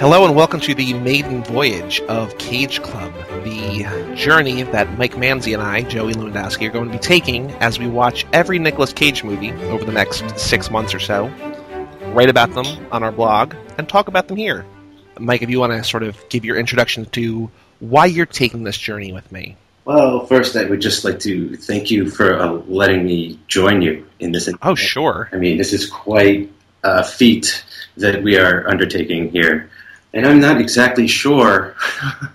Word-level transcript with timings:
Hello 0.00 0.24
and 0.24 0.36
welcome 0.36 0.60
to 0.60 0.76
the 0.76 0.92
maiden 0.92 1.42
voyage 1.42 2.00
of 2.02 2.38
Cage 2.38 2.80
Club, 2.82 3.12
the 3.42 4.14
journey 4.14 4.62
that 4.62 4.96
Mike 4.96 5.14
Manzi 5.14 5.54
and 5.54 5.60
I, 5.60 5.82
Joey 5.82 6.12
Lewandowski, 6.12 6.68
are 6.68 6.70
going 6.70 6.84
to 6.84 6.92
be 6.92 7.00
taking 7.00 7.50
as 7.54 7.80
we 7.80 7.88
watch 7.88 8.24
every 8.32 8.60
Nicolas 8.60 8.92
Cage 8.92 9.24
movie 9.24 9.50
over 9.50 9.84
the 9.84 9.90
next 9.90 10.38
six 10.38 10.70
months 10.70 10.94
or 10.94 11.00
so, 11.00 11.26
write 12.12 12.30
about 12.30 12.54
them 12.54 12.64
on 12.92 13.02
our 13.02 13.10
blog, 13.10 13.56
and 13.76 13.88
talk 13.88 14.06
about 14.06 14.28
them 14.28 14.36
here. 14.36 14.64
Mike, 15.18 15.42
if 15.42 15.50
you 15.50 15.58
want 15.58 15.72
to 15.72 15.82
sort 15.82 16.04
of 16.04 16.16
give 16.28 16.44
your 16.44 16.56
introduction 16.56 17.04
to 17.06 17.50
why 17.80 18.06
you're 18.06 18.24
taking 18.24 18.62
this 18.62 18.78
journey 18.78 19.12
with 19.12 19.32
me. 19.32 19.56
Well, 19.84 20.26
first, 20.26 20.54
I 20.54 20.62
would 20.66 20.80
just 20.80 21.04
like 21.04 21.18
to 21.20 21.56
thank 21.56 21.90
you 21.90 22.08
for 22.08 22.38
uh, 22.38 22.52
letting 22.68 23.04
me 23.04 23.40
join 23.48 23.82
you 23.82 24.06
in 24.20 24.30
this. 24.30 24.48
Oh, 24.62 24.76
sure. 24.76 25.28
I 25.32 25.38
mean, 25.38 25.58
this 25.58 25.72
is 25.72 25.90
quite 25.90 26.52
a 26.84 27.02
feat 27.02 27.64
that 27.96 28.22
we 28.22 28.38
are 28.38 28.68
undertaking 28.68 29.32
here 29.32 29.68
and 30.18 30.26
I'm 30.26 30.40
not 30.40 30.60
exactly 30.60 31.06
sure 31.06 31.76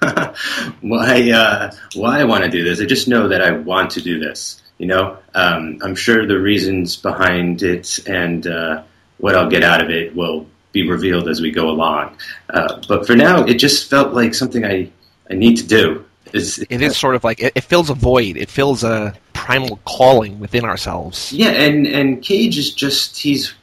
why 0.82 1.32
uh, 1.32 1.72
why 1.96 2.22
I 2.22 2.24
want 2.24 2.46
to 2.46 2.50
do 2.50 2.64
this. 2.64 2.80
I 2.80 2.86
just 2.86 3.10
know 3.10 3.28
that 3.28 3.42
I 3.42 3.52
want 3.52 3.92
to 3.92 4.02
do 4.02 4.20
this. 4.20 4.62
You 4.78 4.88
know, 4.88 5.18
um, 5.36 5.80
I'm 5.84 5.94
sure 5.94 6.26
the 6.26 6.40
reasons 6.40 6.96
behind 6.96 7.62
it 7.62 8.00
and 8.08 8.48
uh, 8.48 8.84
what 9.18 9.36
I'll 9.36 9.50
get 9.50 9.64
out 9.64 9.84
of 9.84 9.90
it 9.90 10.16
will 10.16 10.48
be 10.72 10.90
revealed 10.90 11.28
as 11.28 11.42
we 11.42 11.52
go 11.52 11.70
along. 11.70 12.18
Uh, 12.50 12.82
but 12.88 13.06
for 13.06 13.18
now, 13.18 13.44
it 13.44 13.56
just 13.56 13.90
felt 13.90 14.14
like 14.14 14.34
something 14.34 14.64
I 14.64 14.90
I 15.30 15.34
need 15.34 15.58
to 15.58 15.68
do. 15.68 16.06
It's, 16.32 16.60
it 16.60 16.82
is 16.82 16.98
sort 16.98 17.16
of 17.16 17.26
like 17.26 17.42
it, 17.42 17.52
it 17.54 17.66
fills 17.66 17.90
a 17.90 17.94
void. 17.94 18.38
It 18.38 18.50
fills 18.50 18.86
a 18.86 19.14
primal 19.34 19.78
calling 19.84 20.40
within 20.40 20.64
ourselves. 20.64 21.34
Yeah, 21.34 21.50
and 21.50 21.86
and 21.86 22.22
Cage 22.22 22.58
is 22.58 22.74
just 22.74 23.20
he's 23.20 23.54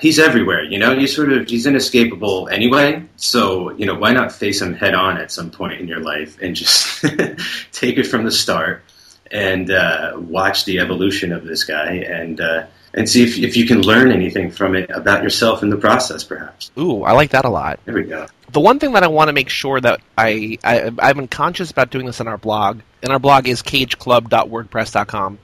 he's 0.00 0.18
everywhere. 0.18 0.62
You 0.64 0.78
know, 0.78 0.96
he's 0.96 1.14
sort 1.14 1.32
of 1.32 1.48
he's 1.48 1.66
inescapable 1.66 2.48
anyway. 2.48 3.02
So 3.16 3.70
you 3.72 3.86
know, 3.86 3.94
why 3.94 4.12
not 4.12 4.32
face 4.32 4.60
him 4.60 4.74
head 4.74 4.94
on 4.94 5.16
at 5.18 5.32
some 5.32 5.50
point 5.50 5.80
in 5.80 5.88
your 5.88 6.00
life 6.00 6.40
and 6.40 6.54
just 6.54 7.02
take 7.72 7.98
it 7.98 8.06
from 8.06 8.24
the 8.24 8.32
start 8.32 8.82
and 9.30 9.70
uh, 9.70 10.12
watch 10.16 10.64
the 10.64 10.78
evolution 10.80 11.32
of 11.32 11.44
this 11.44 11.64
guy 11.64 11.94
and. 11.94 12.40
Uh, 12.40 12.66
and 12.96 13.08
see 13.08 13.24
if, 13.24 13.38
if 13.38 13.56
you 13.56 13.66
can 13.66 13.82
learn 13.82 14.12
anything 14.12 14.50
from 14.50 14.76
it 14.76 14.88
about 14.90 15.22
yourself 15.22 15.62
in 15.62 15.70
the 15.70 15.76
process, 15.76 16.22
perhaps. 16.22 16.70
Ooh, 16.78 17.02
I 17.02 17.12
like 17.12 17.30
that 17.30 17.44
a 17.44 17.48
lot. 17.48 17.80
There 17.84 17.94
we 17.94 18.04
go. 18.04 18.26
The 18.52 18.60
one 18.60 18.78
thing 18.78 18.92
that 18.92 19.02
I 19.02 19.08
want 19.08 19.28
to 19.28 19.32
make 19.32 19.48
sure 19.48 19.80
that 19.80 20.00
I, 20.16 20.58
I 20.62 20.92
I've 21.00 21.16
been 21.16 21.26
conscious 21.26 21.72
about 21.72 21.90
doing 21.90 22.06
this 22.06 22.20
in 22.20 22.28
our 22.28 22.38
blog, 22.38 22.80
and 23.02 23.12
our 23.12 23.18
blog 23.18 23.48
is 23.48 23.62
cageclub.wordpress.com. 23.62 25.38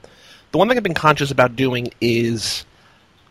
The 0.51 0.57
one 0.57 0.67
thing 0.67 0.77
I've 0.77 0.83
been 0.83 0.93
conscious 0.93 1.31
about 1.31 1.55
doing 1.55 1.89
is 1.99 2.65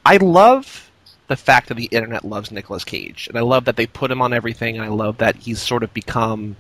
I 0.05 0.19
love 0.19 0.90
the 1.31 1.37
fact 1.37 1.69
that 1.69 1.77
the 1.77 1.85
internet 1.85 2.25
loves 2.25 2.51
Nicolas 2.51 2.83
Cage, 2.83 3.29
and 3.29 3.39
I 3.39 3.43
love 3.43 3.67
that 3.67 3.77
they 3.77 3.87
put 3.87 4.11
him 4.11 4.21
on 4.21 4.33
everything, 4.33 4.77
and 4.77 4.85
I 4.85 4.89
love 4.89 5.19
that 5.19 5.37
he's 5.37 5.63
sort 5.63 5.85
of 5.85 5.95
become, 5.95 6.57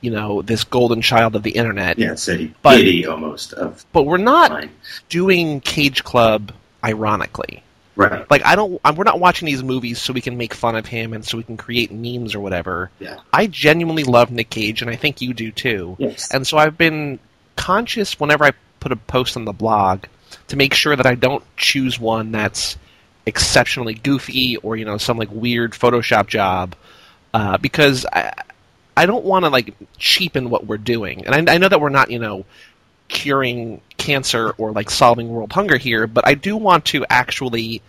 you 0.00 0.10
know, 0.10 0.42
this 0.42 0.64
golden 0.64 1.02
child 1.02 1.36
of 1.36 1.44
the 1.44 1.52
internet. 1.52 2.00
Yeah, 2.00 2.12
it's 2.12 2.28
a 2.28 2.50
but, 2.60 3.06
almost 3.06 3.52
of. 3.52 3.86
But 3.92 4.02
we're 4.02 4.16
not 4.16 4.50
mine. 4.50 4.70
doing 5.08 5.60
Cage 5.60 6.02
Club 6.02 6.50
ironically. 6.82 7.62
Right. 7.94 8.28
Like 8.28 8.44
I 8.44 8.56
don't. 8.56 8.80
I'm, 8.84 8.96
we're 8.96 9.04
not 9.04 9.20
watching 9.20 9.46
these 9.46 9.62
movies 9.62 10.00
so 10.00 10.12
we 10.12 10.20
can 10.20 10.36
make 10.36 10.52
fun 10.52 10.74
of 10.74 10.84
him 10.84 11.12
and 11.12 11.24
so 11.24 11.36
we 11.36 11.44
can 11.44 11.56
create 11.56 11.92
memes 11.92 12.34
or 12.34 12.40
whatever. 12.40 12.90
Yeah. 12.98 13.20
I 13.32 13.46
genuinely 13.46 14.02
love 14.02 14.32
Nick 14.32 14.50
Cage, 14.50 14.82
and 14.82 14.90
I 14.90 14.96
think 14.96 15.20
you 15.20 15.32
do 15.32 15.52
too. 15.52 15.94
Yes. 16.00 16.32
And 16.34 16.44
so 16.44 16.58
I've 16.58 16.76
been 16.76 17.20
conscious 17.54 18.18
whenever 18.18 18.44
I 18.44 18.52
put 18.80 18.90
a 18.90 18.96
post 18.96 19.36
on 19.36 19.44
the 19.44 19.52
blog 19.52 20.06
to 20.48 20.56
make 20.56 20.74
sure 20.74 20.96
that 20.96 21.06
I 21.06 21.14
don't 21.14 21.44
choose 21.56 22.00
one 22.00 22.32
that's 22.32 22.76
exceptionally 23.28 23.94
goofy 23.94 24.56
or 24.58 24.76
you 24.76 24.84
know 24.84 24.98
some 24.98 25.18
like 25.18 25.30
weird 25.30 25.72
Photoshop 25.72 26.26
job 26.26 26.74
uh, 27.34 27.58
because 27.58 28.06
I 28.12 28.32
I 28.96 29.06
don't 29.06 29.24
want 29.24 29.44
to 29.44 29.50
like 29.50 29.74
cheapen 29.98 30.50
what 30.50 30.66
we're 30.66 30.78
doing, 30.78 31.26
and 31.26 31.48
I, 31.48 31.54
I 31.54 31.58
know 31.58 31.68
that 31.68 31.80
we're 31.80 31.88
not 31.88 32.10
you 32.10 32.18
know 32.18 32.44
curing 33.08 33.80
cancer 33.96 34.50
or 34.58 34.72
like 34.72 34.90
solving 34.90 35.28
world 35.28 35.52
hunger 35.52 35.76
here, 35.76 36.06
but 36.06 36.26
I 36.26 36.34
do 36.34 36.56
want 36.56 36.86
to 36.86 37.04
actually 37.08 37.82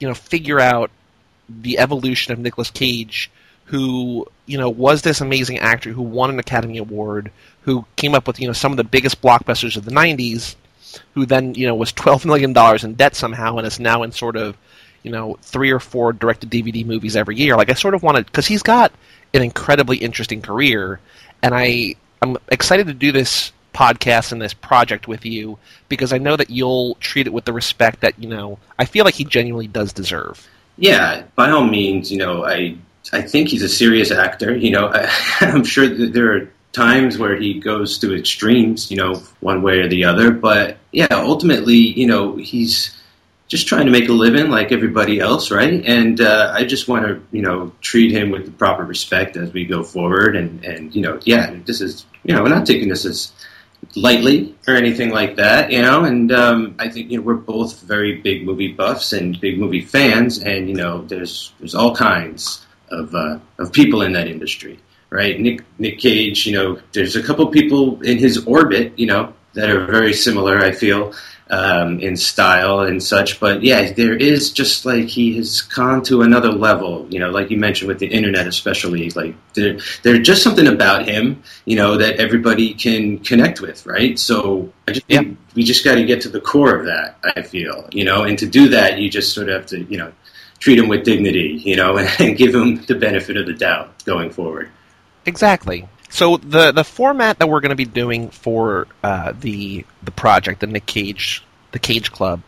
you 0.00 0.08
know 0.08 0.14
figure 0.14 0.58
out 0.58 0.90
the 1.48 1.78
evolution 1.78 2.32
of 2.32 2.38
Nicolas 2.38 2.70
Cage 2.70 3.30
who 3.68 4.26
you 4.46 4.56
know 4.56 4.70
was 4.70 5.02
this 5.02 5.20
amazing 5.20 5.58
actor 5.58 5.92
who 5.92 6.02
won 6.02 6.30
an 6.30 6.38
Academy 6.38 6.78
Award, 6.78 7.30
who 7.62 7.84
came 7.96 8.14
up 8.14 8.26
with 8.26 8.40
you 8.40 8.46
know 8.46 8.52
some 8.52 8.72
of 8.72 8.78
the 8.78 8.84
biggest 8.84 9.20
blockbusters 9.20 9.76
of 9.76 9.84
the 9.84 9.90
'90s, 9.90 10.56
who 11.14 11.26
then 11.26 11.54
you 11.54 11.66
know 11.66 11.74
was 11.74 11.92
twelve 11.92 12.24
million 12.24 12.52
dollars 12.52 12.84
in 12.84 12.94
debt 12.94 13.14
somehow 13.14 13.56
and 13.56 13.66
is 13.66 13.80
now 13.80 14.02
in 14.02 14.12
sort 14.12 14.36
of 14.36 14.56
you 15.02 15.10
know 15.10 15.38
three 15.42 15.70
or 15.70 15.80
four 15.80 16.12
direct 16.12 16.40
to 16.42 16.46
DVD 16.46 16.84
movies 16.84 17.16
every 17.16 17.36
year. 17.36 17.56
Like 17.56 17.70
I 17.70 17.74
sort 17.74 17.94
of 17.94 18.02
wanted 18.02 18.26
because 18.26 18.46
he's 18.46 18.62
got 18.62 18.92
an 19.34 19.42
incredibly 19.42 19.96
interesting 19.98 20.42
career, 20.42 21.00
and 21.42 21.54
I 21.54 21.94
I'm 22.22 22.36
excited 22.48 22.86
to 22.88 22.94
do 22.94 23.12
this 23.12 23.52
podcast 23.74 24.32
and 24.32 24.42
this 24.42 24.54
project 24.54 25.06
with 25.06 25.24
you 25.24 25.58
because 25.88 26.12
I 26.12 26.18
know 26.18 26.36
that 26.36 26.50
you'll 26.50 26.96
treat 26.96 27.26
it 27.26 27.32
with 27.32 27.44
the 27.44 27.52
respect 27.52 28.00
that 28.00 28.18
you 28.18 28.28
know 28.28 28.58
I 28.78 28.84
feel 28.84 29.04
like 29.04 29.14
he 29.14 29.24
genuinely 29.24 29.68
does 29.68 29.92
deserve. 29.92 30.46
Yeah, 30.76 31.24
by 31.34 31.50
all 31.50 31.64
means, 31.64 32.10
you 32.10 32.18
know 32.18 32.44
I 32.44 32.76
I 33.12 33.22
think 33.22 33.48
he's 33.48 33.62
a 33.62 33.68
serious 33.68 34.10
actor. 34.10 34.56
You 34.56 34.70
know 34.70 34.88
I, 34.88 35.10
I'm 35.40 35.64
sure 35.64 35.88
that 35.88 36.12
there 36.12 36.36
are 36.36 36.50
times 36.78 37.18
where 37.18 37.36
he 37.36 37.58
goes 37.58 37.98
to 37.98 38.14
extremes, 38.14 38.90
you 38.90 38.96
know, 38.96 39.16
one 39.40 39.62
way 39.62 39.80
or 39.80 39.88
the 39.88 40.04
other. 40.04 40.30
But 40.30 40.78
yeah, 40.92 41.08
ultimately, 41.10 41.74
you 41.74 42.06
know, 42.06 42.36
he's 42.36 42.96
just 43.48 43.66
trying 43.66 43.86
to 43.86 43.92
make 43.92 44.08
a 44.08 44.12
living 44.12 44.50
like 44.50 44.70
everybody 44.72 45.18
else, 45.18 45.50
right? 45.50 45.84
And 45.84 46.20
uh, 46.20 46.52
I 46.54 46.64
just 46.64 46.86
want 46.86 47.06
to, 47.06 47.20
you 47.32 47.42
know, 47.42 47.72
treat 47.80 48.12
him 48.12 48.30
with 48.30 48.44
the 48.44 48.52
proper 48.52 48.84
respect 48.84 49.36
as 49.36 49.52
we 49.52 49.64
go 49.64 49.82
forward. 49.82 50.36
And, 50.36 50.64
and 50.64 50.94
you 50.94 51.02
know, 51.02 51.18
yeah, 51.24 51.56
this 51.66 51.80
is, 51.80 52.06
you 52.24 52.34
know, 52.34 52.42
we're 52.42 52.56
not 52.58 52.66
taking 52.66 52.88
this 52.88 53.04
as 53.04 53.32
lightly 53.94 54.54
or 54.66 54.74
anything 54.74 55.10
like 55.10 55.36
that, 55.36 55.72
you 55.72 55.82
know. 55.82 56.04
And 56.04 56.30
um, 56.32 56.74
I 56.78 56.88
think 56.88 57.10
you 57.10 57.18
know 57.18 57.24
we're 57.24 57.34
both 57.34 57.80
very 57.82 58.20
big 58.20 58.44
movie 58.44 58.72
buffs 58.72 59.12
and 59.12 59.40
big 59.40 59.58
movie 59.58 59.80
fans, 59.80 60.38
and 60.38 60.68
you 60.68 60.76
know, 60.76 61.02
there's 61.02 61.52
there's 61.58 61.74
all 61.74 61.94
kinds 61.94 62.66
of 62.90 63.14
uh, 63.14 63.38
of 63.58 63.72
people 63.72 64.02
in 64.02 64.12
that 64.12 64.28
industry, 64.28 64.78
right? 65.10 65.38
Nick 65.38 65.64
Nick 65.78 65.98
Cage, 65.98 66.46
you 66.46 66.52
know, 66.52 66.80
there's 66.92 67.16
a 67.16 67.22
couple 67.22 67.46
people 67.48 68.00
in 68.02 68.18
his 68.18 68.44
orbit, 68.46 68.98
you 68.98 69.06
know, 69.06 69.32
that 69.54 69.70
are 69.70 69.86
very 69.86 70.12
similar. 70.12 70.58
I 70.58 70.72
feel 70.72 71.14
um, 71.50 72.00
in 72.00 72.16
style 72.16 72.80
and 72.80 73.02
such. 73.02 73.40
But 73.40 73.62
yeah, 73.62 73.92
there 73.92 74.14
is 74.14 74.52
just 74.52 74.84
like 74.84 75.06
he 75.06 75.36
has 75.36 75.62
gone 75.62 76.02
to 76.04 76.22
another 76.22 76.52
level. 76.52 77.06
You 77.10 77.20
know, 77.20 77.30
like 77.30 77.50
you 77.50 77.56
mentioned 77.56 77.88
with 77.88 77.98
the 77.98 78.06
internet, 78.06 78.46
especially 78.46 79.10
like 79.10 79.34
there, 79.54 79.78
there's 80.02 80.26
just 80.26 80.42
something 80.42 80.66
about 80.66 81.08
him, 81.08 81.42
you 81.64 81.76
know, 81.76 81.96
that 81.96 82.16
everybody 82.16 82.74
can 82.74 83.18
connect 83.18 83.60
with, 83.60 83.86
right? 83.86 84.18
So 84.18 84.72
I 84.86 84.92
just 84.92 85.06
yeah. 85.08 85.22
we 85.54 85.64
just 85.64 85.84
got 85.84 85.94
to 85.94 86.04
get 86.04 86.22
to 86.22 86.28
the 86.28 86.40
core 86.40 86.74
of 86.76 86.86
that. 86.86 87.18
I 87.36 87.42
feel, 87.42 87.88
you 87.92 88.04
know, 88.04 88.24
and 88.24 88.38
to 88.38 88.46
do 88.46 88.68
that, 88.70 88.98
you 88.98 89.10
just 89.10 89.34
sort 89.34 89.48
of 89.48 89.54
have 89.54 89.66
to, 89.66 89.82
you 89.84 89.98
know, 89.98 90.12
treat 90.58 90.78
him 90.78 90.88
with 90.88 91.04
dignity, 91.04 91.60
you 91.64 91.76
know, 91.76 91.96
and, 91.96 92.08
and 92.20 92.36
give 92.36 92.54
him 92.54 92.84
the 92.86 92.94
benefit 92.94 93.36
of 93.36 93.46
the 93.46 93.54
doubt 93.54 94.04
going 94.04 94.30
forward. 94.30 94.70
Exactly. 95.28 95.86
So 96.08 96.38
the 96.38 96.72
the 96.72 96.84
format 96.84 97.38
that 97.38 97.48
we're 97.48 97.60
going 97.60 97.70
to 97.70 97.76
be 97.76 97.84
doing 97.84 98.30
for 98.30 98.88
uh, 99.04 99.34
the 99.38 99.84
the 100.02 100.10
project, 100.10 100.60
the 100.60 100.66
Nick 100.66 100.86
Cage, 100.86 101.44
the 101.72 101.78
Cage 101.78 102.10
Club, 102.10 102.40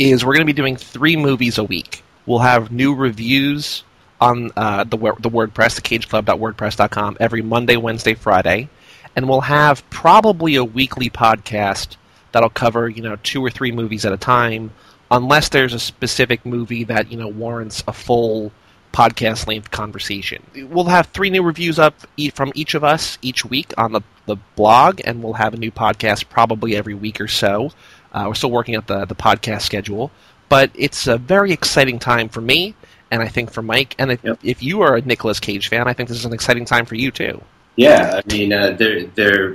is 0.00 0.24
we're 0.24 0.34
going 0.34 0.46
to 0.46 0.52
be 0.52 0.52
doing 0.52 0.76
three 0.76 1.16
movies 1.16 1.56
a 1.56 1.64
week. 1.64 2.02
We'll 2.26 2.40
have 2.40 2.72
new 2.72 2.92
reviews 2.94 3.84
on 4.20 4.50
uh, 4.56 4.82
the 4.82 4.96
the 4.96 5.30
WordPress, 5.30 5.76
the 5.76 5.82
CageClub.wordpress.com, 5.82 7.18
every 7.20 7.40
Monday, 7.42 7.76
Wednesday, 7.76 8.14
Friday, 8.14 8.68
and 9.14 9.28
we'll 9.28 9.42
have 9.42 9.88
probably 9.90 10.56
a 10.56 10.64
weekly 10.64 11.08
podcast 11.08 11.96
that'll 12.32 12.50
cover 12.50 12.88
you 12.88 13.02
know 13.02 13.16
two 13.22 13.44
or 13.44 13.50
three 13.50 13.70
movies 13.70 14.04
at 14.04 14.12
a 14.12 14.16
time, 14.16 14.72
unless 15.08 15.50
there's 15.50 15.72
a 15.72 15.78
specific 15.78 16.44
movie 16.44 16.82
that 16.82 17.12
you 17.12 17.16
know 17.16 17.28
warrants 17.28 17.84
a 17.86 17.92
full 17.92 18.50
podcast 18.94 19.48
length 19.48 19.72
conversation. 19.72 20.42
We'll 20.54 20.84
have 20.84 21.08
three 21.08 21.28
new 21.28 21.42
reviews 21.42 21.78
up 21.80 21.96
from 22.32 22.52
each 22.54 22.74
of 22.74 22.84
us 22.84 23.18
each 23.22 23.44
week 23.44 23.74
on 23.76 23.92
the, 23.92 24.02
the 24.26 24.36
blog, 24.54 25.00
and 25.04 25.22
we'll 25.22 25.34
have 25.34 25.52
a 25.52 25.56
new 25.56 25.72
podcast 25.72 26.28
probably 26.28 26.76
every 26.76 26.94
week 26.94 27.20
or 27.20 27.28
so. 27.28 27.72
Uh, 28.12 28.26
we're 28.28 28.34
still 28.34 28.52
working 28.52 28.76
out 28.76 28.86
the, 28.86 29.04
the 29.04 29.16
podcast 29.16 29.62
schedule, 29.62 30.12
but 30.48 30.70
it's 30.74 31.08
a 31.08 31.18
very 31.18 31.52
exciting 31.52 31.98
time 31.98 32.28
for 32.28 32.40
me, 32.40 32.76
and 33.10 33.20
I 33.20 33.26
think 33.26 33.50
for 33.50 33.62
Mike. 33.62 33.96
And 33.98 34.12
if, 34.12 34.22
yep. 34.22 34.38
if 34.44 34.62
you 34.62 34.82
are 34.82 34.96
a 34.96 35.02
Nicolas 35.02 35.40
Cage 35.40 35.68
fan, 35.68 35.88
I 35.88 35.92
think 35.92 36.08
this 36.08 36.18
is 36.18 36.24
an 36.24 36.32
exciting 36.32 36.64
time 36.64 36.86
for 36.86 36.94
you 36.94 37.10
too. 37.10 37.42
Yeah, 37.76 38.20
I 38.24 38.32
mean, 38.32 38.52
uh, 38.52 38.72
there 38.72 39.06
there 39.06 39.54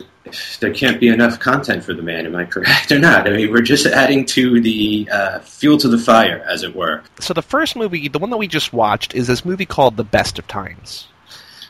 there 0.60 0.74
can't 0.74 1.00
be 1.00 1.08
enough 1.08 1.40
content 1.40 1.84
for 1.84 1.94
the 1.94 2.02
man. 2.02 2.26
Am 2.26 2.36
I 2.36 2.46
correct 2.46 2.92
or 2.92 3.00
not? 3.00 3.28
I 3.28 3.32
mean, 3.32 3.52
we're 3.52 3.62
just 3.62 3.86
adding 3.86 4.26
to 4.28 4.62
the 4.62 5.10
uh, 5.12 5.40
fuel 5.40 5.78
to 5.80 5.88
the 5.88 5.98
fire, 5.98 6.46
as 6.48 6.64
it 6.64 6.76
were. 6.76 7.04
So 7.20 7.34
the 7.34 7.42
first 7.42 7.76
movie, 7.76 8.08
the 8.08 8.20
one 8.20 8.30
that 8.30 8.38
we 8.38 8.48
just 8.48 8.74
watched, 8.74 9.16
is 9.16 9.28
this 9.28 9.46
movie 9.46 9.66
called 9.66 9.98
The 9.98 10.04
Best 10.04 10.38
of 10.38 10.48
Times, 10.48 11.08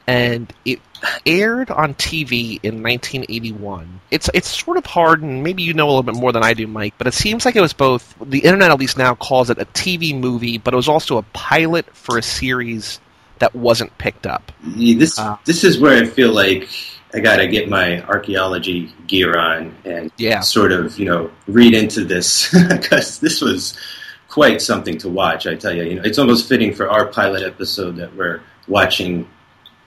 and 0.08 0.52
it 0.66 0.80
aired 1.26 1.70
on 1.70 1.94
TV 1.96 2.60
in 2.64 2.82
1981. 2.82 4.02
It's 4.12 4.30
it's 4.34 4.50
sort 4.50 4.78
of 4.78 4.86
hard, 4.86 5.22
and 5.22 5.44
maybe 5.44 5.64
you 5.64 5.74
know 5.74 5.86
a 5.86 5.92
little 5.92 6.04
bit 6.04 6.16
more 6.16 6.32
than 6.32 6.44
I 6.44 6.54
do, 6.54 6.66
Mike. 6.68 6.96
But 6.98 7.08
it 7.08 7.14
seems 7.14 7.46
like 7.46 7.56
it 7.56 7.62
was 7.62 7.74
both. 7.74 8.16
The 8.22 8.40
internet, 8.40 8.72
at 8.72 8.80
least 8.80 8.98
now, 8.98 9.16
calls 9.16 9.50
it 9.50 9.60
a 9.60 9.66
TV 9.66 10.20
movie, 10.20 10.58
but 10.58 10.74
it 10.74 10.78
was 10.78 10.90
also 10.90 11.18
a 11.18 11.24
pilot 11.24 11.96
for 11.96 12.18
a 12.18 12.24
series 12.24 13.00
that 13.40 13.56
wasn't 13.56 13.96
picked 13.98 14.28
up. 14.28 14.52
Yeah, 14.76 14.98
This 15.00 15.18
Uh. 15.20 15.38
this 15.46 15.64
is 15.64 15.80
where 15.80 16.02
I 16.02 16.06
feel 16.06 16.32
like 16.32 16.68
I 17.14 17.20
gotta 17.20 17.48
get 17.48 17.68
my 17.70 18.02
archaeology 18.04 18.94
gear 19.08 19.38
on 19.38 19.74
and 19.86 20.12
Yeah. 20.18 20.42
sort 20.42 20.72
of 20.72 21.00
you 21.00 21.06
know 21.06 21.32
read 21.48 21.74
into 21.74 22.04
this 22.06 22.54
because 22.70 23.20
this 23.20 23.42
was 23.42 23.76
quite 24.28 24.62
something 24.62 24.98
to 25.00 25.10
watch. 25.10 25.48
I 25.48 25.56
tell 25.56 25.74
you, 25.74 25.84
you 25.84 25.96
know, 25.96 26.04
it's 26.04 26.20
almost 26.20 26.48
fitting 26.48 26.74
for 26.74 26.88
our 26.90 27.08
pilot 27.08 27.44
episode 27.44 27.96
that 27.98 28.16
we're 28.16 28.42
watching. 28.68 29.28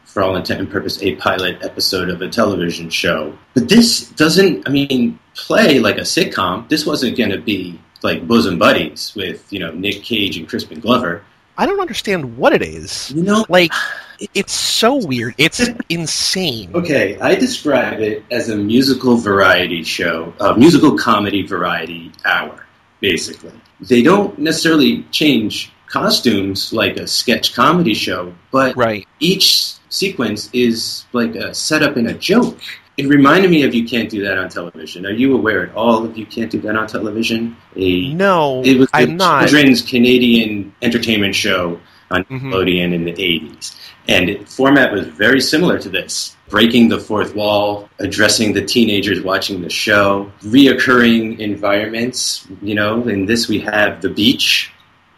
For 0.04 0.22
all 0.22 0.37
intent 0.37 0.60
and 0.60 0.70
purpose, 0.70 1.02
a 1.02 1.14
pilot 1.14 1.56
episode 1.62 2.10
of 2.10 2.20
a 2.20 2.28
television 2.28 2.90
show. 2.90 3.32
But 3.54 3.70
this 3.70 4.08
doesn't, 4.10 4.69
I 4.69 4.70
mean, 4.70 5.19
play 5.34 5.78
like 5.78 5.96
a 5.96 6.02
sitcom. 6.02 6.69
This 6.69 6.84
wasn't 6.84 7.16
going 7.16 7.31
to 7.31 7.38
be 7.38 7.81
like 8.02 8.26
bosom 8.28 8.58
buddies 8.58 9.14
with, 9.16 9.50
you 9.50 9.58
know, 9.58 9.70
Nick 9.70 10.02
Cage 10.02 10.37
and 10.37 10.46
Crispin 10.46 10.81
Glover. 10.81 11.22
I 11.58 11.66
don't 11.66 11.81
understand 11.81 12.37
what 12.38 12.52
it 12.52 12.62
is. 12.62 13.10
You 13.10 13.22
know, 13.22 13.44
Like, 13.49 13.72
it's 14.34 14.52
so 14.52 14.94
weird. 14.94 15.34
It's 15.38 15.60
insane. 15.88 16.70
Okay, 16.75 17.19
I 17.20 17.34
describe 17.34 18.00
it 18.00 18.25
as 18.31 18.49
a 18.49 18.56
musical 18.56 19.16
variety 19.16 19.82
show, 19.82 20.32
a 20.40 20.56
musical 20.56 20.96
comedy 20.96 21.46
variety 21.46 22.12
hour, 22.25 22.66
basically. 23.00 23.52
They 23.81 24.02
don't 24.02 24.38
necessarily 24.38 25.02
change 25.10 25.70
costumes 25.88 26.72
like 26.72 26.96
a 26.96 27.06
sketch 27.06 27.54
comedy 27.54 27.94
show, 27.94 28.32
but 28.50 28.75
Right. 28.76 29.06
each 29.20 29.75
sequence 29.90 30.49
is 30.54 31.04
like 31.12 31.34
a 31.34 31.52
setup 31.54 31.96
and 31.96 32.08
a 32.08 32.14
joke. 32.14 32.58
It 32.98 33.08
reminded 33.08 33.50
me 33.50 33.62
of 33.62 33.74
You 33.74 33.86
Can't 33.88 34.10
Do 34.10 34.22
That 34.24 34.36
on 34.36 34.48
Television. 34.50 35.06
Are 35.06 35.10
you 35.12 35.34
aware 35.34 35.66
at 35.66 35.74
all 35.74 36.04
of 36.04 36.16
You 36.16 36.26
Can't 36.26 36.50
Do 36.50 36.60
That 36.60 36.76
on 36.76 36.86
Television? 36.86 37.56
A 37.76 38.12
No, 38.12 38.62
it 38.64 38.76
was 38.78 38.90
the 38.90 38.96
I'm 38.98 39.16
not. 39.16 39.48
children's 39.48 39.80
Canadian 39.80 40.72
entertainment 40.82 41.34
show 41.34 41.80
on 42.10 42.24
Mhm. 42.24 42.42
Nickelodeon 42.42 42.92
in 42.92 43.04
the 43.04 43.12
80s. 43.18 43.74
And 44.08 44.28
the 44.28 44.34
format 44.44 44.92
was 44.92 45.06
very 45.06 45.40
similar 45.40 45.78
to 45.78 45.88
this. 45.88 46.36
Breaking 46.50 46.88
the 46.90 46.98
fourth 46.98 47.34
wall, 47.34 47.88
addressing 47.98 48.52
the 48.52 48.60
teenagers 48.62 49.22
watching 49.22 49.62
the 49.62 49.70
show, 49.70 50.30
reoccurring 50.44 51.38
environments. 51.38 52.46
You 52.60 52.74
know, 52.74 53.02
in 53.08 53.24
this 53.24 53.48
we 53.48 53.60
have 53.60 54.02
the 54.02 54.10
beach. 54.10 54.70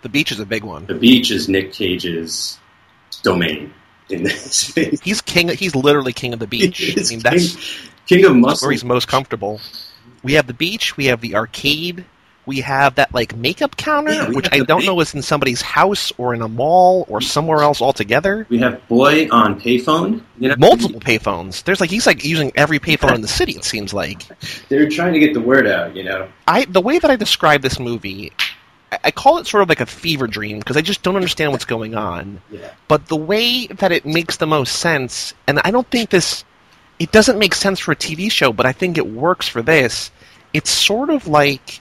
The 0.03 0.09
beach 0.09 0.31
is 0.31 0.39
a 0.39 0.47
big 0.47 0.63
one. 0.63 0.85
The 0.87 0.95
beach 0.95 1.33
is 1.33 1.49
Nick 1.49 1.73
Cage's 1.73 2.59
domain 3.25 3.73
in 4.09 4.23
this. 4.25 4.75
He's 5.03 5.21
king. 5.21 5.49
He's 5.49 5.75
literally 5.75 6.13
king 6.13 6.33
of 6.33 6.39
the 6.39 6.47
beach. 6.47 6.95
I 6.97 7.09
mean, 7.11 7.21
that's 7.21 7.57
king, 8.07 8.23
king 8.23 8.45
of 8.45 8.61
where 8.63 8.71
he's 8.73 8.85
most 8.85 9.09
comfortable. 9.09 9.61
We 10.23 10.35
have 10.35 10.47
the 10.47 10.55
beach. 10.55 10.97
We 10.97 11.07
have 11.07 11.21
the 11.21 11.35
arcade. 11.37 12.05
We 12.47 12.61
have 12.61 12.97
that 12.97 13.15
like 13.15 13.35
makeup 13.35 13.79
counter, 13.79 14.13
Yeah, 14.13 14.29
which 14.29 14.49
I 14.53 14.59
don't 14.59 14.81
make- 14.81 14.87
know 14.87 15.01
is 15.01 15.15
in 15.15 15.23
somebody's 15.23 15.63
house 15.63 16.13
or 16.19 16.35
in 16.35 16.43
a 16.43 16.49
mall 16.49 17.07
or 17.09 17.23
somewhere 17.23 17.63
else 17.63 17.81
altogether. 17.81 18.47
We 18.51 18.59
have 18.59 18.87
boy 18.87 19.29
on 19.31 19.59
payphone. 19.59 20.21
You 20.39 20.51
know, 20.51 20.57
Multiple 20.59 21.01
payphones. 21.01 21.65
There's 21.65 21.81
like 21.81 21.89
he's 21.89 22.07
like 22.07 22.23
using 22.23 22.53
every 22.55 22.79
payphone 22.79 23.15
in 23.15 23.23
the 23.23 23.29
city. 23.29 23.53
It 23.53 23.65
seems 23.65 23.95
like. 23.95 24.27
They're 24.69 24.91
trying 24.91 25.15
to 25.15 25.19
get 25.19 25.33
the 25.33 25.41
word 25.41 25.67
out. 25.67 25.97
You 25.97 26.05
know. 26.05 26.29
I 26.47 26.67
the 26.67 26.83
way 26.83 26.99
that 26.99 27.11
I 27.11 27.17
describe 27.17 27.63
this 27.63 27.81
movie, 27.81 28.31
I, 29.03 29.11
call 29.11 29.39
it 29.39 29.47
sort 29.47 29.63
of 29.63 29.69
like 29.69 29.81
a 29.81 29.87
fever 29.87 30.27
dream 30.27 30.59
because 30.59 30.77
I 30.77 30.81
just 30.81 31.03
don't 31.03 31.17
understand 31.17 31.53
what's 31.53 31.65
going 31.65 31.95
on. 31.95 32.41
Yeah. 32.51 32.71
But 32.89 33.07
the 33.07 33.17
way 33.17 33.67
that 33.67 33.93
it 33.93 34.05
makes 34.05 34.37
the 34.37 34.47
most 34.47 34.77
sense, 34.77 35.35
and 35.47 35.61
I 35.65 35.71
don't 35.71 35.91
think 35.91 36.11
this, 36.11 36.45
it 36.99 37.11
doesn't 37.13 37.39
make 37.39 37.55
sense 37.55 37.81
for 37.81 37.93
a 37.93 37.97
TV 37.97 38.31
show, 38.31 38.53
but 38.53 38.67
I 38.67 38.73
think 38.73 38.99
it 38.99 39.07
works 39.07 39.49
for 39.49 39.63
this. 39.63 40.11
It's 40.53 40.71
sort 40.71 41.11
of 41.11 41.27
like 41.27 41.81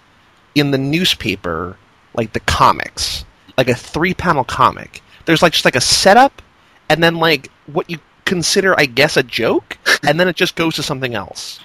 in 0.56 0.72
the 0.72 0.78
newspaper, 0.78 1.78
like 2.14 2.34
the 2.34 2.40
comics, 2.42 3.26
like 3.58 3.70
a 3.70 3.76
three-panel 3.76 4.46
comic. 4.46 5.02
There's 5.26 5.42
like 5.42 5.54
just 5.54 5.66
like 5.66 5.76
a 5.76 5.82
setup, 5.82 6.42
and 6.90 7.04
then 7.04 7.16
like 7.16 7.50
what 7.68 7.90
you 7.90 8.00
consider, 8.26 8.80
I 8.80 8.86
guess, 8.86 9.18
a 9.18 9.24
joke, 9.24 9.78
and 10.04 10.20
then 10.20 10.28
it 10.28 10.36
just 10.36 10.56
goes 10.56 10.76
to 10.76 10.84
something 10.84 11.16
else. 11.16 11.60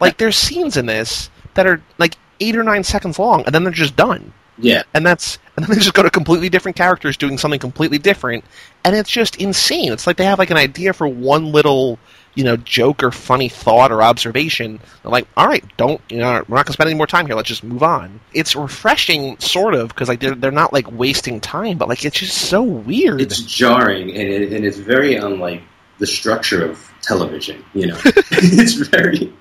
Like 0.00 0.18
there's 0.18 0.36
scenes 0.36 0.76
in 0.76 0.86
this 0.86 1.30
that 1.54 1.66
are 1.66 1.82
like 1.98 2.16
eight 2.40 2.56
or 2.56 2.62
nine 2.62 2.84
seconds 2.84 3.18
long, 3.18 3.44
and 3.44 3.54
then 3.54 3.64
they're 3.64 3.72
just 3.72 3.96
done 3.96 4.32
Yeah. 4.62 4.82
and 4.94 5.04
that's 5.04 5.38
and 5.56 5.66
then 5.66 5.76
they 5.76 5.82
just 5.82 5.94
go 5.94 6.02
to 6.02 6.10
completely 6.10 6.48
different 6.48 6.76
characters 6.76 7.16
doing 7.16 7.36
something 7.36 7.60
completely 7.60 7.98
different, 7.98 8.44
and 8.84 8.96
it's 8.96 9.10
just 9.10 9.36
insane. 9.36 9.92
It's 9.92 10.06
like 10.06 10.16
they 10.16 10.24
have 10.24 10.38
like 10.38 10.50
an 10.50 10.56
idea 10.56 10.92
for 10.94 11.06
one 11.06 11.52
little 11.52 11.98
you 12.34 12.44
know 12.44 12.56
joke 12.56 13.02
or 13.02 13.10
funny 13.10 13.50
thought 13.50 13.92
or 13.92 14.02
observation. 14.02 14.80
They're 15.02 15.12
like, 15.12 15.28
all 15.36 15.46
right, 15.46 15.64
don't 15.76 16.00
you 16.08 16.18
know 16.18 16.42
we're 16.48 16.56
not 16.56 16.64
gonna 16.66 16.72
spend 16.72 16.88
any 16.88 16.96
more 16.96 17.06
time 17.06 17.26
here. 17.26 17.34
Let's 17.34 17.48
just 17.48 17.64
move 17.64 17.82
on. 17.82 18.20
It's 18.32 18.56
refreshing, 18.56 19.38
sort 19.40 19.74
of, 19.74 19.88
because 19.88 20.08
like 20.08 20.20
they're 20.20 20.34
they're 20.34 20.50
not 20.50 20.72
like 20.72 20.90
wasting 20.90 21.40
time, 21.40 21.76
but 21.76 21.88
like 21.88 22.04
it's 22.04 22.18
just 22.18 22.38
so 22.38 22.62
weird. 22.62 23.20
it's 23.20 23.42
jarring 23.42 24.08
and, 24.10 24.28
it, 24.28 24.52
and 24.52 24.64
it's 24.64 24.78
very 24.78 25.16
unlike 25.16 25.62
the 25.98 26.06
structure 26.06 26.64
of 26.64 26.90
television 27.02 27.64
you 27.74 27.86
know 27.86 27.98
it's 28.04 28.74
very 28.74 29.32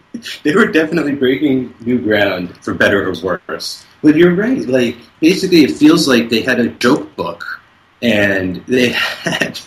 they 0.44 0.53
were 0.53 0.67
definitely 0.67 1.13
breaking 1.13 1.74
new 1.81 2.00
ground 2.00 2.56
for 2.63 2.74
better 2.74 3.07
or 3.09 3.39
worse 3.47 3.85
but 4.01 4.15
you're 4.15 4.33
right 4.36 4.65
like 4.68 4.98
basically 5.19 5.63
it 5.63 5.71
feels 5.71 6.07
like 6.07 6.30
they 6.30 6.42
had 6.42 6.59
a 6.59 6.68
joke 6.69 7.15
book 7.15 7.62
and 8.01 8.57
they 8.68 8.89
had 9.24 9.59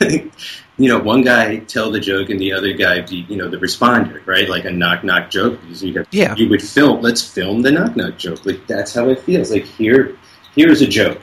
you 0.77 0.89
know 0.89 0.99
one 0.99 1.23
guy 1.23 1.59
tell 1.59 1.91
the 1.91 2.01
joke 2.01 2.31
and 2.31 2.41
the 2.41 2.53
other 2.53 2.73
guy 2.73 3.01
be 3.03 3.25
you 3.29 3.37
know 3.37 3.49
the 3.49 3.57
responder 3.59 4.25
right 4.27 4.49
like 4.49 4.65
a 4.65 4.71
knock 4.71 5.05
knock 5.05 5.31
joke 5.31 5.59
you, 5.69 5.95
have, 5.95 6.07
Yeah. 6.11 6.35
you 6.37 6.49
would 6.49 6.63
film 6.63 7.01
let's 7.01 7.23
film 7.23 7.63
the 7.63 7.71
knock 7.71 7.95
knock 7.97 8.19
joke 8.19 8.45
like 8.45 8.67
that's 8.67 8.93
how 8.95 9.09
it 9.09 9.21
feels 9.21 9.51
like 9.53 9.65
here 9.65 10.17
here's 10.55 10.83
a 10.83 10.87
joke 10.87 11.21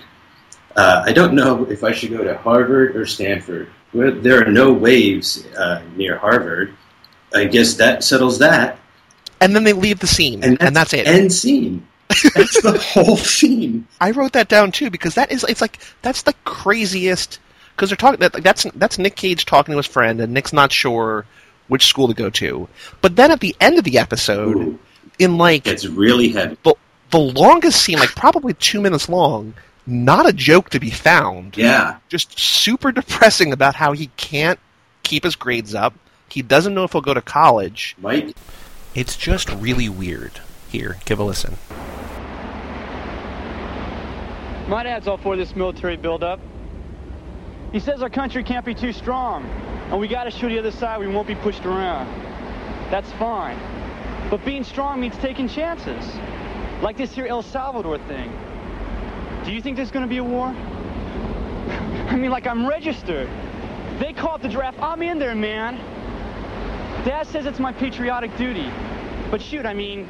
uh, 0.74 1.04
I 1.06 1.12
don't 1.12 1.34
know 1.34 1.66
if 1.69 1.84
I 1.84 1.92
should 1.92 2.12
go 2.12 2.24
to 2.24 2.38
Harvard 2.38 2.96
or 2.96 3.06
Stanford. 3.06 3.68
Well, 3.94 4.13
there 4.13 4.42
are 4.42 4.50
no 4.50 4.72
waves 4.72 5.46
uh, 5.48 5.81
near 5.98 6.18
Harvard. 6.18 6.74
I 7.36 7.44
guess 7.44 7.74
that 7.74 8.06
settles 8.06 8.40
that. 8.40 8.80
and 9.42 9.54
then 9.54 9.66
they 9.66 9.74
leave 9.74 10.00
the 10.00 10.08
scene, 10.08 10.42
and 10.46 10.58
that's, 10.74 10.94
it. 10.94 11.08
End 11.08 11.34
scene. 11.34 11.86
That's 12.36 12.62
the 12.62 12.78
whole 12.94 13.18
scene. 13.18 13.88
I 14.00 14.12
wrote 14.12 14.34
that 14.34 14.50
down 14.50 14.72
too 14.72 14.90
because 14.90 15.16
that 15.16 15.31
is 15.31 15.46
it's 15.48 15.62
like 15.62 15.80
that's 16.02 16.24
the 16.24 16.34
craziest 16.46 17.40
because 17.75 17.90
they're 17.90 17.98
talking 17.98 18.19
that 18.19 18.34
that's 18.44 18.63
that's 18.75 18.98
Nick 18.98 19.16
Cage 19.16 19.46
talking 19.46 19.72
to 19.74 19.78
his 19.78 19.88
friend 19.88 20.19
and 20.22 20.34
Nick's 20.34 20.54
not 20.54 20.72
sure 20.72 21.25
which 21.68 21.86
school 21.86 22.08
to 22.08 22.13
go 22.13 22.30
to. 22.30 22.68
But 23.02 23.16
then 23.16 23.31
at 23.31 23.40
the 23.40 23.56
end 23.62 23.78
of 23.78 23.84
the 23.86 23.98
episode, 23.98 24.56
Ooh, 24.58 24.80
in 25.19 25.38
like 25.38 25.66
it's 25.68 25.86
really 25.86 26.30
heavy. 26.30 26.58
the 26.63 26.75
the 27.12 27.19
longest 27.19 27.81
scene, 27.81 28.00
like 28.00 28.16
probably 28.16 28.54
two 28.54 28.81
minutes 28.81 29.10
long, 29.10 29.54
not 29.86 30.28
a 30.28 30.34
joke 30.34 30.69
to 30.72 30.80
be 30.80 30.90
found. 30.90 31.58
Yeah. 31.58 31.98
Just 32.10 32.38
super 32.40 32.92
depressing 32.92 33.51
about 33.53 33.75
how 33.75 33.91
he 33.94 34.08
can't 34.18 34.60
keep 35.03 35.24
his 35.24 35.36
grades 35.36 35.75
up. 35.75 35.94
He 36.30 36.41
doesn't 36.41 36.74
know 36.74 36.86
if 36.86 36.94
he'll 36.94 37.01
go 37.01 37.13
to 37.13 37.22
college. 37.22 37.96
Mike? 38.00 38.36
It's 38.96 39.18
just 39.18 39.50
really 39.50 39.89
weird. 39.89 40.39
Here, 40.70 40.98
give 41.03 41.20
a 41.20 41.24
listen. 41.24 41.58
My 44.72 44.84
dad's 44.84 45.06
all 45.06 45.18
for 45.18 45.36
this 45.36 45.54
military 45.54 45.98
buildup. 45.98 46.40
He 47.74 47.80
says 47.82 48.01
our 48.01 48.10
country 48.10 48.42
can't 48.42 48.66
be 48.66 48.74
too 48.74 48.94
strong, 48.94 49.44
and 49.90 50.00
we 50.00 50.08
gotta 50.08 50.32
show 50.32 50.48
the 50.48 50.58
other 50.58 50.72
side 50.72 50.98
we 50.98 51.08
won't 51.08 51.28
be 51.28 51.36
pushed 51.36 51.66
around. 51.66 52.08
That's 52.90 53.12
fine. 53.20 53.60
But 54.30 54.46
being 54.46 54.63
strong 54.63 55.01
means 55.01 55.18
taking 55.18 55.50
chances. 55.50 56.16
Like 56.82 56.96
this 56.96 57.13
here 57.13 57.28
El 57.28 57.42
Salvador 57.44 57.98
thing. 57.98 58.32
Do 59.44 59.51
you 59.51 59.62
think 59.62 59.75
there's 59.75 59.92
gonna 59.92 60.08
be 60.08 60.20
a 60.20 60.24
war? 60.24 60.48
I 62.08 62.16
mean, 62.16 62.32
like 62.32 62.48
I'm 62.48 62.66
registered. 62.66 63.28
They 64.00 64.13
call 64.13 64.38
it 64.38 64.42
the 64.42 64.48
draft. 64.48 64.80
I'm 64.80 65.01
in 65.01 65.20
there, 65.20 65.36
man. 65.36 65.75
Dad 67.04 67.28
says 67.28 67.46
it's 67.46 67.60
my 67.60 67.74
patriotic 67.74 68.38
duty. 68.38 68.72
But 69.30 69.42
shoot, 69.42 69.66
I 69.66 69.74
mean, 69.74 70.08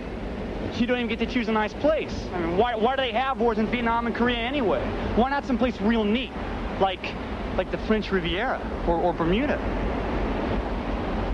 you 0.79 0.87
don't 0.87 0.97
even 0.97 1.07
get 1.07 1.19
to 1.19 1.25
choose 1.25 1.47
a 1.47 1.51
nice 1.51 1.73
place. 1.73 2.27
I 2.33 2.39
mean, 2.39 2.57
why, 2.57 2.75
why 2.75 2.95
do 2.95 3.01
they 3.01 3.11
have 3.11 3.39
wars 3.39 3.57
in 3.57 3.67
Vietnam 3.67 4.07
and 4.07 4.15
Korea 4.15 4.37
anyway? 4.37 4.81
Why 5.15 5.29
not 5.29 5.45
someplace 5.45 5.79
real 5.81 6.03
neat, 6.03 6.31
like 6.79 7.13
like 7.55 7.69
the 7.71 7.77
French 7.79 8.11
Riviera 8.11 8.59
or, 8.87 8.97
or 8.97 9.13
Bermuda? 9.13 9.57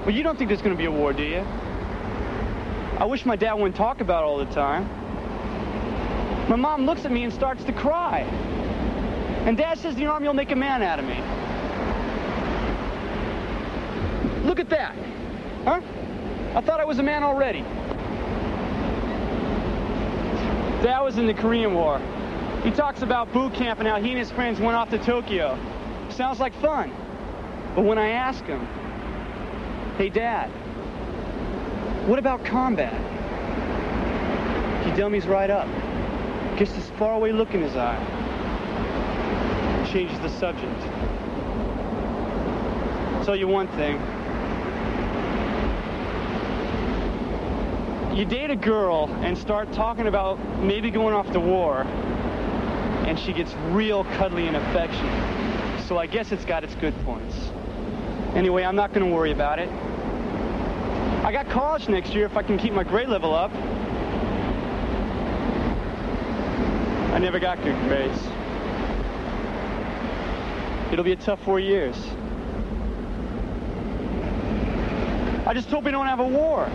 Well, 0.05 0.15
you 0.15 0.24
don't 0.24 0.38
think 0.38 0.50
there's 0.50 0.62
going 0.62 0.75
to 0.75 0.77
be 0.77 0.86
a 0.86 0.91
war, 0.91 1.13
do 1.13 1.24
you? 1.24 1.46
I 3.00 3.05
wish 3.05 3.25
my 3.25 3.36
dad 3.36 3.53
wouldn't 3.53 3.75
talk 3.75 4.01
about 4.01 4.24
it 4.24 4.25
all 4.25 4.38
the 4.38 4.46
time. 4.46 4.88
My 6.50 6.55
mom 6.55 6.86
looks 6.86 7.05
at 7.05 7.12
me 7.12 7.24
and 7.24 7.34
starts 7.34 7.63
to 7.65 7.74
cry. 7.74 8.22
And 9.46 9.55
dad 9.57 9.77
says 9.77 9.96
the 9.96 10.07
army 10.07 10.27
will 10.27 10.34
make 10.34 10.51
a 10.51 10.55
man 10.55 10.81
out 10.81 10.98
of 10.98 11.05
me. 11.05 11.22
Look 14.48 14.60
at 14.60 14.69
that. 14.69 14.96
Huh? 15.63 15.81
I 16.55 16.62
thought 16.62 16.79
I 16.79 16.86
was 16.86 17.00
a 17.00 17.03
man 17.03 17.24
already. 17.24 17.63
Dad 20.88 21.01
was 21.01 21.17
in 21.17 21.27
the 21.27 21.34
Korean 21.34 21.74
War. 21.74 22.00
He 22.63 22.72
talks 22.72 23.01
about 23.01 23.34
boot 23.34 23.53
camp 23.53 23.79
and 23.79 23.88
how 23.89 24.00
he 24.00 24.12
and 24.12 24.17
his 24.17 24.32
friends 24.32 24.58
went 24.58 24.77
off 24.77 24.89
to 24.91 24.98
Tokyo. 24.98 25.60
Sounds 26.10 26.39
like 26.39 26.53
fun. 26.62 26.94
But 27.75 27.84
when 27.84 27.98
I 27.98 28.12
ask 28.12 28.46
him, 28.46 28.65
hey 29.98 30.08
dad, 30.08 30.48
what 32.08 32.20
about 32.20 32.46
combat? 32.46 32.94
He 34.86 34.91
dummies 34.96 35.27
right 35.27 35.50
up. 35.50 35.67
Gets 36.58 36.72
this 36.72 36.89
faraway 36.91 37.34
look 37.34 37.53
in 37.53 37.62
his 37.62 37.75
eye. 37.75 38.01
Changes 39.91 40.17
the 40.22 40.29
subject. 40.29 40.82
I'll 43.13 43.25
tell 43.25 43.36
you 43.36 43.50
one 43.50 43.67
thing. 43.75 43.98
You 48.17 48.25
date 48.25 48.50
a 48.50 48.55
girl 48.55 49.05
and 49.21 49.38
start 49.38 49.71
talking 49.74 50.07
about 50.07 50.39
maybe 50.57 50.89
going 50.89 51.13
off 51.13 51.31
to 51.33 51.39
war, 51.39 51.83
and 53.05 53.19
she 53.19 53.31
gets 53.31 53.53
real 53.69 54.05
cuddly 54.05 54.47
and 54.47 54.55
affectionate. 54.55 55.83
So 55.83 56.00
I 56.00 56.07
guess 56.07 56.31
it's 56.31 56.43
got 56.43 56.63
its 56.63 56.74
good 56.74 56.95
points. 57.05 57.36
Anyway, 58.33 58.63
I'm 58.63 58.75
not 58.75 58.91
going 58.91 59.07
to 59.07 59.13
worry 59.13 59.31
about 59.31 59.59
it. 59.59 59.69
I 61.24 61.31
got 61.31 61.47
college 61.50 61.88
next 61.89 62.15
year 62.15 62.25
if 62.25 62.36
I 62.36 62.41
can 62.41 62.57
keep 62.57 62.74
my 62.74 62.83
grade 62.83 63.07
level 63.07 63.36
up. 63.36 63.51
I 67.13 67.19
never 67.19 67.38
got 67.38 67.62
good 67.63 67.79
grades. 67.81 68.19
It'll 70.91 71.05
be 71.05 71.12
a 71.12 71.17
tough 71.17 71.43
four 71.43 71.59
years. 71.59 71.95
I 75.45 75.53
just 75.53 75.69
hope 75.69 75.83
we 75.83 75.91
don't 75.91 76.07
have 76.07 76.19
a 76.19 76.27
war. 76.27 76.67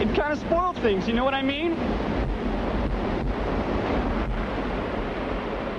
It 0.00 0.14
kind 0.30 0.42
of 0.42 0.46
spoiled 0.48 0.76
things, 0.78 1.08
you 1.08 1.14
know 1.14 1.24
what 1.24 1.34
I 1.34 1.42
mean? 1.42 1.72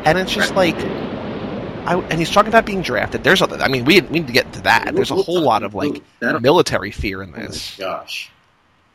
And 0.03 0.17
it's 0.17 0.33
just 0.33 0.55
like, 0.55 0.75
I, 0.75 1.95
and 2.09 2.13
he's 2.19 2.29
talking 2.31 2.49
about 2.49 2.65
being 2.65 2.81
drafted. 2.81 3.23
There's, 3.23 3.41
other. 3.41 3.57
I 3.57 3.67
mean, 3.67 3.85
we, 3.85 4.01
we 4.01 4.19
need 4.19 4.27
to 4.27 4.33
get 4.33 4.51
to 4.53 4.61
that. 4.63 4.93
There's 4.93 5.11
a 5.11 5.15
whole 5.15 5.41
lot 5.41 5.63
of 5.63 5.73
like 5.75 6.01
military 6.21 6.91
fear 6.91 7.21
in 7.23 7.33
Oh 7.35 7.39
this. 7.39 7.77
gosh. 7.77 8.29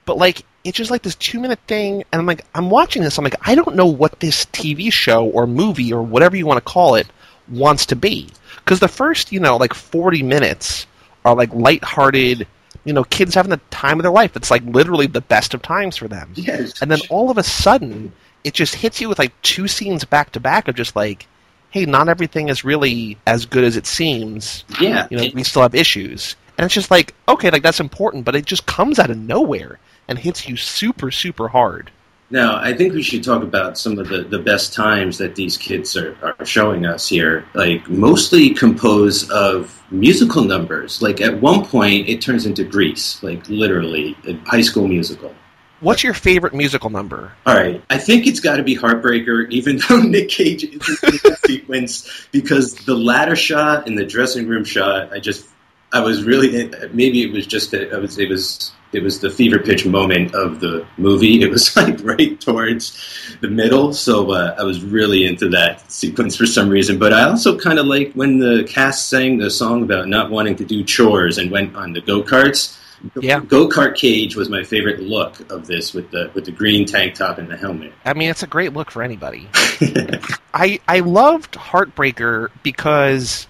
But 0.04 0.18
like, 0.18 0.44
it's 0.64 0.76
just 0.76 0.90
like 0.90 1.02
this 1.02 1.14
two 1.14 1.40
minute 1.40 1.60
thing, 1.66 2.04
and 2.12 2.20
I'm 2.20 2.26
like, 2.26 2.44
I'm 2.54 2.70
watching 2.70 3.02
this. 3.02 3.16
I'm 3.18 3.25
like, 3.25 3.36
I 3.48 3.54
don't 3.54 3.76
know 3.76 3.86
what 3.86 4.20
this 4.20 4.46
TV 4.46 4.92
show 4.92 5.26
or 5.26 5.46
movie 5.46 5.92
or 5.92 6.02
whatever 6.02 6.36
you 6.36 6.44
want 6.46 6.58
to 6.58 6.72
call 6.72 6.96
it 6.96 7.06
wants 7.48 7.86
to 7.86 7.96
be. 7.96 8.28
Because 8.56 8.80
the 8.80 8.88
first, 8.88 9.32
you 9.32 9.40
know, 9.40 9.56
like 9.56 9.72
40 9.75 10.22
minutes 10.22 10.86
are 11.25 11.34
like 11.34 11.52
lighthearted, 11.54 12.46
you 12.87 12.93
know, 12.93 13.05
kids 13.05 13.35
having 13.35 13.50
the 13.50 13.61
time 13.71 13.99
of 13.99 14.05
their 14.05 14.12
life. 14.12 14.37
It's 14.37 14.50
like 14.50 14.62
literally 14.64 15.09
the 15.09 15.21
best 15.21 15.52
of 15.52 15.61
times 15.61 15.97
for 15.97 16.07
them. 16.07 16.31
Yes. 16.37 16.81
And 16.81 16.90
then 16.90 17.00
all 17.11 17.31
of 17.31 17.37
a 17.37 17.43
sudden, 17.43 18.12
it 18.45 18.55
just 18.55 18.76
hits 18.76 19.00
you 19.00 19.09
with 19.09 19.19
like 19.19 19.33
two 19.43 19.66
scenes 19.66 20.05
back 20.05 20.31
to 20.33 20.40
back 20.40 20.69
of 20.69 20.76
just 20.76 20.95
like, 20.95 21.26
hey, 21.71 21.85
not 21.85 22.09
everything 22.09 22.49
is 22.49 22.64
really 22.64 23.19
as 23.26 23.45
good 23.45 23.64
as 23.64 23.76
it 23.76 23.87
seems. 23.87 24.64
yeah. 24.81 25.09
You 25.11 25.16
know, 25.19 25.28
we 25.35 25.43
still 25.43 25.62
have 25.62 25.75
issues. 25.75 26.37
And 26.57 26.64
it's 26.64 26.75
just 26.75 26.93
like, 26.93 27.12
okay, 27.28 27.50
like 27.50 27.64
that's 27.64 27.81
important, 27.81 28.25
but 28.25 28.37
it 28.37 28.47
just 28.47 28.66
comes 28.66 29.00
out 29.00 29.11
of 29.11 29.19
nowhere 29.19 29.81
and 30.07 30.16
hits 30.16 30.49
you 30.49 30.57
super, 30.57 31.11
super 31.11 31.49
hard. 31.49 31.90
Now, 32.28 32.56
I 32.56 32.73
think 32.73 32.92
we 32.92 33.02
should 33.02 33.23
talk 33.23 33.42
about 33.42 33.78
some 33.78 33.99
of 33.99 34.09
the, 34.09 34.23
the 34.23 34.40
best 34.40 34.75
times 34.75 35.18
that 35.18 35.37
these 35.37 35.56
kids 35.56 35.97
are, 35.97 36.16
are 36.23 36.45
showing 36.45 36.85
us 36.85 37.09
here. 37.09 37.47
Like, 37.54 37.88
mostly 37.88 38.50
composed 38.50 39.30
of 39.30 39.80
musical 39.90 40.42
numbers. 40.42 41.00
Like, 41.00 41.21
at 41.21 41.40
one 41.40 41.64
point, 41.64 42.09
it 42.09 42.21
turns 42.21 42.45
into 42.45 42.64
Grease, 42.64 43.23
like, 43.23 43.49
literally, 43.49 44.16
a 44.26 44.35
high 44.49 44.62
school 44.62 44.88
musical. 44.88 45.33
What's 45.80 46.02
your 46.02 46.14
favorite 46.14 46.54
musical 46.54 46.90
number? 46.90 47.33
All 47.45 47.54
right, 47.54 47.83
I 47.90 47.99
think 47.99 48.26
it's 48.26 48.40
got 48.40 48.56
to 48.56 48.64
be 48.64 48.75
Heartbreaker, 48.75 49.49
even 49.50 49.78
though 49.88 50.00
Nick 50.00 50.28
Cage 50.28 50.64
is 50.64 51.02
in 51.04 51.11
that 51.23 51.38
sequence, 51.47 52.28
because 52.33 52.75
the 52.75 52.95
ladder 52.95 53.37
shot 53.37 53.87
and 53.87 53.97
the 53.97 54.06
dressing 54.06 54.49
room 54.49 54.64
shot, 54.64 55.12
I 55.12 55.21
just, 55.21 55.47
I 55.93 56.00
was 56.00 56.25
really, 56.25 56.71
maybe 56.93 57.23
it 57.23 57.33
was 57.33 57.47
just, 57.47 57.71
that 57.71 57.93
I 57.93 57.99
was, 57.99 58.19
it 58.19 58.28
was, 58.28 58.73
it 58.93 59.02
was 59.02 59.21
the 59.21 59.31
fever 59.31 59.59
pitch 59.59 59.85
moment 59.85 60.35
of 60.35 60.61
the 60.61 60.87
movie. 60.97 61.43
It 61.43 61.50
was 61.50 61.76
like 61.76 62.02
right 62.02 62.40
towards 62.40 62.99
the 63.40 63.49
middle, 63.49 63.93
so 63.93 64.33
uh, 64.33 64.57
I 64.59 64.64
was 64.64 64.83
really 64.83 65.26
into 65.26 65.49
that 65.50 65.90
sequence 65.90 66.37
for 66.37 66.47
some 66.47 66.69
reason. 66.69 66.99
But 66.99 67.12
I 67.12 67.25
also 67.25 67.59
kind 67.59 67.78
of 67.78 67.87
like 67.87 68.12
when 68.14 68.38
the 68.38 68.64
cast 68.64 69.09
sang 69.09 69.38
the 69.38 69.50
song 69.50 69.83
about 69.83 70.09
not 70.09 70.31
wanting 70.31 70.57
to 70.57 70.64
do 70.64 70.85
chores 70.85 71.38
and 71.38 71.50
went 71.50 71.76
on 71.76 71.93
the 71.93 72.00
go 72.00 72.23
karts. 72.23 72.78
Yeah. 73.21 73.40
Go 73.40 73.69
kart 73.69 73.95
Cage 73.95 74.37
was 74.37 74.49
my 74.49 74.64
favorite 74.64 75.00
look 75.00 75.52
of 75.52 75.66
this 75.66 75.93
with 75.93 76.11
the 76.11 76.31
with 76.35 76.47
the 76.47 76.50
green 76.50 76.87
tank 76.87 77.14
top 77.14 77.37
and 77.37 77.49
the 77.49 77.57
helmet. 77.57 77.93
I 78.07 78.14
mean, 78.14 78.31
it's 78.31 78.43
a 78.43 78.47
great 78.47 78.73
look 78.73 78.90
for 78.90 79.02
anybody. 79.02 79.49
I 80.55 80.81
I 80.88 81.00
loved 81.00 81.55
Heartbreaker 81.55 82.49
because 82.62 83.47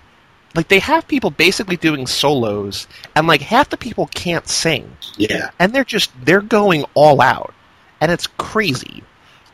like 0.56 0.68
they 0.68 0.78
have 0.78 1.06
people 1.06 1.30
basically 1.30 1.76
doing 1.76 2.06
solos 2.06 2.86
and 3.14 3.26
like 3.26 3.40
half 3.42 3.68
the 3.70 3.76
people 3.76 4.06
can't 4.08 4.48
sing. 4.48 4.96
yeah. 5.16 5.50
and 5.58 5.72
they're 5.72 5.84
just 5.84 6.10
they're 6.24 6.40
going 6.40 6.84
all 6.94 7.20
out 7.20 7.54
and 8.00 8.10
it's 8.10 8.26
crazy 8.26 9.02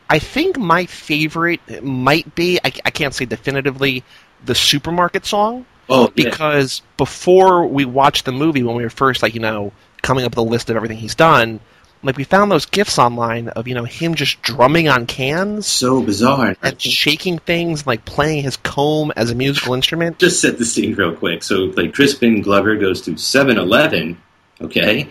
i 0.09 0.19
think 0.19 0.57
my 0.57 0.85
favorite 0.85 1.83
might 1.83 2.33
be 2.35 2.59
i, 2.63 2.71
I 2.85 2.91
can't 2.91 3.13
say 3.13 3.25
definitively 3.25 4.03
the 4.45 4.55
supermarket 4.55 5.25
song 5.25 5.65
Oh, 5.89 6.03
yeah. 6.15 6.29
because 6.29 6.81
before 6.95 7.67
we 7.67 7.83
watched 7.83 8.23
the 8.23 8.31
movie 8.31 8.63
when 8.63 8.75
we 8.77 8.83
were 8.83 8.89
first 8.89 9.21
like 9.21 9.33
you 9.33 9.41
know 9.41 9.73
coming 10.01 10.23
up 10.25 10.31
with 10.31 10.37
a 10.39 10.49
list 10.49 10.69
of 10.69 10.75
everything 10.77 10.97
he's 10.97 11.15
done 11.15 11.59
like 12.03 12.17
we 12.17 12.23
found 12.23 12.51
those 12.51 12.65
gifs 12.65 12.99
online 12.99 13.47
of 13.49 13.67
you 13.67 13.73
know 13.73 13.85
him 13.85 14.13
just 14.13 14.41
drumming 14.41 14.89
on 14.89 15.05
cans 15.05 15.65
so 15.65 16.01
bizarre. 16.01 16.55
and 16.61 16.81
shaking 16.81 17.39
things 17.39 17.87
like 17.87 18.05
playing 18.05 18.43
his 18.43 18.57
comb 18.57 19.11
as 19.15 19.31
a 19.31 19.35
musical 19.35 19.73
instrument 19.73 20.19
just 20.19 20.41
set 20.41 20.57
the 20.57 20.65
scene 20.65 20.95
real 20.95 21.15
quick. 21.15 21.43
So, 21.43 21.71
like, 21.75 21.93
Crispin 21.93 22.41
Glover 22.41 22.75
goes 22.75 23.01
to 23.01 23.17
7 23.17 23.57
Eleven, 23.57 24.21
okay? 24.61 25.09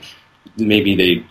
Maybe 0.56 0.94
they 0.94 1.24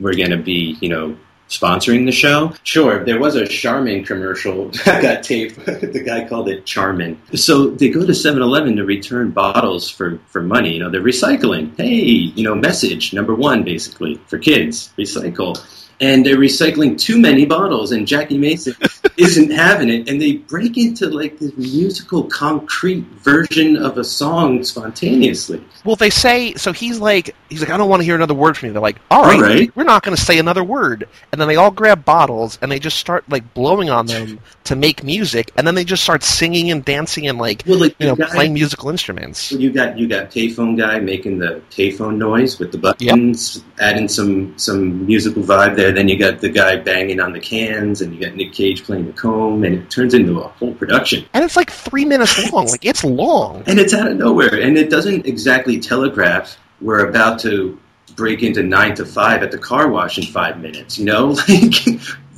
were 0.00 0.14
going 0.14 0.30
to 0.30 0.36
be, 0.36 0.76
you 0.80 0.88
know, 0.88 1.16
sponsoring 1.48 2.06
the 2.06 2.12
show. 2.12 2.52
Sure, 2.62 3.04
there 3.04 3.18
was 3.18 3.34
a 3.34 3.46
Charmin 3.46 4.04
commercial 4.04 4.68
that 4.84 5.02
got 5.02 5.22
taped. 5.22 5.56
the 5.66 6.02
guy 6.04 6.26
called 6.28 6.48
it 6.48 6.64
Charmin. 6.64 7.20
So, 7.34 7.68
they 7.68 7.88
go 7.88 8.06
to 8.06 8.14
7 8.14 8.42
Eleven 8.42 8.76
to 8.76 8.84
return 8.84 9.30
bottles 9.30 9.88
for, 9.88 10.18
for 10.28 10.42
money. 10.42 10.74
You 10.74 10.80
know, 10.80 10.90
they're 10.90 11.02
recycling. 11.02 11.76
Hey, 11.76 11.94
you 11.94 12.44
know, 12.44 12.54
message 12.54 13.12
number 13.12 13.34
one, 13.34 13.62
basically, 13.62 14.20
for 14.26 14.38
kids 14.38 14.92
recycle. 14.98 15.58
And 16.00 16.26
they're 16.26 16.36
recycling 16.36 16.98
too 16.98 17.20
many 17.20 17.46
bottles, 17.46 17.92
and 17.92 18.06
Jackie 18.06 18.36
Mason 18.36 18.74
isn't 19.16 19.50
having 19.50 19.88
it, 19.88 20.08
and 20.08 20.20
they 20.20 20.38
break 20.38 20.76
into 20.76 21.08
like 21.08 21.38
this 21.38 21.56
musical, 21.56 22.24
concrete 22.24 23.04
version 23.22 23.76
of 23.76 23.96
a 23.96 24.04
song 24.04 24.64
spontaneously. 24.64 25.64
Well, 25.84 25.96
they 25.96 26.10
say 26.10 26.54
so. 26.54 26.72
He's 26.72 26.98
like, 26.98 27.34
he's 27.54 27.62
like, 27.62 27.70
I 27.70 27.76
don't 27.76 27.88
want 27.88 28.00
to 28.00 28.04
hear 28.04 28.14
another 28.14 28.34
word 28.34 28.56
from 28.56 28.66
you. 28.68 28.72
They're 28.72 28.82
like, 28.82 28.98
all 29.10 29.22
right, 29.22 29.36
All 29.36 29.40
right. 29.42 29.76
we're 29.76 29.84
not 29.84 30.02
going 30.02 30.16
to 30.16 30.22
say 30.22 30.38
another 30.38 30.62
word. 30.64 31.08
And 31.32 31.40
then 31.40 31.48
they 31.48 31.56
all 31.56 31.70
grab 31.70 32.04
bottles 32.04 32.58
and 32.60 32.70
they 32.70 32.78
just 32.78 32.98
start 32.98 33.24
like 33.28 33.54
blowing 33.54 33.90
on 33.90 34.06
them 34.06 34.40
to 34.64 34.76
make 34.76 35.02
music. 35.04 35.50
And 35.56 35.66
then 35.66 35.74
they 35.74 35.84
just 35.84 36.02
start 36.02 36.22
singing 36.22 36.70
and 36.70 36.84
dancing 36.84 37.26
and 37.26 37.38
like, 37.38 37.62
Well, 37.66 37.78
like 37.78 37.94
you 37.98 38.06
know, 38.06 38.16
guy- 38.16 38.28
playing 38.30 38.54
musical 38.54 38.90
instruments. 38.90 39.52
You 39.52 39.70
got 39.72 39.98
you 39.98 40.06
got 40.08 40.30
payphone 40.30 40.76
guy 40.76 40.98
making 40.98 41.38
the 41.38 41.62
payphone 41.70 42.16
noise 42.16 42.58
with 42.58 42.72
the 42.72 42.78
buttons, 42.78 43.62
adding 43.80 44.08
some 44.08 44.58
some 44.58 45.06
musical 45.06 45.42
vibe 45.42 45.76
there. 45.76 45.92
Then 45.92 46.08
you 46.08 46.18
got 46.18 46.40
the 46.40 46.48
guy 46.48 46.76
banging 46.76 47.20
on 47.20 47.32
the 47.32 47.40
cans, 47.40 48.00
and 48.00 48.14
you 48.14 48.20
got 48.20 48.34
Nick 48.36 48.52
Cage 48.52 48.84
playing 48.84 49.06
the 49.06 49.12
comb, 49.12 49.64
and 49.64 49.74
it 49.74 49.90
turns 49.90 50.14
into 50.14 50.40
a 50.40 50.48
whole 50.48 50.74
production. 50.74 51.24
And 51.34 51.44
it's 51.44 51.56
like 51.56 51.70
three 51.70 52.04
minutes 52.04 52.52
long. 52.52 52.66
Like 52.66 52.84
it's 52.84 53.04
long. 53.04 53.62
And 53.66 53.78
it's 53.78 53.94
out 53.94 54.10
of 54.10 54.16
nowhere, 54.16 54.60
and 54.60 54.76
it 54.76 54.90
doesn't 54.90 55.26
exactly 55.26 55.78
telegraph 55.78 56.56
we're 56.84 57.08
about 57.08 57.40
to 57.40 57.80
break 58.14 58.42
into 58.42 58.62
nine 58.62 58.94
to 58.94 59.06
five 59.06 59.42
at 59.42 59.50
the 59.50 59.58
car 59.58 59.88
wash 59.88 60.18
in 60.18 60.24
five 60.24 60.60
minutes. 60.60 60.98
You 60.98 61.06
know, 61.06 61.26
like 61.48 61.72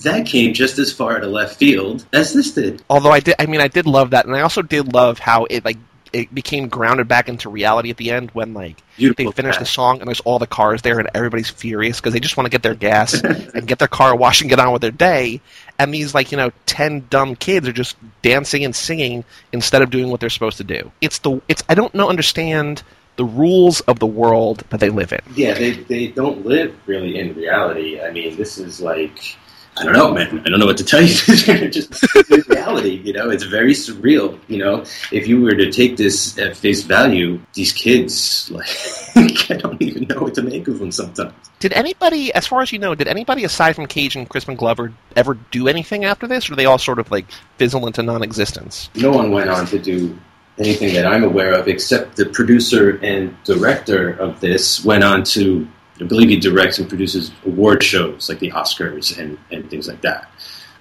that 0.02 0.24
came 0.26 0.54
just 0.54 0.78
as 0.78 0.92
far 0.92 1.18
to 1.18 1.26
left 1.26 1.56
field 1.56 2.06
as 2.12 2.32
this 2.32 2.52
did. 2.52 2.82
Although 2.88 3.10
I 3.10 3.20
did, 3.20 3.34
I 3.38 3.46
mean, 3.46 3.60
I 3.60 3.68
did 3.68 3.86
love 3.86 4.10
that, 4.10 4.24
and 4.24 4.34
I 4.34 4.40
also 4.40 4.62
did 4.62 4.92
love 4.94 5.18
how 5.18 5.46
it 5.46 5.64
like 5.64 5.78
it 6.12 6.32
became 6.34 6.68
grounded 6.68 7.08
back 7.08 7.28
into 7.28 7.50
reality 7.50 7.90
at 7.90 7.96
the 7.96 8.10
end 8.10 8.30
when 8.30 8.54
like 8.54 8.82
Beautiful. 8.96 9.24
they 9.24 9.36
finish 9.36 9.58
the 9.58 9.66
song 9.66 9.98
and 9.98 10.06
there's 10.06 10.20
all 10.20 10.38
the 10.38 10.46
cars 10.46 10.80
there 10.80 10.98
and 10.98 11.10
everybody's 11.12 11.50
furious 11.50 12.00
because 12.00 12.12
they 12.12 12.20
just 12.20 12.36
want 12.36 12.46
to 12.46 12.50
get 12.50 12.62
their 12.62 12.76
gas 12.76 13.20
and 13.22 13.66
get 13.66 13.78
their 13.80 13.88
car 13.88 14.16
washed 14.16 14.40
and 14.40 14.48
get 14.48 14.58
on 14.58 14.72
with 14.72 14.80
their 14.82 14.92
day. 14.92 15.40
And 15.78 15.92
these 15.92 16.14
like 16.14 16.30
you 16.30 16.38
know 16.38 16.52
ten 16.64 17.06
dumb 17.10 17.36
kids 17.36 17.66
are 17.68 17.72
just 17.72 17.96
dancing 18.22 18.64
and 18.64 18.74
singing 18.74 19.24
instead 19.52 19.82
of 19.82 19.90
doing 19.90 20.08
what 20.08 20.20
they're 20.20 20.30
supposed 20.30 20.58
to 20.58 20.64
do. 20.64 20.90
It's 21.00 21.18
the 21.18 21.42
it's 21.48 21.62
I 21.68 21.74
don't 21.74 21.94
know 21.94 22.08
understand 22.08 22.82
the 23.16 23.24
rules 23.24 23.80
of 23.82 23.98
the 23.98 24.06
world 24.06 24.62
that 24.70 24.80
they 24.80 24.90
live 24.90 25.12
in. 25.12 25.20
Yeah, 25.34 25.54
they, 25.54 25.72
they 25.72 26.08
don't 26.08 26.46
live 26.46 26.74
really 26.86 27.18
in 27.18 27.34
reality. 27.34 28.00
I 28.00 28.10
mean, 28.10 28.36
this 28.36 28.58
is 28.58 28.80
like, 28.80 29.36
I 29.78 29.84
don't 29.84 29.92
know, 29.92 30.12
man. 30.12 30.40
I 30.40 30.48
don't 30.48 30.58
know 30.58 30.66
what 30.66 30.78
to 30.78 30.84
tell 30.84 31.02
you. 31.02 31.08
Just 31.70 32.48
reality, 32.48 33.00
you 33.04 33.12
know, 33.12 33.28
it's 33.30 33.44
very 33.44 33.72
surreal. 33.72 34.38
You 34.48 34.58
know, 34.58 34.84
if 35.12 35.26
you 35.26 35.42
were 35.42 35.54
to 35.54 35.70
take 35.70 35.96
this 35.96 36.38
at 36.38 36.56
face 36.56 36.82
value, 36.82 37.40
these 37.54 37.72
kids, 37.72 38.50
like, 38.50 38.68
I 39.50 39.56
don't 39.56 39.80
even 39.82 40.04
know 40.08 40.22
what 40.22 40.34
to 40.34 40.42
make 40.42 40.66
of 40.68 40.78
them 40.78 40.92
sometimes. 40.92 41.34
Did 41.58 41.72
anybody, 41.72 42.32
as 42.34 42.46
far 42.46 42.60
as 42.62 42.72
you 42.72 42.78
know, 42.78 42.94
did 42.94 43.08
anybody 43.08 43.44
aside 43.44 43.74
from 43.74 43.86
Cage 43.86 44.14
and 44.14 44.28
Crispin 44.28 44.56
Glover 44.56 44.92
ever 45.14 45.34
do 45.50 45.68
anything 45.68 46.04
after 46.04 46.26
this, 46.26 46.50
or 46.50 46.56
they 46.56 46.66
all 46.66 46.78
sort 46.78 46.98
of 46.98 47.10
like 47.10 47.26
fizzle 47.56 47.86
into 47.86 48.02
non-existence? 48.02 48.90
No 48.94 49.10
one 49.10 49.30
went 49.30 49.48
on 49.48 49.66
to 49.66 49.78
do 49.78 50.18
anything 50.58 50.94
that 50.94 51.06
I'm 51.06 51.24
aware 51.24 51.52
of, 51.52 51.68
except 51.68 52.16
the 52.16 52.26
producer 52.26 52.98
and 53.02 53.36
director 53.44 54.10
of 54.10 54.40
this 54.40 54.84
went 54.84 55.04
on 55.04 55.24
to, 55.24 55.68
I 56.00 56.04
believe 56.04 56.28
he 56.28 56.36
directs 56.38 56.78
and 56.78 56.88
produces 56.88 57.30
award 57.44 57.82
shows 57.82 58.28
like 58.28 58.38
the 58.38 58.50
Oscars 58.50 59.18
and, 59.18 59.38
and 59.50 59.68
things 59.70 59.88
like 59.88 60.00
that. 60.02 60.30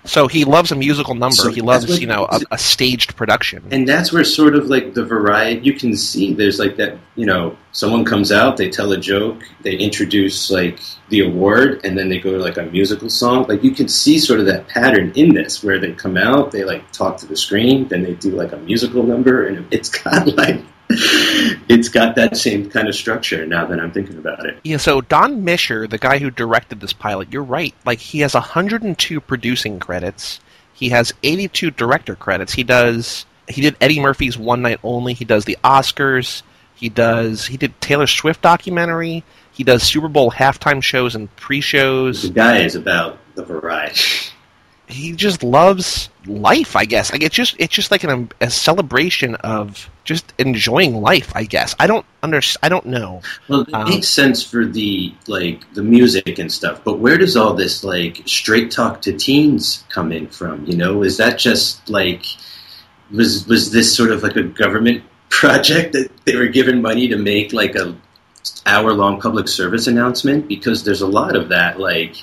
So 0.05 0.27
he 0.27 0.45
loves 0.45 0.71
a 0.71 0.75
musical 0.75 1.15
number. 1.15 1.35
So 1.35 1.49
he 1.51 1.61
loves, 1.61 1.87
what- 1.87 1.99
you 2.01 2.07
know, 2.07 2.25
a, 2.29 2.39
a 2.51 2.57
staged 2.57 3.15
production. 3.15 3.63
and 3.71 3.87
that's 3.87 4.13
where 4.13 4.23
sort 4.23 4.55
of 4.55 4.67
like 4.67 4.93
the 4.93 5.03
variety 5.03 5.61
you 5.65 5.73
can 5.73 5.95
see 5.95 6.33
there's 6.33 6.59
like 6.59 6.75
that 6.77 6.97
you 7.15 7.25
know 7.25 7.57
someone 7.71 8.03
comes 8.05 8.31
out 8.31 8.57
they 8.57 8.69
tell 8.69 8.91
a 8.91 8.97
joke 8.97 9.43
they 9.61 9.75
introduce 9.75 10.49
like 10.51 10.79
the 11.09 11.21
award 11.21 11.81
and 11.83 11.97
then 11.97 12.07
they 12.09 12.19
go 12.19 12.31
to 12.31 12.37
like 12.37 12.57
a 12.57 12.63
musical 12.63 13.09
song 13.09 13.45
like 13.47 13.63
you 13.63 13.71
can 13.71 13.87
see 13.87 14.17
sort 14.19 14.39
of 14.39 14.45
that 14.45 14.67
pattern 14.67 15.11
in 15.15 15.33
this 15.33 15.63
where 15.63 15.79
they 15.79 15.91
come 15.93 16.17
out 16.17 16.51
they 16.51 16.63
like 16.63 16.83
talk 16.91 17.17
to 17.17 17.25
the 17.25 17.35
screen 17.37 17.87
then 17.87 18.03
they 18.03 18.13
do 18.15 18.31
like 18.31 18.51
a 18.51 18.57
musical 18.57 19.03
number 19.03 19.47
and 19.47 19.65
it's 19.73 19.89
got 20.03 20.27
like 20.43 20.59
it's 21.67 21.89
got 21.89 22.15
that 22.15 22.37
same 22.37 22.69
kind 22.69 22.87
of 22.87 22.95
structure 22.95 23.45
now 23.45 23.65
that 23.65 23.79
i'm 23.79 23.91
thinking 23.91 24.17
about 24.17 24.45
it 24.45 24.59
Yeah, 24.63 24.77
so 24.77 25.01
Don 25.01 25.43
Mischer, 25.43 25.89
the 25.89 25.97
guy 25.97 26.17
who 26.19 26.29
directed 26.31 26.79
this 26.79 26.93
pilot, 26.93 27.31
you're 27.31 27.43
right. 27.43 27.73
Like 27.85 27.99
he 27.99 28.19
has 28.19 28.33
102 28.33 29.21
producing 29.21 29.79
credits. 29.79 30.39
He 30.73 30.89
has 30.89 31.13
82 31.23 31.71
director 31.71 32.15
credits. 32.15 32.53
He 32.53 32.63
does 32.63 33.25
he 33.47 33.61
did 33.61 33.75
Eddie 33.79 33.99
Murphy's 33.99 34.37
One 34.37 34.61
Night 34.61 34.79
Only. 34.83 35.13
He 35.13 35.25
does 35.25 35.45
the 35.45 35.57
Oscars. 35.63 36.41
He 36.75 36.89
does 36.89 37.45
he 37.47 37.57
did 37.57 37.79
Taylor 37.81 38.07
Swift 38.07 38.41
documentary. 38.41 39.23
He 39.51 39.63
does 39.63 39.83
Super 39.83 40.09
Bowl 40.09 40.31
halftime 40.31 40.83
shows 40.83 41.15
and 41.15 41.33
pre-shows. 41.37 42.23
The 42.23 42.29
guy 42.29 42.57
is 42.59 42.75
about 42.75 43.19
the 43.35 43.45
variety 43.45 44.01
He 44.87 45.13
just 45.13 45.43
loves 45.43 46.09
life, 46.27 46.75
I 46.75 46.85
guess. 46.85 47.11
Like 47.11 47.23
it's 47.23 47.35
just 47.35 47.55
it's 47.59 47.73
just 47.73 47.91
like 47.91 48.03
an, 48.03 48.29
a 48.41 48.49
celebration 48.49 49.35
of 49.35 49.89
just 50.03 50.33
enjoying 50.37 50.95
life, 51.01 51.31
I 51.35 51.43
guess. 51.43 51.75
I 51.79 51.87
don't 51.87 52.05
under 52.21 52.39
I 52.61 52.69
don't 52.69 52.85
know. 52.85 53.21
Well, 53.47 53.61
it 53.61 53.73
Um, 53.73 53.89
makes 53.89 54.07
sense 54.07 54.43
for 54.43 54.65
the 54.65 55.13
like 55.27 55.71
the 55.73 55.83
music 55.83 56.37
and 56.37 56.51
stuff, 56.51 56.81
but 56.83 56.99
where 56.99 57.17
does 57.17 57.35
all 57.35 57.53
this 57.53 57.83
like 57.83 58.21
straight 58.25 58.69
talk 58.71 59.01
to 59.03 59.13
teens 59.13 59.83
come 59.89 60.11
in 60.11 60.27
from? 60.27 60.65
You 60.65 60.77
know, 60.77 61.03
is 61.03 61.17
that 61.17 61.39
just 61.39 61.89
like 61.89 62.25
was 63.11 63.47
was 63.47 63.71
this 63.71 63.95
sort 63.95 64.11
of 64.11 64.23
like 64.23 64.35
a 64.35 64.43
government 64.43 65.03
project 65.29 65.93
that 65.93 66.09
they 66.25 66.35
were 66.35 66.47
given 66.47 66.81
money 66.81 67.07
to 67.07 67.17
make 67.17 67.53
like 67.53 67.75
a 67.75 67.95
hour 68.65 68.93
long 68.93 69.19
public 69.19 69.47
service 69.47 69.87
announcement? 69.87 70.47
Because 70.47 70.83
there's 70.83 71.01
a 71.01 71.07
lot 71.07 71.35
of 71.35 71.49
that. 71.49 71.79
Like, 71.79 72.15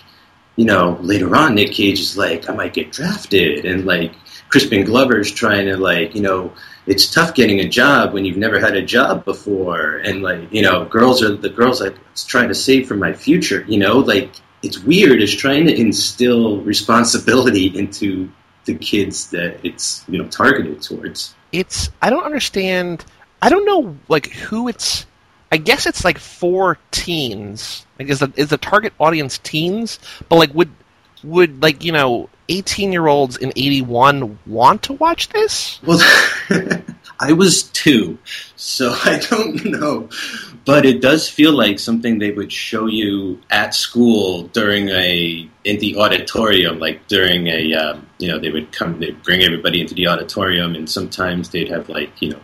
you 0.57 0.65
know, 0.65 0.99
later 1.01 1.35
on, 1.35 1.55
Nick 1.55 1.73
Cage 1.73 2.01
is 2.01 2.17
like, 2.17 2.49
I 2.49 2.55
might 2.55 2.75
get 2.75 2.93
drafted, 2.93 3.65
and 3.65 3.85
like 3.85 4.15
Crispin 4.49 4.85
Glover's 4.85 5.31
trying 5.31 5.67
to 5.67 5.77
like, 5.77 6.15
you 6.15 6.23
know 6.23 6.53
it's 6.85 7.09
tough 7.09 7.33
getting 7.33 7.61
a 7.61 7.69
job 7.69 8.13
when 8.13 8.25
you've 8.25 8.37
never 8.37 8.59
had 8.59 8.75
a 8.75 8.83
job 8.83 9.25
before 9.25 9.99
and 9.99 10.21
like 10.21 10.53
you 10.53 10.61
know 10.61 10.85
girls 10.87 11.23
are 11.23 11.37
the 11.37 11.49
girls 11.49 11.81
like 11.81 11.95
trying 12.27 12.49
to 12.49 12.55
save 12.57 12.89
for 12.89 12.97
my 12.97 13.13
future 13.13 13.65
you 13.69 13.79
know 13.79 13.99
like 13.99 14.33
it's 14.65 14.81
weird 14.81 15.23
it's 15.23 15.33
trying 15.33 15.65
to 15.65 15.73
instill 15.73 16.61
responsibility 16.63 17.67
into 17.79 18.29
the 18.65 18.75
kids 18.75 19.31
that 19.31 19.65
it's 19.65 20.05
you 20.09 20.21
know 20.21 20.27
targeted 20.27 20.83
towards 20.83 21.37
it's 21.53 21.91
I 22.01 22.11
don't 22.11 22.25
understand. 22.25 23.05
I 23.41 23.49
don't 23.49 23.65
know 23.65 23.97
like 24.09 24.31
who 24.31 24.69
it's. 24.69 25.07
I 25.53 25.59
guess 25.59 25.87
it's 25.87 26.05
like 26.05 26.19
for 26.19 26.79
teens. 26.91 27.87
Like 27.99 28.09
is 28.09 28.21
the 28.21 28.33
is 28.37 28.49
the 28.49 28.59
target 28.59 28.95
audience 28.99 29.39
teens? 29.39 29.99
But 30.29 30.37
like 30.37 30.55
would 30.55 30.71
would 31.23 31.63
like 31.63 31.85
you 31.85 31.93
know 31.93 32.29
eighteen 32.49 32.93
year 32.93 33.07
olds 33.07 33.37
in 33.37 33.53
eighty 33.55 33.83
one 33.83 34.39
want 34.47 34.83
to 34.85 34.95
watch 34.95 35.29
this? 35.29 35.81
well 35.85 36.01
i 37.21 37.33
was 37.33 37.65
two 37.65 38.19
so 38.57 38.95
i 39.05 39.19
don't 39.31 39.65
know 39.65 40.09
but 40.65 40.85
it 40.85 41.01
does 41.01 41.29
feel 41.29 41.53
like 41.53 41.79
something 41.79 42.19
they 42.19 42.31
would 42.31 42.53
show 42.53 42.87
you 42.87 43.41
at 43.51 43.75
school 43.75 44.45
during 44.49 44.89
a 44.89 45.49
in 45.65 45.79
the 45.79 45.97
auditorium 45.97 46.79
like 46.79 47.07
during 47.09 47.47
a 47.47 47.75
um, 47.75 48.07
you 48.19 48.29
know 48.29 48.39
they 48.39 48.51
would 48.51 48.71
come 48.73 48.99
they'd 48.99 49.23
bring 49.23 49.43
everybody 49.43 49.81
into 49.81 49.95
the 49.95 50.07
auditorium 50.07 50.75
and 50.75 50.89
sometimes 50.89 51.51
they'd 51.51 51.69
have 51.69 51.89
like 51.89 52.11
you 52.21 52.31
know 52.31 52.41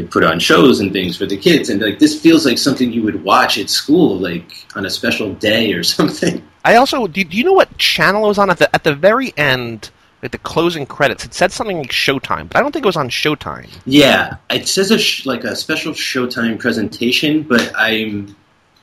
they'd 0.00 0.10
put 0.10 0.24
on 0.24 0.38
shows 0.38 0.80
and 0.80 0.92
things 0.92 1.16
for 1.16 1.26
the 1.26 1.36
kids 1.36 1.68
and 1.68 1.80
like 1.80 1.98
this 1.98 2.20
feels 2.20 2.44
like 2.46 2.58
something 2.58 2.92
you 2.92 3.02
would 3.02 3.22
watch 3.24 3.58
at 3.58 3.68
school 3.70 4.16
like 4.18 4.66
on 4.74 4.86
a 4.86 4.90
special 4.90 5.34
day 5.34 5.72
or 5.72 5.82
something 5.96 6.42
I 6.64 6.76
also 6.76 7.06
do, 7.06 7.24
do 7.24 7.36
you 7.36 7.44
know 7.44 7.54
what 7.54 7.78
channel 7.78 8.24
it 8.24 8.28
was 8.28 8.38
on 8.38 8.50
at 8.50 8.58
the 8.58 8.74
at 8.74 8.84
the 8.84 8.94
very 8.94 9.32
end? 9.36 9.90
Like 10.22 10.32
the 10.32 10.38
closing 10.38 10.84
credits, 10.84 11.24
it 11.24 11.32
said 11.32 11.50
something 11.50 11.78
like 11.78 11.90
Showtime, 11.92 12.48
but 12.50 12.58
I 12.58 12.60
don't 12.60 12.72
think 12.72 12.84
it 12.84 12.86
was 12.86 12.96
on 12.96 13.08
Showtime. 13.08 13.70
yeah 13.86 14.36
it 14.50 14.68
says 14.68 14.90
a 14.90 14.98
sh- 14.98 15.24
like 15.24 15.44
a 15.44 15.56
special 15.56 15.92
showtime 15.94 16.58
presentation 16.58 17.42
but 17.42 17.72
i'm 17.74 18.36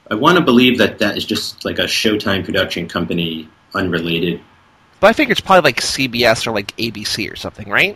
i 0.10 0.16
want 0.16 0.38
to 0.38 0.44
believe 0.44 0.80
that 0.80 0.98
that 0.98 1.16
is 1.18 1.26
just 1.26 1.64
like 1.66 1.78
a 1.78 1.84
showtime 1.84 2.44
production 2.44 2.88
company 2.88 3.48
unrelated 3.76 4.42
But 5.00 5.08
I 5.10 5.14
figure 5.14 5.32
it's 5.34 5.42
probably 5.42 5.68
like 5.70 5.80
CBS 5.82 6.48
or 6.48 6.52
like 6.52 6.76
ABC 6.78 7.32
or 7.32 7.36
something, 7.36 7.70
right? 7.70 7.96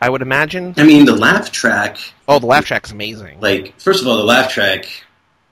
I 0.00 0.08
would 0.10 0.22
imagine. 0.22 0.74
i 0.76 0.84
mean 0.84 1.04
the 1.04 1.16
laugh 1.16 1.50
track 1.52 1.98
Oh, 2.28 2.38
the 2.38 2.46
laugh 2.46 2.64
track 2.66 2.84
is 2.86 2.92
amazing. 2.92 3.40
like 3.40 3.78
first 3.80 4.00
of 4.02 4.08
all 4.08 4.16
the 4.16 4.24
laugh 4.24 4.50
track 4.52 4.86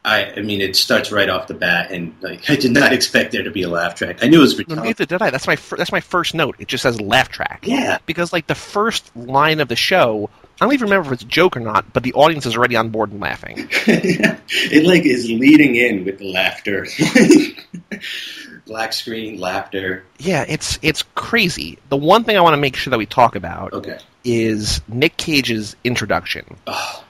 I, 0.08 0.34
I 0.36 0.40
mean, 0.42 0.60
it 0.60 0.76
starts 0.76 1.10
right 1.10 1.28
off 1.28 1.48
the 1.48 1.54
bat, 1.54 1.90
and 1.90 2.14
like 2.20 2.48
I 2.48 2.54
did 2.54 2.70
not 2.70 2.92
expect 2.92 3.32
there 3.32 3.42
to 3.42 3.50
be 3.50 3.64
a 3.64 3.68
laugh 3.68 3.96
track. 3.96 4.22
I 4.22 4.28
knew 4.28 4.38
it 4.38 4.42
was 4.42 4.54
retarded. 4.54 4.84
neither 4.84 5.04
did 5.04 5.20
I. 5.20 5.30
That's 5.30 5.48
my 5.48 5.56
fir- 5.56 5.76
that's 5.76 5.90
my 5.90 5.98
first 5.98 6.32
note. 6.32 6.54
It 6.60 6.68
just 6.68 6.82
says 6.84 7.00
laugh 7.00 7.28
track. 7.28 7.64
Yeah, 7.66 7.98
Because 8.06 8.32
like 8.32 8.46
the 8.46 8.54
first 8.54 9.10
line 9.16 9.58
of 9.58 9.66
the 9.66 9.74
show, 9.74 10.30
I 10.60 10.64
don't 10.64 10.74
even 10.74 10.84
remember 10.84 11.08
if 11.08 11.14
it's 11.14 11.22
a 11.24 11.26
joke 11.26 11.56
or 11.56 11.60
not, 11.60 11.92
but 11.92 12.04
the 12.04 12.12
audience 12.12 12.46
is 12.46 12.56
already 12.56 12.76
on 12.76 12.90
board 12.90 13.10
and 13.10 13.20
laughing. 13.20 13.68
it 13.88 14.86
like 14.86 15.04
is 15.04 15.28
leading 15.28 15.74
in 15.74 16.04
with 16.04 16.18
the 16.18 16.30
laughter, 16.32 16.86
black 18.66 18.92
screen 18.92 19.40
laughter. 19.40 20.04
Yeah, 20.18 20.44
it's 20.48 20.78
it's 20.82 21.02
crazy. 21.16 21.78
The 21.88 21.96
one 21.96 22.22
thing 22.22 22.36
I 22.36 22.40
want 22.42 22.54
to 22.54 22.60
make 22.60 22.76
sure 22.76 22.92
that 22.92 22.98
we 22.98 23.06
talk 23.06 23.34
about 23.34 23.72
Okay. 23.72 23.98
Is 24.26 24.82
Nick 24.88 25.16
Cage's 25.16 25.76
introduction. 25.84 26.56
Oh, 26.66 27.04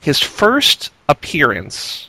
His 0.00 0.18
first 0.18 0.90
appearance, 1.08 2.08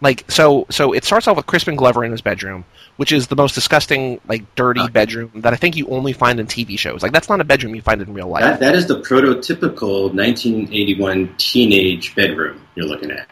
like 0.00 0.30
so, 0.30 0.66
so 0.70 0.92
it 0.92 1.04
starts 1.04 1.26
off 1.26 1.36
with 1.36 1.46
Crispin 1.46 1.74
Glover 1.76 2.04
in 2.04 2.10
his 2.12 2.20
bedroom, 2.20 2.64
which 2.98 3.10
is 3.10 3.26
the 3.28 3.36
most 3.36 3.54
disgusting, 3.54 4.20
like 4.28 4.42
dirty 4.54 4.80
Okay. 4.82 4.92
bedroom 4.92 5.30
that 5.36 5.52
I 5.52 5.56
think 5.56 5.74
you 5.76 5.86
only 5.88 6.12
find 6.12 6.38
in 6.38 6.46
TV 6.46 6.78
shows. 6.78 7.02
Like 7.02 7.12
that's 7.12 7.28
not 7.28 7.40
a 7.40 7.44
bedroom 7.44 7.74
you 7.74 7.80
find 7.82 8.02
in 8.02 8.12
real 8.12 8.28
life. 8.28 8.42
that 8.42 8.60
that 8.60 8.74
is 8.74 8.86
the 8.86 9.00
prototypical 9.00 10.12
1981 10.14 11.34
teenage 11.38 12.14
bedroom 12.14 12.60
you're 12.74 12.86
looking 12.86 13.10
at. 13.10 13.26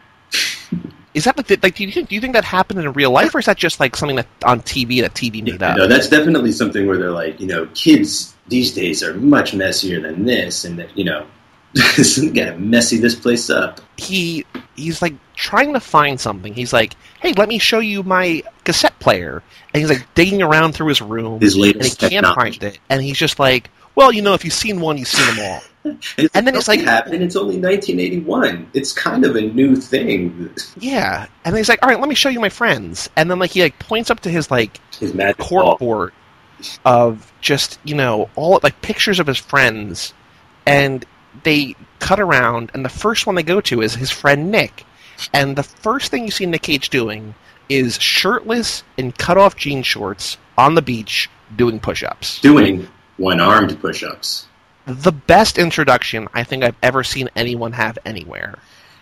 Is 1.13 1.25
that 1.25 1.35
like, 1.37 1.47
the, 1.47 1.59
like 1.61 1.75
do 1.75 1.83
you 1.83 1.91
think 1.91 2.09
do 2.09 2.15
you 2.15 2.21
think 2.21 2.33
that 2.33 2.43
happened 2.45 2.79
in 2.79 2.91
real 2.93 3.11
life, 3.11 3.35
or 3.35 3.39
is 3.39 3.45
that 3.45 3.57
just 3.57 3.79
like 3.79 3.95
something 3.95 4.15
that 4.15 4.27
on 4.45 4.61
TV 4.61 5.01
that 5.01 5.13
TV 5.13 5.43
made 5.43 5.61
up? 5.61 5.77
No, 5.77 5.87
that's 5.87 6.07
definitely 6.09 6.51
something 6.51 6.87
where 6.87 6.97
they're 6.97 7.11
like, 7.11 7.39
you 7.39 7.47
know, 7.47 7.67
kids 7.73 8.33
these 8.47 8.73
days 8.73 9.03
are 9.03 9.13
much 9.13 9.53
messier 9.53 10.01
than 10.01 10.25
this, 10.25 10.63
and 10.65 10.79
that 10.79 10.97
you 10.97 11.03
know, 11.03 11.25
gotta 11.75 12.55
messy 12.57 12.97
this 12.97 13.15
place 13.15 13.49
up. 13.49 13.81
he 13.97 14.45
he's 14.75 15.01
like 15.01 15.13
trying 15.35 15.73
to 15.73 15.79
find 15.79 16.19
something. 16.19 16.53
He's 16.53 16.71
like, 16.73 16.95
"Hey, 17.19 17.33
let 17.33 17.49
me 17.49 17.57
show 17.59 17.79
you 17.79 18.03
my 18.03 18.43
cassette 18.63 18.97
player," 18.99 19.41
and 19.73 19.81
he's 19.81 19.89
like 19.89 20.05
digging 20.15 20.41
around 20.41 20.73
through 20.73 20.87
his 20.87 21.01
room, 21.01 21.41
His 21.41 21.57
latest 21.57 22.01
and 22.01 22.11
he 22.11 22.15
can't 22.15 22.25
technology. 22.25 22.59
find 22.59 22.73
it. 22.75 22.79
And 22.89 23.01
he's 23.01 23.17
just 23.17 23.39
like, 23.39 23.69
"Well, 23.95 24.11
you 24.11 24.21
know, 24.21 24.33
if 24.33 24.43
you've 24.45 24.53
seen 24.53 24.79
one, 24.81 24.97
you've 24.97 25.07
seen 25.07 25.35
them 25.35 25.45
all." 25.45 25.61
It's 26.15 26.35
And 26.35 26.45
then 26.45 26.55
it's 26.55 26.67
like- 26.67 26.81
happened. 26.81 27.23
It's 27.23 27.35
only 27.35 27.57
1981. 27.57 28.67
It's 28.75 28.93
kind 28.93 29.25
of 29.25 29.35
a 29.35 29.41
new 29.41 29.75
thing. 29.75 30.51
yeah, 30.77 31.25
and 31.43 31.57
he's 31.57 31.67
like, 31.69 31.79
"All 31.81 31.89
right, 31.89 31.99
let 31.99 32.07
me 32.07 32.13
show 32.13 32.29
you 32.29 32.39
my 32.39 32.49
friends," 32.49 33.09
and 33.15 33.31
then 33.31 33.39
like 33.39 33.49
he 33.51 33.63
like 33.63 33.79
points 33.79 34.11
up 34.11 34.19
to 34.21 34.29
his 34.29 34.51
like 34.51 34.79
His 34.99 35.13
magic 35.15 35.37
ball. 35.37 35.77
corkboard 35.79 36.11
of 36.85 37.31
just 37.41 37.79
you 37.83 37.95
know 37.95 38.29
all 38.35 38.59
like 38.61 38.79
pictures 38.83 39.19
of 39.19 39.25
his 39.27 39.37
friends, 39.39 40.13
and 40.67 41.03
they 41.43 41.75
cut 41.99 42.19
around, 42.19 42.69
and 42.75 42.85
the 42.85 42.89
first 42.89 43.25
one 43.25 43.35
they 43.35 43.41
go 43.43 43.59
to 43.61 43.81
is 43.81 43.95
his 43.95 44.11
friend 44.11 44.51
Nick, 44.51 44.85
and 45.33 45.55
the 45.55 45.63
first 45.63 46.11
thing 46.11 46.25
you 46.25 46.31
see 46.31 46.45
Nick 46.45 46.61
Cage 46.61 46.89
doing 46.89 47.33
is 47.69 47.99
shirtless 47.99 48.83
in 48.97 49.11
cut 49.13 49.37
off 49.37 49.55
jean 49.55 49.81
shorts 49.81 50.37
on 50.59 50.75
the 50.75 50.81
beach 50.81 51.27
doing 51.55 51.79
push-ups. 51.79 52.39
doing 52.41 52.87
one-armed 53.21 53.79
push-ups. 53.79 54.47
The 54.85 55.11
best 55.11 55.57
introduction 55.57 56.27
I 56.33 56.43
think 56.43 56.63
I've 56.63 56.75
ever 56.81 57.03
seen 57.03 57.29
anyone 57.35 57.71
have 57.73 57.97
anywhere, 58.05 58.57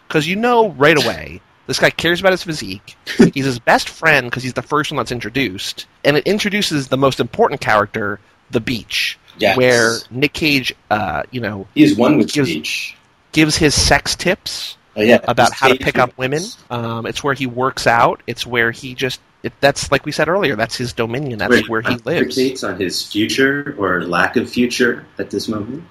because 0.07 0.27
you 0.27 0.35
know 0.35 0.69
right 0.71 0.97
away. 1.01 1.41
This 1.67 1.79
guy 1.79 1.89
cares 1.91 2.19
about 2.19 2.31
his 2.33 2.43
physique. 2.43 2.97
He's 3.33 3.45
his 3.45 3.59
best 3.59 3.89
friend 3.89 4.25
because 4.27 4.41
he's 4.41 4.53
the 4.55 4.63
first 4.63 4.91
one 4.91 4.97
that's 4.97 5.11
introduced, 5.11 5.85
and 6.03 6.17
it 6.17 6.25
introduces 6.27 6.87
the 6.87 6.97
most 6.97 7.19
important 7.19 7.61
character, 7.61 8.19
the 8.49 8.59
beach, 8.59 9.17
Yes. 9.37 9.55
where 9.55 9.93
Nick 10.09 10.33
Cage, 10.33 10.73
uh, 10.89 11.23
you 11.31 11.39
know, 11.41 11.67
he 11.75 11.83
is 11.83 11.95
one 11.95 12.17
with 12.17 12.33
gives- 12.33 12.49
speech. 12.49 12.95
gives 13.33 13.55
his 13.55 13.73
sex 13.79 14.15
tips 14.15 14.77
Oh, 14.97 15.01
yeah, 15.01 15.19
about 15.25 15.53
how 15.53 15.67
to 15.69 15.77
pick 15.77 15.97
up 15.99 16.17
women. 16.17 16.41
Um, 16.71 17.05
it's 17.05 17.23
where 17.23 17.35
he 17.35 17.45
works 17.45 17.85
out. 17.87 18.21
It's 18.27 18.45
where 18.45 18.71
he 18.71 18.95
just. 18.95 19.21
It, 19.41 19.53
that's 19.61 19.91
like 19.91 20.05
we 20.05 20.11
said 20.11 20.27
earlier. 20.27 20.55
That's 20.55 20.75
his 20.75 20.91
dominion. 20.93 21.39
That's 21.39 21.67
where 21.69 21.81
he 21.81 21.87
uh, 21.87 21.97
lives. 22.03 22.35
pontificates 22.37 22.67
on 22.67 22.79
his 22.79 23.09
future 23.09 23.73
or 23.77 24.03
lack 24.03 24.35
of 24.35 24.49
future 24.49 25.05
at 25.17 25.29
this 25.29 25.47
moment. 25.47 25.83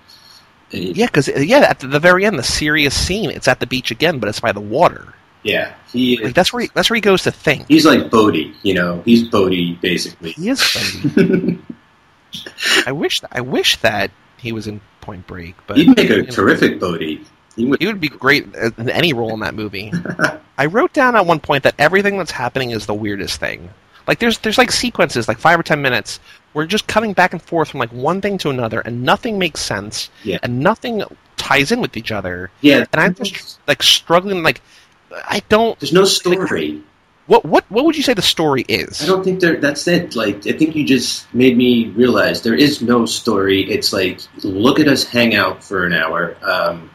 He- 0.71 0.93
Yeah, 0.93 1.07
because 1.07 1.29
uh, 1.31 1.39
yeah, 1.39 1.61
at 1.61 1.81
the 1.81 1.99
very 1.99 2.27
end, 2.27 2.39
the 2.39 2.43
serious 2.43 2.95
scene. 2.95 3.31
It's 3.31 3.49
at 3.49 3.59
the 3.61 3.67
beach 3.67 3.91
again, 3.91 4.19
but 4.19 4.29
it's 4.29 4.41
by 4.41 4.53
the 4.53 4.61
water. 4.61 5.15
yeah, 5.45 5.73
he 5.93 6.19
Like 6.23 6.35
that's 6.35 6.53
where 6.53 6.63
he, 6.65 6.71
that's 6.75 6.91
where 6.91 6.97
he 6.97 7.01
goes 7.01 7.23
to 7.23 7.33
think. 7.33 7.67
he's 7.69 7.87
like 7.87 8.11
Bodhi, 8.11 8.55
you 8.63 8.75
know. 8.75 9.01
He's 9.07 9.27
Bodhi 9.29 9.79
basically. 9.81 10.33
He 10.33 10.51
is 10.51 10.61
funny. 10.63 11.59
I 12.87 12.93
wish 12.93 13.23
I 13.33 13.41
wish 13.41 13.77
that 13.79 14.11
he 14.37 14.53
was 14.53 14.67
in 14.67 14.83
Point 15.01 15.27
Break, 15.27 15.55
but 15.67 15.79
He'd 15.79 15.89
make 15.97 16.11
a 16.11 16.17
you 16.17 16.23
know, 16.25 16.31
terrific 16.31 16.79
Bodhi. 16.79 17.25
He 17.59 17.67
would. 17.67 17.81
He 17.81 17.87
would 17.87 18.01
be 18.01 18.09
great 18.09 18.47
in 18.55 18.89
any 18.89 19.13
role 19.13 19.35
in 19.35 19.41
that 19.41 19.55
movie. 19.55 19.93
I 20.59 20.67
wrote 20.67 20.93
down 20.93 21.15
at 21.17 21.27
one 21.27 21.41
point 21.41 21.65
that 21.65 21.75
everything 21.79 22.17
that's 22.17 22.31
happening 22.31 22.71
is 22.71 22.87
the 22.87 22.95
weirdest 22.95 23.39
thing. 23.41 23.69
Like 24.07 24.21
there's 24.21 24.39
there's 24.39 24.57
like 24.57 24.73
sequences, 24.73 25.29
like 25.29 25.39
five 25.39 25.61
or 25.61 25.63
ten 25.63 25.83
minutes, 25.83 26.21
where 26.55 26.65
just 26.67 26.87
cutting 26.87 27.13
back 27.13 27.33
and 27.33 27.43
forth 27.43 27.69
from 27.71 27.81
like 27.81 27.93
one 27.93 28.21
thing 28.23 28.39
to 28.39 28.51
another, 28.51 28.81
and 28.81 29.03
nothing 29.03 29.39
makes 29.39 29.61
sense, 29.61 30.09
Yeah. 30.25 30.39
and 30.43 30.61
nothing 30.61 31.03
ties 31.37 31.73
in 31.73 31.81
with 31.81 31.97
each 31.97 32.11
other. 32.13 32.51
Yeah, 32.63 32.85
And 32.93 33.03
I'm 33.03 33.15
just 33.15 33.59
like 33.69 33.83
struggling. 33.83 34.43
Like 34.43 34.63
I 35.13 35.43
don't. 35.51 35.79
There's 35.81 35.93
no 35.93 36.05
story. 36.05 36.83
What 37.27 37.45
what 37.45 37.71
what 37.71 37.85
would 37.85 37.97
you 37.97 38.03
say 38.03 38.15
the 38.15 38.23
story 38.23 38.63
is? 38.69 39.03
I 39.03 39.07
don't 39.07 39.23
think 39.23 39.41
there. 39.41 39.57
That's 39.57 39.87
it. 39.87 40.17
Like 40.17 40.47
I 40.47 40.53
think 40.53 40.75
you 40.75 40.87
just 40.87 41.33
made 41.35 41.59
me 41.59 41.89
realize 41.89 42.41
there 42.41 42.55
is 42.55 42.81
no 42.81 43.05
story. 43.05 43.71
It's 43.71 43.93
like 43.93 44.21
look 44.43 44.81
at 44.81 44.89
us 44.89 45.05
hang 45.05 45.35
out 45.35 45.63
for 45.63 45.85
an 45.85 45.93
hour. 45.93 46.35
Um, 46.43 46.91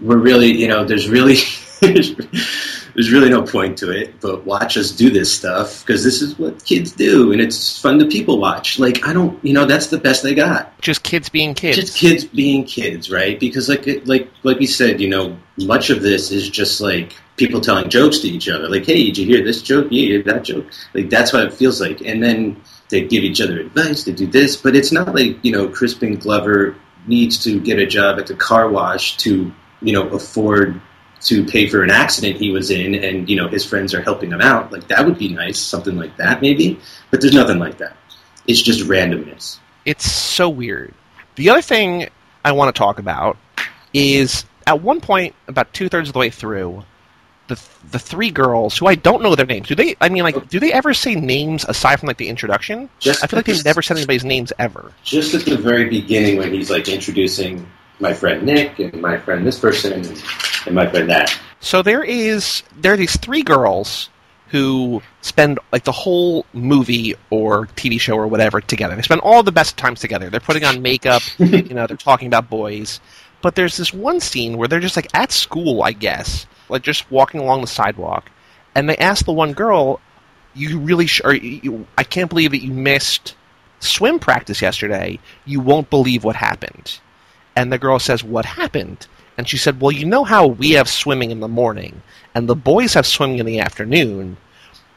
we're 0.00 0.18
really, 0.18 0.52
you 0.52 0.68
know, 0.68 0.84
there's 0.84 1.08
really, 1.08 1.36
there's 1.80 3.10
really 3.12 3.30
no 3.30 3.42
point 3.42 3.78
to 3.78 3.90
it. 3.90 4.20
But 4.20 4.44
watch 4.44 4.76
us 4.76 4.90
do 4.90 5.10
this 5.10 5.34
stuff 5.34 5.80
because 5.84 6.04
this 6.04 6.22
is 6.22 6.38
what 6.38 6.64
kids 6.64 6.92
do, 6.92 7.32
and 7.32 7.40
it's 7.40 7.78
fun 7.80 7.98
to 7.98 8.06
people 8.06 8.38
watch. 8.38 8.78
Like 8.78 9.06
I 9.06 9.12
don't, 9.12 9.42
you 9.44 9.52
know, 9.52 9.64
that's 9.66 9.88
the 9.88 9.98
best 9.98 10.22
they 10.22 10.34
got. 10.34 10.78
Just 10.80 11.02
kids 11.02 11.28
being 11.28 11.54
kids. 11.54 11.76
Just 11.76 11.96
kids 11.96 12.24
being 12.24 12.64
kids, 12.64 13.10
right? 13.10 13.38
Because 13.38 13.68
like 13.68 13.86
it- 13.86 14.06
like 14.06 14.28
like 14.42 14.58
we 14.58 14.66
said, 14.66 15.00
you 15.00 15.08
know, 15.08 15.36
much 15.58 15.90
of 15.90 16.02
this 16.02 16.30
is 16.30 16.48
just 16.48 16.80
like 16.80 17.12
people 17.36 17.60
telling 17.60 17.88
jokes 17.90 18.18
to 18.20 18.28
each 18.28 18.48
other. 18.48 18.68
Like, 18.68 18.86
hey, 18.86 19.04
did 19.04 19.18
you 19.18 19.26
hear 19.26 19.44
this 19.44 19.60
joke? 19.62 19.88
Yeah, 19.90 20.02
you 20.02 20.08
hear 20.14 20.22
that 20.24 20.44
joke. 20.44 20.66
Like 20.94 21.10
that's 21.10 21.32
what 21.32 21.44
it 21.46 21.54
feels 21.54 21.80
like. 21.80 22.00
And 22.00 22.22
then 22.22 22.60
they 22.90 23.02
give 23.06 23.24
each 23.24 23.40
other 23.40 23.60
advice. 23.60 24.04
They 24.04 24.12
do 24.12 24.26
this, 24.26 24.56
but 24.56 24.76
it's 24.76 24.92
not 24.92 25.14
like 25.14 25.44
you 25.44 25.52
know, 25.52 25.68
Crispin 25.68 26.16
Glover 26.16 26.76
needs 27.06 27.42
to 27.44 27.60
get 27.60 27.78
a 27.78 27.86
job 27.86 28.18
at 28.18 28.26
the 28.26 28.34
car 28.34 28.68
wash 28.70 29.16
to 29.18 29.52
you 29.84 29.92
know 29.92 30.08
afford 30.08 30.80
to 31.22 31.44
pay 31.44 31.66
for 31.68 31.82
an 31.82 31.90
accident 31.90 32.36
he 32.36 32.50
was 32.50 32.70
in, 32.70 32.94
and 32.94 33.28
you 33.28 33.36
know 33.36 33.48
his 33.48 33.64
friends 33.64 33.94
are 33.94 34.02
helping 34.02 34.30
him 34.30 34.40
out. 34.40 34.72
Like 34.72 34.88
that 34.88 35.04
would 35.04 35.18
be 35.18 35.28
nice, 35.28 35.58
something 35.58 35.96
like 35.96 36.16
that 36.16 36.42
maybe. 36.42 36.78
But 37.10 37.20
there's 37.20 37.34
nothing 37.34 37.58
like 37.58 37.78
that. 37.78 37.96
It's 38.46 38.60
just 38.60 38.86
randomness. 38.88 39.58
It's 39.84 40.10
so 40.10 40.48
weird. 40.48 40.94
The 41.36 41.50
other 41.50 41.62
thing 41.62 42.08
I 42.44 42.52
want 42.52 42.74
to 42.74 42.78
talk 42.78 42.98
about 42.98 43.36
is 43.92 44.44
at 44.66 44.82
one 44.82 45.00
point, 45.00 45.34
about 45.48 45.72
two 45.72 45.88
thirds 45.88 46.08
of 46.08 46.12
the 46.12 46.18
way 46.18 46.30
through, 46.30 46.84
the 47.48 47.60
the 47.90 47.98
three 47.98 48.30
girls 48.30 48.76
who 48.78 48.86
I 48.86 48.94
don't 48.94 49.22
know 49.22 49.34
their 49.34 49.46
names. 49.46 49.68
Do 49.68 49.74
they? 49.74 49.96
I 50.00 50.08
mean, 50.08 50.22
like, 50.22 50.48
do 50.48 50.58
they 50.58 50.72
ever 50.72 50.94
say 50.94 51.14
names 51.14 51.64
aside 51.64 52.00
from 52.00 52.06
like 52.06 52.16
the 52.16 52.28
introduction? 52.28 52.88
Just 52.98 53.22
I 53.22 53.26
feel 53.26 53.38
like 53.38 53.46
they've 53.46 53.64
never 53.64 53.82
said 53.82 53.96
anybody's 53.96 54.24
names 54.24 54.52
ever. 54.58 54.92
just 55.02 55.34
at 55.34 55.44
the 55.44 55.56
very 55.56 55.88
beginning 55.88 56.38
when 56.38 56.52
he's 56.52 56.70
like 56.70 56.88
introducing 56.88 57.66
my 58.00 58.12
friend 58.12 58.44
Nick 58.44 58.78
and 58.78 59.00
my 59.00 59.18
friend 59.18 59.46
this 59.46 59.58
person 59.58 59.92
and, 59.92 60.74
my 60.74 60.88
friend 60.88 61.08
that. 61.10 61.38
So 61.60 61.82
there 61.82 62.02
is 62.02 62.62
there 62.76 62.94
are 62.94 62.96
these 62.96 63.16
three 63.18 63.42
girls 63.42 64.08
who 64.48 65.02
spend 65.20 65.58
like 65.72 65.84
the 65.84 65.92
whole 65.92 66.46
movie 66.52 67.14
or 67.30 67.66
TV 67.74 68.00
show 68.00 68.14
or 68.14 68.26
whatever 68.26 68.60
together. 68.60 68.94
They 68.94 69.02
spend 69.02 69.20
all 69.22 69.42
the 69.42 69.52
best 69.52 69.76
times 69.76 70.00
together. 70.00 70.30
They're 70.30 70.40
putting 70.40 70.64
on 70.64 70.80
makeup, 70.80 71.22
you 71.38 71.74
know, 71.74 71.86
they're 71.86 71.96
talking 71.96 72.28
about 72.28 72.48
boys. 72.48 73.00
But 73.42 73.56
there's 73.56 73.76
this 73.76 73.92
one 73.92 74.20
scene 74.20 74.56
where 74.56 74.68
they're 74.68 74.80
just 74.80 74.96
like 74.96 75.08
at 75.12 75.32
school, 75.32 75.82
I 75.82 75.92
guess, 75.92 76.46
like 76.68 76.82
just 76.82 77.10
walking 77.10 77.40
along 77.40 77.60
the 77.60 77.66
sidewalk, 77.66 78.30
and 78.74 78.88
they 78.88 78.96
ask 78.96 79.26
the 79.26 79.32
one 79.32 79.52
girl, 79.52 80.00
"You 80.54 80.78
really? 80.78 81.06
Sh- 81.06 81.20
you, 81.42 81.86
I 81.98 82.04
can't 82.04 82.30
believe 82.30 82.52
that 82.52 82.62
you 82.62 82.72
missed 82.72 83.34
swim 83.80 84.18
practice 84.18 84.62
yesterday. 84.62 85.18
You 85.44 85.60
won't 85.60 85.90
believe 85.90 86.24
what 86.24 86.36
happened." 86.36 87.00
And 87.56 87.72
the 87.72 87.78
girl 87.78 87.98
says, 87.98 88.24
What 88.24 88.44
happened? 88.44 89.06
And 89.36 89.48
she 89.48 89.56
said, 89.56 89.80
Well, 89.80 89.92
you 89.92 90.06
know 90.06 90.24
how 90.24 90.46
we 90.46 90.72
have 90.72 90.88
swimming 90.88 91.30
in 91.30 91.40
the 91.40 91.48
morning 91.48 92.02
and 92.34 92.48
the 92.48 92.56
boys 92.56 92.94
have 92.94 93.06
swimming 93.06 93.38
in 93.38 93.46
the 93.46 93.60
afternoon 93.60 94.36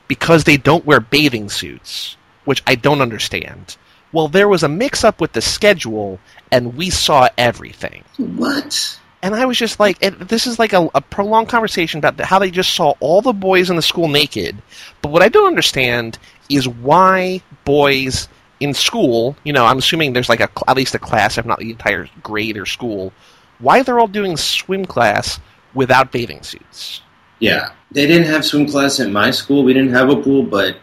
because 0.07 0.43
they 0.43 0.57
don't 0.57 0.85
wear 0.85 0.99
bathing 0.99 1.49
suits, 1.49 2.17
which 2.45 2.63
I 2.65 2.75
don't 2.75 3.01
understand. 3.01 3.77
Well, 4.11 4.27
there 4.27 4.47
was 4.47 4.63
a 4.63 4.69
mix 4.69 5.03
up 5.03 5.19
with 5.19 5.33
the 5.33 5.41
schedule 5.41 6.19
and 6.51 6.75
we 6.75 6.89
saw 6.89 7.29
everything. 7.37 8.03
What? 8.17 8.99
And 9.21 9.35
I 9.35 9.45
was 9.45 9.57
just 9.57 9.79
like, 9.79 9.97
and 10.01 10.15
this 10.19 10.47
is 10.47 10.59
like 10.59 10.73
a, 10.73 10.89
a 10.95 11.01
prolonged 11.01 11.49
conversation 11.49 11.97
about 11.97 12.17
the, 12.17 12.25
how 12.25 12.39
they 12.39 12.51
just 12.51 12.73
saw 12.73 12.93
all 12.99 13.21
the 13.21 13.33
boys 13.33 13.69
in 13.69 13.75
the 13.75 13.81
school 13.81 14.07
naked. 14.07 14.55
But 15.01 15.11
what 15.11 15.23
I 15.23 15.29
don't 15.29 15.47
understand 15.47 16.17
is 16.49 16.67
why 16.67 17.41
boys 17.65 18.29
in 18.59 18.73
school, 18.73 19.35
you 19.43 19.53
know, 19.53 19.65
I'm 19.65 19.77
assuming 19.77 20.13
there's 20.13 20.29
like 20.29 20.39
a 20.39 20.49
at 20.67 20.75
least 20.75 20.95
a 20.95 20.99
class, 20.99 21.37
if 21.37 21.45
not 21.45 21.59
the 21.59 21.71
entire 21.71 22.07
grade 22.23 22.57
or 22.57 22.65
school, 22.65 23.13
why 23.59 23.83
they're 23.83 23.99
all 23.99 24.07
doing 24.07 24.37
swim 24.37 24.85
class 24.85 25.39
without 25.73 26.11
bathing 26.11 26.43
suits. 26.43 27.01
Yeah. 27.39 27.71
They 27.91 28.07
didn't 28.07 28.27
have 28.27 28.45
swim 28.45 28.67
class 28.67 28.99
at 28.99 29.09
my 29.09 29.31
school. 29.31 29.63
We 29.63 29.73
didn't 29.73 29.93
have 29.93 30.09
a 30.09 30.21
pool, 30.21 30.43
but 30.43 30.77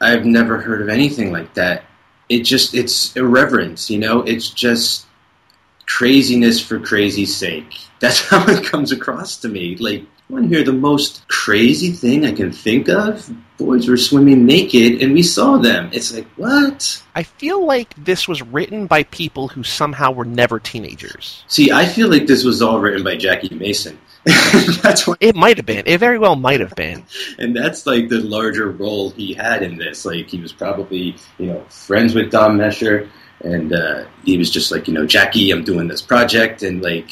I've 0.00 0.26
never 0.26 0.60
heard 0.60 0.82
of 0.82 0.88
anything 0.88 1.32
like 1.32 1.54
that. 1.54 1.84
It 2.28 2.40
just 2.40 2.74
it's 2.74 3.16
irreverence, 3.16 3.90
you 3.90 3.98
know? 3.98 4.22
It's 4.22 4.50
just 4.50 5.06
craziness 5.86 6.60
for 6.60 6.78
crazy's 6.78 7.34
sake. 7.34 7.74
That's 8.00 8.20
how 8.28 8.46
it 8.46 8.64
comes 8.64 8.92
across 8.92 9.36
to 9.38 9.48
me. 9.48 9.76
Like 9.76 10.04
want 10.30 10.48
to 10.48 10.56
hear 10.56 10.64
the 10.64 10.72
most 10.72 11.26
crazy 11.28 11.92
thing 11.92 12.24
I 12.24 12.32
can 12.32 12.52
think 12.52 12.88
of? 12.88 13.30
Boys 13.60 13.86
were 13.86 13.96
swimming 13.98 14.46
naked 14.46 15.02
and 15.02 15.12
we 15.12 15.22
saw 15.22 15.58
them. 15.58 15.90
It's 15.92 16.14
like, 16.14 16.26
what? 16.36 17.02
I 17.14 17.22
feel 17.22 17.66
like 17.66 17.94
this 17.96 18.26
was 18.26 18.40
written 18.40 18.86
by 18.86 19.02
people 19.04 19.48
who 19.48 19.62
somehow 19.62 20.10
were 20.12 20.24
never 20.24 20.58
teenagers. 20.58 21.44
See, 21.46 21.70
I 21.70 21.84
feel 21.84 22.08
like 22.08 22.26
this 22.26 22.42
was 22.42 22.62
all 22.62 22.80
written 22.80 23.04
by 23.04 23.16
Jackie 23.16 23.54
Mason. 23.54 23.98
that's 24.82 25.06
what, 25.06 25.18
It 25.20 25.36
might 25.36 25.58
have 25.58 25.66
been. 25.66 25.82
It 25.86 25.98
very 25.98 26.18
well 26.18 26.36
might 26.36 26.60
have 26.60 26.74
been. 26.74 27.04
and 27.38 27.54
that's 27.54 27.86
like 27.86 28.08
the 28.08 28.20
larger 28.20 28.70
role 28.70 29.10
he 29.10 29.34
had 29.34 29.62
in 29.62 29.76
this. 29.76 30.04
Like 30.06 30.28
he 30.28 30.40
was 30.40 30.52
probably, 30.52 31.16
you 31.38 31.46
know, 31.46 31.60
friends 31.68 32.14
with 32.14 32.30
Don 32.30 32.56
Mischer, 32.56 33.08
and 33.44 33.72
uh, 33.74 34.04
he 34.24 34.38
was 34.38 34.50
just 34.50 34.70
like, 34.72 34.88
you 34.88 34.94
know, 34.94 35.06
Jackie, 35.06 35.50
I'm 35.50 35.64
doing 35.64 35.88
this 35.88 36.02
project, 36.02 36.62
and 36.62 36.82
like, 36.82 37.10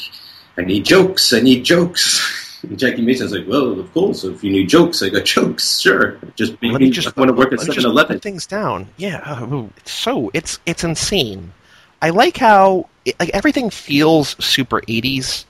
I 0.57 0.61
need 0.61 0.85
jokes. 0.85 1.31
I 1.33 1.39
need 1.41 1.63
jokes. 1.63 2.35
And 2.63 2.77
Jackie 2.77 3.01
Mason's 3.01 3.31
like, 3.31 3.47
well, 3.47 3.79
of 3.79 3.91
course. 3.93 4.23
If 4.23 4.43
you 4.43 4.51
need 4.51 4.67
jokes, 4.69 5.01
I 5.01 5.09
got 5.09 5.25
jokes. 5.35 5.79
Sure, 5.79 6.17
just 6.35 6.61
make 6.61 6.71
Let 6.73 6.81
me 6.81 6.89
just 6.89 7.15
want 7.15 7.29
to 7.29 7.33
work 7.33 7.53
at 7.53 7.59
let 7.59 7.67
me 7.67 7.73
just 7.73 7.81
Seven 7.81 7.91
Eleven. 7.91 8.19
things 8.19 8.45
down. 8.45 8.87
Yeah, 8.97 9.21
uh, 9.25 9.67
it's 9.77 9.91
so 9.91 10.29
it's 10.33 10.59
it's 10.65 10.83
insane. 10.83 11.53
I 12.01 12.09
like 12.11 12.37
how 12.37 12.87
it, 13.05 13.19
like 13.19 13.29
everything 13.29 13.69
feels 13.69 14.35
super 14.43 14.81
80s. 14.81 15.45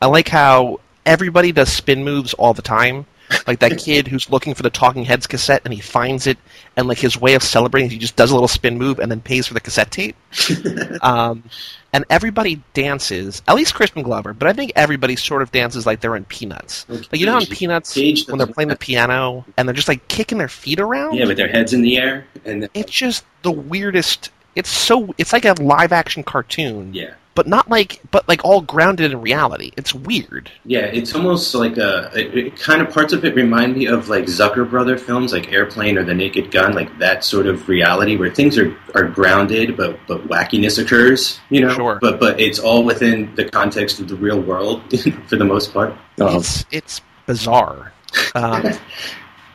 I 0.00 0.06
like 0.06 0.28
how 0.28 0.80
everybody 1.06 1.52
does 1.52 1.72
spin 1.72 2.04
moves 2.04 2.34
all 2.34 2.54
the 2.54 2.62
time. 2.62 3.06
Like 3.46 3.60
that 3.60 3.78
kid 3.78 4.08
who's 4.08 4.30
looking 4.30 4.54
for 4.54 4.62
the 4.62 4.70
Talking 4.70 5.04
Heads 5.04 5.26
cassette 5.26 5.62
and 5.64 5.72
he 5.72 5.80
finds 5.80 6.26
it, 6.26 6.38
and 6.76 6.88
like 6.88 6.98
his 6.98 7.20
way 7.20 7.34
of 7.34 7.42
celebrating, 7.42 7.86
is 7.86 7.92
he 7.92 7.98
just 7.98 8.16
does 8.16 8.30
a 8.30 8.34
little 8.34 8.48
spin 8.48 8.78
move 8.78 8.98
and 8.98 9.10
then 9.10 9.20
pays 9.20 9.46
for 9.46 9.54
the 9.54 9.60
cassette 9.60 9.90
tape. 9.90 10.16
um, 11.02 11.42
and 11.92 12.04
everybody 12.08 12.62
dances, 12.72 13.42
at 13.46 13.54
least 13.54 13.74
Crispin 13.74 14.02
Glover, 14.02 14.32
but 14.32 14.48
I 14.48 14.52
think 14.52 14.72
everybody 14.76 15.14
sort 15.16 15.42
of 15.42 15.52
dances 15.52 15.84
like 15.84 16.00
they're 16.00 16.16
in 16.16 16.24
Peanuts. 16.24 16.86
Like 16.88 17.18
you 17.18 17.26
know, 17.26 17.32
how 17.32 17.40
in 17.40 17.46
Peanuts 17.46 17.92
Cage 17.92 18.26
when 18.26 18.38
they're 18.38 18.46
playing 18.46 18.68
the 18.68 18.76
piano 18.76 19.44
and 19.56 19.68
they're 19.68 19.74
just 19.74 19.88
like 19.88 20.08
kicking 20.08 20.38
their 20.38 20.48
feet 20.48 20.80
around. 20.80 21.14
Yeah, 21.14 21.26
with 21.26 21.36
their 21.36 21.48
heads 21.48 21.72
in 21.72 21.82
the 21.82 21.98
air, 21.98 22.26
and 22.44 22.68
It's 22.74 22.92
just 22.92 23.24
the 23.42 23.52
weirdest. 23.52 24.30
It's 24.54 24.70
so. 24.70 25.14
It's 25.18 25.32
like 25.32 25.44
a 25.44 25.54
live 25.60 25.92
action 25.92 26.22
cartoon, 26.22 26.94
yeah. 26.94 27.14
But 27.34 27.46
not 27.46 27.68
like, 27.70 28.00
but 28.10 28.28
like 28.28 28.44
all 28.44 28.60
grounded 28.60 29.12
in 29.12 29.20
reality. 29.20 29.72
It's 29.76 29.94
weird. 29.94 30.50
Yeah, 30.64 30.80
it's 30.80 31.14
almost 31.14 31.54
like 31.54 31.76
a. 31.78 32.10
It, 32.14 32.36
it 32.36 32.56
kind 32.58 32.82
of 32.82 32.92
parts 32.92 33.12
of 33.12 33.24
it 33.24 33.34
remind 33.34 33.74
me 33.76 33.86
of 33.86 34.08
like 34.08 34.24
Zucker 34.24 34.68
brother 34.68 34.98
films, 34.98 35.32
like 35.32 35.52
Airplane 35.52 35.96
or 35.98 36.04
The 36.04 36.14
Naked 36.14 36.50
Gun, 36.50 36.74
like 36.74 36.98
that 36.98 37.24
sort 37.24 37.46
of 37.46 37.68
reality 37.68 38.16
where 38.16 38.30
things 38.30 38.58
are, 38.58 38.76
are 38.94 39.04
grounded, 39.04 39.76
but 39.76 39.98
but 40.06 40.26
wackiness 40.28 40.78
occurs. 40.82 41.40
You 41.50 41.62
know, 41.62 41.72
Sure. 41.74 41.98
But 42.00 42.20
but 42.20 42.38
it's 42.40 42.58
all 42.58 42.84
within 42.84 43.34
the 43.34 43.44
context 43.48 44.00
of 44.00 44.08
the 44.08 44.16
real 44.16 44.40
world 44.40 44.82
for 45.28 45.36
the 45.36 45.44
most 45.44 45.72
part. 45.72 45.92
Um, 46.20 46.36
It's 46.36 46.64
it's 46.70 47.00
bizarre. 47.26 47.92
Um, 48.34 48.66
it- 48.66 48.80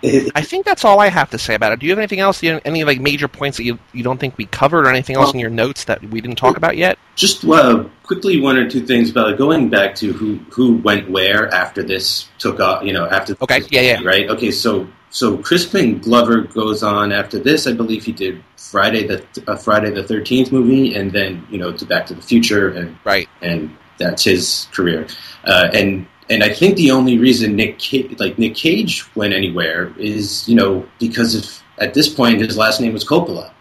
I 0.04 0.42
think 0.42 0.66
that's 0.66 0.86
all 0.86 1.00
I 1.00 1.08
have 1.10 1.30
to 1.32 1.38
say 1.38 1.56
about 1.56 1.72
it. 1.72 1.80
Do 1.80 1.86
you 1.86 1.92
have 1.92 1.98
anything 2.00 2.20
else? 2.20 2.44
You 2.44 2.62
any 2.66 2.84
like 2.84 3.00
major 3.02 3.28
points 3.28 3.58
that 3.58 3.64
you 3.64 3.80
you 3.94 4.04
don't 4.04 4.20
think 4.20 4.38
we 4.38 4.46
covered, 4.46 4.86
or 4.86 4.90
anything 4.90 5.16
else 5.16 5.28
Well- 5.28 5.34
in 5.34 5.40
your 5.40 5.50
notes 5.50 5.86
that 5.86 6.02
we 6.04 6.22
didn't 6.22 6.38
talk 6.38 6.58
about 6.58 6.78
yet? 6.78 6.98
just 7.16 7.44
uh, 7.46 7.84
quickly, 8.04 8.40
one 8.40 8.58
or 8.58 8.70
two 8.70 8.86
things 8.86 9.10
about 9.10 9.38
going 9.40 9.70
back 9.70 9.96
to 9.96 10.14
who 10.14 10.36
who 10.52 10.78
went 10.78 11.10
where 11.10 11.52
after 11.54 11.82
this 11.82 12.28
took 12.38 12.60
off. 12.60 12.84
You 12.84 12.94
know, 12.94 13.06
after 13.08 13.36
Okay, 13.42 13.62
yeah, 13.72 13.82
yeah. 13.82 14.00
right. 14.04 14.30
Okay, 14.30 14.52
so 14.52 14.88
so 15.10 15.38
Crispin 15.38 15.98
Glover 16.00 16.42
goes 16.42 16.84
on 16.84 17.12
after 17.12 17.40
this. 17.40 17.66
I 17.66 17.74
believe 17.74 18.04
he 18.06 18.12
did 18.12 18.44
Friday 18.56 19.08
the 19.08 19.24
uh, 19.48 19.56
Friday 19.56 19.90
the 19.90 20.04
Thirteenth 20.04 20.52
movie, 20.52 20.94
and 20.96 21.12
then 21.12 21.46
you 21.50 21.58
know 21.58 21.72
to 21.72 21.86
Back 21.86 22.06
to 22.08 22.14
the 22.14 22.22
Future, 22.22 22.70
and 22.70 22.96
Right. 23.04 23.28
and 23.42 23.76
that's 23.98 24.24
his 24.24 24.68
career. 24.72 25.08
Uh, 25.44 25.70
and 25.74 26.06
and 26.30 26.44
I 26.44 26.54
think 26.54 26.76
the 26.76 26.92
only 26.92 27.18
reason 27.18 27.56
Nick 27.56 27.80
Ca- 27.80 28.16
like 28.20 28.38
Nick 28.38 28.56
Cage 28.56 29.06
went 29.16 29.34
anywhere 29.34 29.94
is 29.98 30.48
you 30.48 30.56
know 30.56 30.88
because 31.00 31.62
at 31.80 31.94
this 31.94 32.08
point 32.08 32.42
his 32.42 32.58
last 32.58 32.82
name 32.82 32.94
was 32.94 33.06
Coppola, 33.06 33.52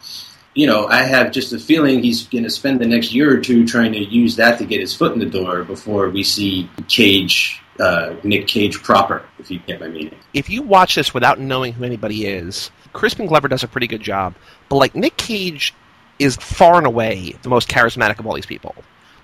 you 0.56 0.66
know, 0.66 0.88
I 0.88 1.02
have 1.02 1.32
just 1.32 1.52
a 1.52 1.58
feeling 1.58 2.02
he's 2.02 2.26
going 2.26 2.44
to 2.44 2.50
spend 2.50 2.80
the 2.80 2.86
next 2.86 3.12
year 3.12 3.32
or 3.32 3.38
two 3.38 3.66
trying 3.66 3.92
to 3.92 4.02
use 4.02 4.36
that 4.36 4.58
to 4.58 4.64
get 4.64 4.80
his 4.80 4.94
foot 4.94 5.12
in 5.12 5.18
the 5.18 5.26
door 5.26 5.64
before 5.64 6.08
we 6.08 6.24
see 6.24 6.68
Cage, 6.88 7.62
uh, 7.78 8.14
Nick 8.24 8.46
Cage 8.46 8.82
proper, 8.82 9.22
if 9.38 9.50
you 9.50 9.58
get 9.60 9.80
my 9.80 9.88
meaning. 9.88 10.16
If 10.32 10.48
you 10.48 10.62
watch 10.62 10.94
this 10.94 11.12
without 11.12 11.38
knowing 11.38 11.74
who 11.74 11.84
anybody 11.84 12.24
is, 12.24 12.70
Crispin 12.94 13.26
Glover 13.26 13.48
does 13.48 13.64
a 13.64 13.68
pretty 13.68 13.86
good 13.86 14.00
job. 14.00 14.34
But 14.70 14.76
like 14.76 14.94
Nick 14.94 15.18
Cage 15.18 15.74
is 16.18 16.36
far 16.36 16.78
and 16.78 16.86
away 16.86 17.34
the 17.42 17.50
most 17.50 17.68
charismatic 17.68 18.18
of 18.18 18.26
all 18.26 18.34
these 18.34 18.46
people. 18.46 18.74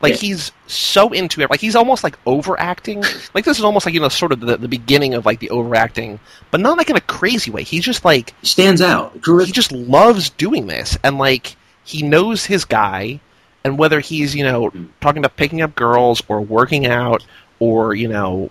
Like 0.03 0.15
Yeah. 0.15 0.19
he's 0.29 0.53
so 0.67 1.13
into 1.13 1.41
it. 1.41 1.51
Like 1.51 1.61
he's 1.61 1.77
almost 1.77 2.03
like 2.05 2.19
overacting. 2.27 3.03
Like 3.35 3.45
this 3.47 3.59
is 3.59 3.65
almost 3.65 3.87
like 3.87 3.95
you 3.95 4.01
know 4.01 4.09
sort 4.11 4.33
of 4.33 4.41
the, 4.41 4.57
the 4.59 4.69
beginning 4.69 5.15
of 5.15 5.25
like 5.25 5.39
the 5.41 5.51
overacting, 5.51 6.21
but 6.51 6.61
not 6.61 6.77
like 6.77 6.91
in 6.91 6.97
a 6.97 7.01
crazy 7.01 7.51
way. 7.51 7.63
He's 7.63 7.85
just 7.85 8.05
like 8.05 8.35
He 8.41 8.47
stands 8.49 8.83
out. 8.83 9.13
he 9.25 9.53
just 9.53 9.73
loves 9.73 10.31
doing 10.31 10.67
this 10.67 10.99
and 11.03 11.17
like 11.19 11.57
he 11.85 12.03
knows 12.03 12.45
his 12.45 12.65
guy 12.65 13.21
and 13.65 13.79
whether 13.79 14.01
he's 14.01 14.35
you 14.35 14.45
know 14.45 14.69
hmm. 14.69 14.87
talking 15.01 15.19
about 15.19 15.37
picking 15.37 15.63
up 15.63 15.75
girls 15.75 16.23
or 16.29 16.41
working 16.41 16.87
out 16.87 17.25
or 17.61 17.95
you 17.95 18.09
know 18.09 18.51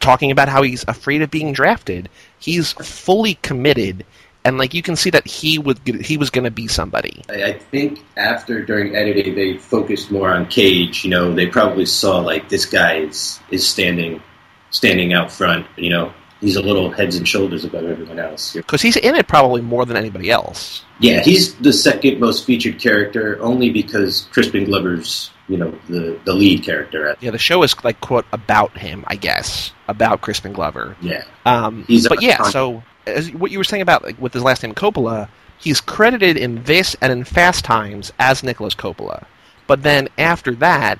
talking 0.00 0.30
about 0.30 0.48
how 0.48 0.62
he's 0.62 0.84
afraid 0.88 1.22
of 1.22 1.30
being 1.30 1.52
drafted 1.52 2.08
he's 2.38 2.72
fully 2.72 3.34
committed 3.42 4.04
and 4.44 4.58
like 4.58 4.72
you 4.74 4.82
can 4.82 4.96
see 4.96 5.10
that 5.10 5.26
he 5.26 5.58
would 5.58 5.78
he 5.86 6.16
was 6.16 6.30
going 6.30 6.44
to 6.44 6.50
be 6.50 6.66
somebody 6.68 7.22
I, 7.28 7.52
think 7.52 8.00
after 8.16 8.64
during 8.64 8.94
editing 8.96 9.34
they 9.34 9.58
focused 9.58 10.10
more 10.10 10.30
on 10.32 10.46
Cage. 10.46 11.04
You 11.04 11.10
know, 11.10 11.34
they 11.34 11.46
probably 11.46 11.86
saw 11.86 12.18
like 12.18 12.48
this 12.48 12.64
guy 12.66 12.98
is 12.98 13.40
is 13.50 13.66
standing 13.66 14.22
standing 14.70 15.12
out 15.12 15.30
front. 15.32 15.66
You 15.76 15.90
know, 15.90 16.12
he's 16.40 16.56
a 16.56 16.62
little 16.62 16.90
heads 16.90 17.16
and 17.16 17.26
shoulders 17.26 17.64
above 17.64 17.84
everyone 17.84 18.18
else. 18.18 18.52
because 18.52 18.82
he's 18.82 18.96
in 18.96 19.14
it 19.14 19.26
probably 19.28 19.60
more 19.60 19.84
than 19.84 19.96
anybody 19.96 20.30
else 20.30 20.84
Yeah, 21.00 21.22
he's 21.22 21.54
the 21.56 21.72
second 21.72 22.20
most 22.20 22.44
featured 22.46 22.78
character, 22.80 23.38
only 23.40 23.70
because 23.70 24.28
Crispin 24.32 24.64
Glover's 24.64 25.30
you 25.48 25.56
know 25.56 25.72
the 25.88 26.18
the 26.24 26.32
lead 26.34 26.62
character. 26.62 27.16
yeah 27.20 27.30
the 27.30 27.38
show 27.38 27.62
is 27.62 27.74
like 27.82 27.98
quote 28.02 28.26
about 28.34 28.76
him 28.76 29.02
i 29.08 29.16
guess 29.16 29.72
about 29.88 30.20
crispin 30.20 30.52
glover 30.52 30.94
Yeah, 31.00 31.24
Um, 31.46 31.84
He's 31.88 32.06
but 32.06 32.20
yeah, 32.20 32.36
con- 32.36 32.52
so 32.52 32.82
as 33.08 33.32
what 33.32 33.50
you 33.50 33.58
were 33.58 33.64
saying 33.64 33.82
about 33.82 34.04
like, 34.04 34.20
with 34.20 34.32
his 34.32 34.42
last 34.42 34.62
name 34.62 34.74
Coppola, 34.74 35.28
he's 35.58 35.80
credited 35.80 36.36
in 36.36 36.62
this 36.64 36.96
and 37.00 37.12
in 37.12 37.24
Fast 37.24 37.64
Times 37.64 38.12
as 38.18 38.42
Nicolas 38.42 38.74
Coppola. 38.74 39.24
But 39.66 39.82
then 39.82 40.08
after 40.16 40.54
that, 40.56 40.98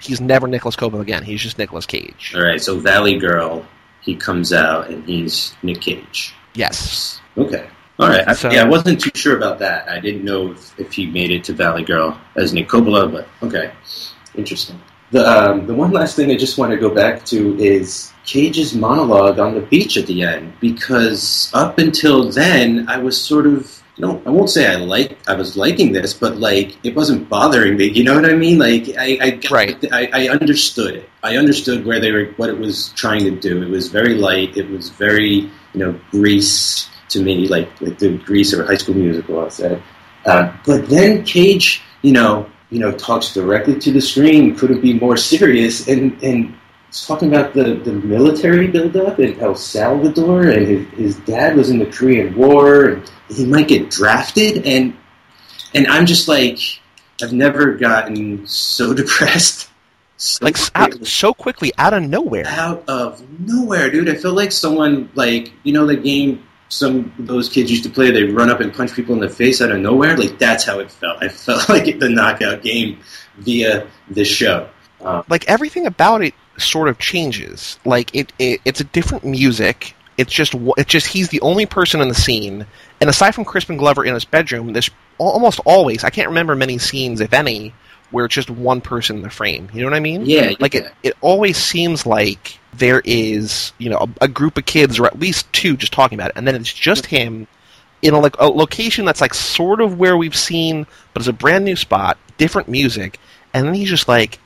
he's 0.00 0.20
never 0.20 0.46
Nicolas 0.46 0.76
Coppola 0.76 1.00
again. 1.00 1.22
He's 1.22 1.40
just 1.40 1.58
Nicolas 1.58 1.86
Cage. 1.86 2.32
all 2.36 2.42
right. 2.42 2.60
So 2.60 2.78
Valley 2.78 3.18
Girl, 3.18 3.66
he 4.00 4.16
comes 4.16 4.52
out 4.52 4.90
and 4.90 5.04
he's 5.04 5.54
Nick 5.62 5.80
Cage. 5.80 6.34
Yes. 6.54 7.20
Okay. 7.36 7.66
All 7.98 8.08
right. 8.08 8.26
I, 8.26 8.52
yeah, 8.52 8.64
I 8.64 8.68
wasn't 8.68 9.00
too 9.00 9.10
sure 9.14 9.36
about 9.36 9.58
that. 9.58 9.88
I 9.88 10.00
didn't 10.00 10.24
know 10.24 10.52
if, 10.52 10.78
if 10.80 10.92
he 10.92 11.06
made 11.06 11.30
it 11.30 11.44
to 11.44 11.52
Valley 11.52 11.84
Girl 11.84 12.18
as 12.34 12.52
Nick 12.52 12.68
Coppola, 12.68 13.12
but 13.12 13.28
okay. 13.46 13.72
Interesting. 14.34 14.80
The 15.10 15.26
um, 15.28 15.66
the 15.66 15.74
one 15.74 15.90
last 15.90 16.16
thing 16.16 16.30
I 16.30 16.36
just 16.36 16.56
want 16.56 16.70
to 16.70 16.78
go 16.78 16.94
back 16.94 17.24
to 17.26 17.58
is 17.58 18.09
Cage's 18.24 18.74
monologue 18.74 19.38
on 19.38 19.54
the 19.54 19.60
beach 19.62 19.96
at 19.96 20.06
the 20.06 20.22
end, 20.22 20.52
because 20.60 21.50
up 21.54 21.78
until 21.78 22.30
then 22.30 22.86
I 22.88 22.98
was 22.98 23.20
sort 23.20 23.46
of 23.46 23.76
no, 23.98 24.22
I 24.24 24.30
won't 24.30 24.48
say 24.48 24.66
I 24.72 24.76
like 24.76 25.18
I 25.28 25.34
was 25.34 25.56
liking 25.58 25.92
this, 25.92 26.14
but 26.14 26.38
like 26.38 26.76
it 26.84 26.94
wasn't 26.96 27.28
bothering 27.28 27.76
me. 27.76 27.86
You 27.90 28.04
know 28.04 28.14
what 28.14 28.24
I 28.24 28.32
mean? 28.34 28.58
Like 28.58 28.88
I 28.98 29.18
I, 29.20 29.30
got- 29.30 29.50
Right. 29.50 29.84
I, 29.92 30.08
I 30.14 30.28
understood 30.28 30.94
it. 30.96 31.08
I 31.22 31.36
understood 31.36 31.84
where 31.84 32.00
they 32.00 32.10
were, 32.12 32.26
what 32.36 32.48
it 32.48 32.58
was 32.58 32.90
trying 32.90 33.24
to 33.24 33.30
do. 33.32 33.62
It 33.62 33.68
was 33.68 33.88
very 33.88 34.14
light. 34.14 34.56
It 34.56 34.70
was 34.70 34.88
very 34.90 35.50
you 35.74 35.80
know 35.80 36.00
Grease 36.10 36.88
to 37.10 37.22
me, 37.22 37.48
like 37.48 37.68
like 37.80 37.98
the 37.98 38.16
Grease 38.18 38.54
or 38.54 38.64
High 38.64 38.76
School 38.76 38.94
Musical. 38.94 39.44
I 39.44 39.48
said, 39.48 39.82
uh, 40.24 40.52
but 40.64 40.88
then 40.88 41.24
Cage, 41.24 41.82
you 42.02 42.12
know, 42.12 42.48
you 42.70 42.78
know, 42.78 42.92
talks 42.92 43.34
directly 43.34 43.78
to 43.80 43.90
the 43.92 44.00
screen. 44.00 44.54
Couldn't 44.56 44.80
be 44.80 44.94
more 44.94 45.16
serious, 45.16 45.88
and 45.88 46.22
and 46.22 46.54
talking 46.92 47.28
about 47.28 47.54
the, 47.54 47.74
the 47.74 47.92
military 47.92 48.66
buildup 48.66 49.18
in 49.20 49.38
El 49.40 49.54
Salvador, 49.54 50.42
and 50.48 50.66
his, 50.66 50.86
his 50.94 51.16
dad 51.20 51.56
was 51.56 51.70
in 51.70 51.78
the 51.78 51.86
Korean 51.86 52.34
War, 52.36 52.84
and 52.86 53.10
he 53.28 53.46
might 53.46 53.68
get 53.68 53.90
drafted, 53.90 54.66
and 54.66 54.96
and 55.74 55.86
I'm 55.86 56.06
just 56.06 56.26
like, 56.28 56.58
I've 57.22 57.32
never 57.32 57.74
gotten 57.74 58.46
so 58.46 58.92
depressed. 59.02 59.68
So 60.16 60.44
Like 60.44 60.56
out, 60.74 61.06
so 61.06 61.32
quickly 61.32 61.72
out 61.78 61.94
of 61.94 62.02
nowhere. 62.02 62.46
out 62.46 62.84
of 62.88 63.22
nowhere, 63.40 63.90
dude. 63.90 64.08
I 64.08 64.16
feel 64.16 64.34
like 64.34 64.52
someone 64.52 65.10
like 65.14 65.52
you 65.62 65.72
know 65.72 65.86
the 65.86 65.96
game 65.96 66.46
some 66.68 67.12
those 67.18 67.48
kids 67.48 67.70
used 67.70 67.84
to 67.84 67.90
play. 67.90 68.10
They 68.10 68.24
run 68.24 68.50
up 68.50 68.60
and 68.60 68.72
punch 68.72 68.94
people 68.94 69.14
in 69.14 69.20
the 69.20 69.28
face 69.28 69.62
out 69.62 69.70
of 69.70 69.80
nowhere. 69.80 70.16
Like 70.16 70.38
that's 70.38 70.64
how 70.64 70.78
it 70.80 70.90
felt. 70.90 71.22
I 71.22 71.28
felt 71.46 71.68
like 71.68 71.98
the 71.98 72.08
knockout 72.08 72.62
game 72.62 73.00
via 73.38 73.86
this 74.08 74.28
show. 74.28 74.68
Um, 75.00 75.24
Like 75.28 75.48
everything 75.48 75.86
about 75.86 76.22
it 76.22 76.34
sort 76.58 76.88
of 76.88 76.98
changes. 76.98 77.78
Like 77.84 78.14
it, 78.14 78.32
it 78.38 78.60
it's 78.64 78.80
a 78.80 78.84
different 78.84 79.24
music. 79.24 79.94
It's 80.18 80.32
just 80.32 80.54
it's 80.76 80.90
just 80.90 81.06
he's 81.06 81.30
the 81.30 81.40
only 81.40 81.66
person 81.66 82.00
in 82.00 82.08
the 82.08 82.14
scene. 82.14 82.66
And 83.00 83.08
aside 83.08 83.34
from 83.34 83.44
Crispin 83.44 83.76
Glover 83.76 84.04
in 84.04 84.14
his 84.14 84.24
bedroom, 84.24 84.72
there's 84.72 84.90
almost 85.18 85.60
always 85.64 86.04
I 86.04 86.10
can't 86.10 86.28
remember 86.28 86.54
many 86.54 86.78
scenes, 86.78 87.20
if 87.20 87.32
any, 87.32 87.72
where 88.10 88.26
it's 88.26 88.34
just 88.34 88.50
one 88.50 88.80
person 88.80 89.16
in 89.16 89.22
the 89.22 89.30
frame. 89.30 89.70
You 89.72 89.80
know 89.80 89.86
what 89.86 89.96
I 89.96 90.00
mean? 90.00 90.26
yeah, 90.26 90.52
like 90.60 90.74
yeah. 90.74 90.80
it, 90.80 90.92
it 91.02 91.16
always 91.20 91.56
seems 91.56 92.04
like 92.04 92.58
there 92.74 93.02
is 93.04 93.72
you 93.78 93.90
know 93.90 93.98
a, 93.98 94.24
a 94.24 94.28
group 94.28 94.56
of 94.56 94.64
kids 94.64 94.98
or 94.98 95.06
at 95.06 95.18
least 95.18 95.52
two 95.52 95.76
just 95.76 95.92
talking 95.92 96.16
about 96.16 96.30
it 96.30 96.36
and 96.36 96.46
then 96.46 96.54
it's 96.54 96.72
just 96.72 97.06
him 97.06 97.46
in 98.02 98.14
a, 98.14 98.20
like 98.20 98.36
a 98.38 98.46
location 98.46 99.04
that's 99.04 99.20
like 99.20 99.34
sort 99.34 99.80
of 99.80 99.98
where 99.98 100.16
we've 100.16 100.36
seen 100.36 100.86
but 101.12 101.20
it's 101.20 101.28
a 101.28 101.32
brand 101.32 101.64
new 101.64 101.76
spot 101.76 102.16
different 102.38 102.68
music 102.68 103.18
and 103.52 103.66
then 103.66 103.74
he's 103.74 103.90
just 103.90 104.08
like 104.08 104.38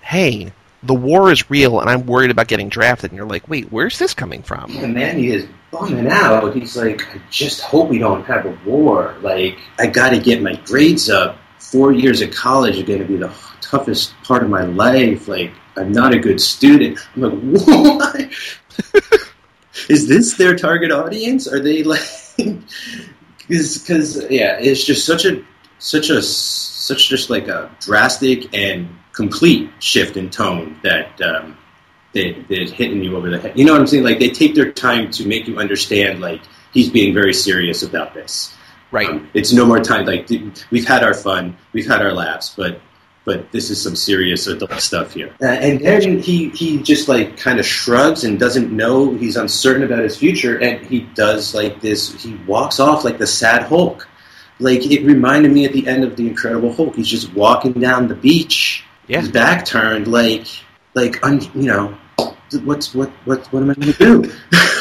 hey 0.00 0.52
the 0.82 0.94
war 0.94 1.30
is 1.30 1.50
real 1.50 1.80
and 1.80 1.90
i'm 1.90 2.06
worried 2.06 2.30
about 2.30 2.48
getting 2.48 2.68
drafted 2.68 3.10
and 3.10 3.16
you're 3.16 3.26
like 3.26 3.46
wait 3.48 3.70
where's 3.70 3.98
this 3.98 4.14
coming 4.14 4.42
from 4.42 4.70
And 4.76 4.94
man, 4.94 5.18
he 5.18 5.28
is 5.30 5.46
bumming 5.70 6.08
out. 6.08 6.54
He's 6.54 6.76
like, 6.76 7.02
I 7.14 7.20
just 7.30 7.60
hope 7.60 7.88
we 7.88 7.98
don't 7.98 8.24
have 8.24 8.46
a 8.46 8.58
war. 8.64 9.16
Like, 9.20 9.58
I 9.78 9.86
got 9.86 10.10
to 10.10 10.18
get 10.18 10.42
my 10.42 10.54
grades 10.64 11.08
up. 11.08 11.38
Four 11.58 11.92
years 11.92 12.20
of 12.20 12.32
college 12.32 12.78
are 12.78 12.84
going 12.84 13.00
to 13.00 13.04
be 13.04 13.16
the 13.16 13.32
toughest 13.60 14.14
part 14.24 14.42
of 14.42 14.50
my 14.50 14.64
life. 14.64 15.28
Like, 15.28 15.52
I'm 15.76 15.92
not 15.92 16.12
a 16.12 16.18
good 16.18 16.40
student. 16.40 16.98
I'm 17.14 17.22
like, 17.22 17.66
what? 17.66 18.30
is 19.88 20.08
this 20.08 20.34
their 20.34 20.56
target 20.56 20.90
audience? 20.90 21.46
Are 21.46 21.60
they 21.60 21.82
like? 21.82 22.02
Because 23.48 24.24
yeah, 24.30 24.58
it's 24.60 24.84
just 24.84 25.04
such 25.04 25.24
a 25.24 25.44
such 25.80 26.08
a 26.08 26.22
such 26.22 27.08
just 27.08 27.30
like 27.30 27.48
a 27.48 27.68
drastic 27.80 28.54
and 28.54 28.88
complete 29.12 29.70
shift 29.80 30.16
in 30.16 30.30
tone 30.30 30.78
that 30.82 31.20
um, 31.20 31.56
that 32.14 32.46
that's 32.48 32.70
hitting 32.70 33.02
you 33.02 33.16
over 33.16 33.30
the 33.30 33.40
head. 33.40 33.58
You 33.58 33.64
know 33.64 33.72
what 33.72 33.80
I'm 33.80 33.86
saying? 33.86 34.04
Like 34.04 34.18
they 34.18 34.30
take 34.30 34.54
their 34.54 34.72
time 34.72 35.10
to 35.12 35.26
make 35.26 35.46
you 35.46 35.58
understand. 35.58 36.20
Like 36.20 36.42
he's 36.72 36.90
being 36.90 37.14
very 37.14 37.34
serious 37.34 37.82
about 37.82 38.14
this. 38.14 38.54
right 38.90 39.08
Um, 39.08 39.28
it's 39.34 39.52
no 39.52 39.66
more 39.66 39.80
time. 39.80 40.06
Like 40.06 40.28
we've 40.70 40.86
had 40.86 41.02
our 41.02 41.14
fun, 41.14 41.56
we've 41.72 41.88
had 41.88 42.02
our 42.02 42.12
laughs, 42.12 42.54
but 42.56 42.80
but 43.24 43.52
this 43.52 43.70
is 43.70 43.80
some 43.80 43.94
serious 43.94 44.46
adult 44.46 44.80
stuff 44.80 45.12
here. 45.12 45.34
Uh, 45.42 45.46
and 45.46 45.80
then 45.80 46.18
he 46.18 46.48
he 46.50 46.82
just 46.82 47.08
like 47.08 47.36
kind 47.36 47.60
of 47.60 47.66
shrugs 47.66 48.24
and 48.24 48.40
doesn't 48.40 48.72
know. 48.72 49.14
He's 49.14 49.36
uncertain 49.36 49.82
about 49.82 50.00
his 50.00 50.16
future, 50.16 50.58
and 50.58 50.84
he 50.86 51.00
does 51.14 51.54
like 51.54 51.80
this. 51.80 52.20
He 52.22 52.34
walks 52.46 52.80
off 52.80 53.04
like 53.04 53.18
the 53.18 53.26
sad 53.26 53.64
Hulk. 53.64 54.08
Like 54.58 54.84
it 54.84 55.04
reminded 55.04 55.52
me 55.52 55.64
at 55.64 55.72
the 55.72 55.86
end 55.86 56.04
of 56.04 56.16
the 56.16 56.26
Incredible 56.26 56.72
Hulk. 56.72 56.96
He's 56.96 57.08
just 57.08 57.32
walking 57.34 57.72
down 57.72 58.08
the 58.08 58.14
beach, 58.14 58.84
Yeah. 59.10 59.22
his 59.22 59.30
back 59.32 59.64
turned, 59.64 60.06
like 60.06 60.46
like 60.94 61.24
un, 61.26 61.40
you 61.54 61.66
know. 61.66 61.96
What's 62.64 62.94
what 62.94 63.10
what 63.24 63.44
what 63.52 63.62
am 63.62 63.70
I 63.70 63.74
going 63.74 63.92
to 63.92 63.98
do? 63.98 64.32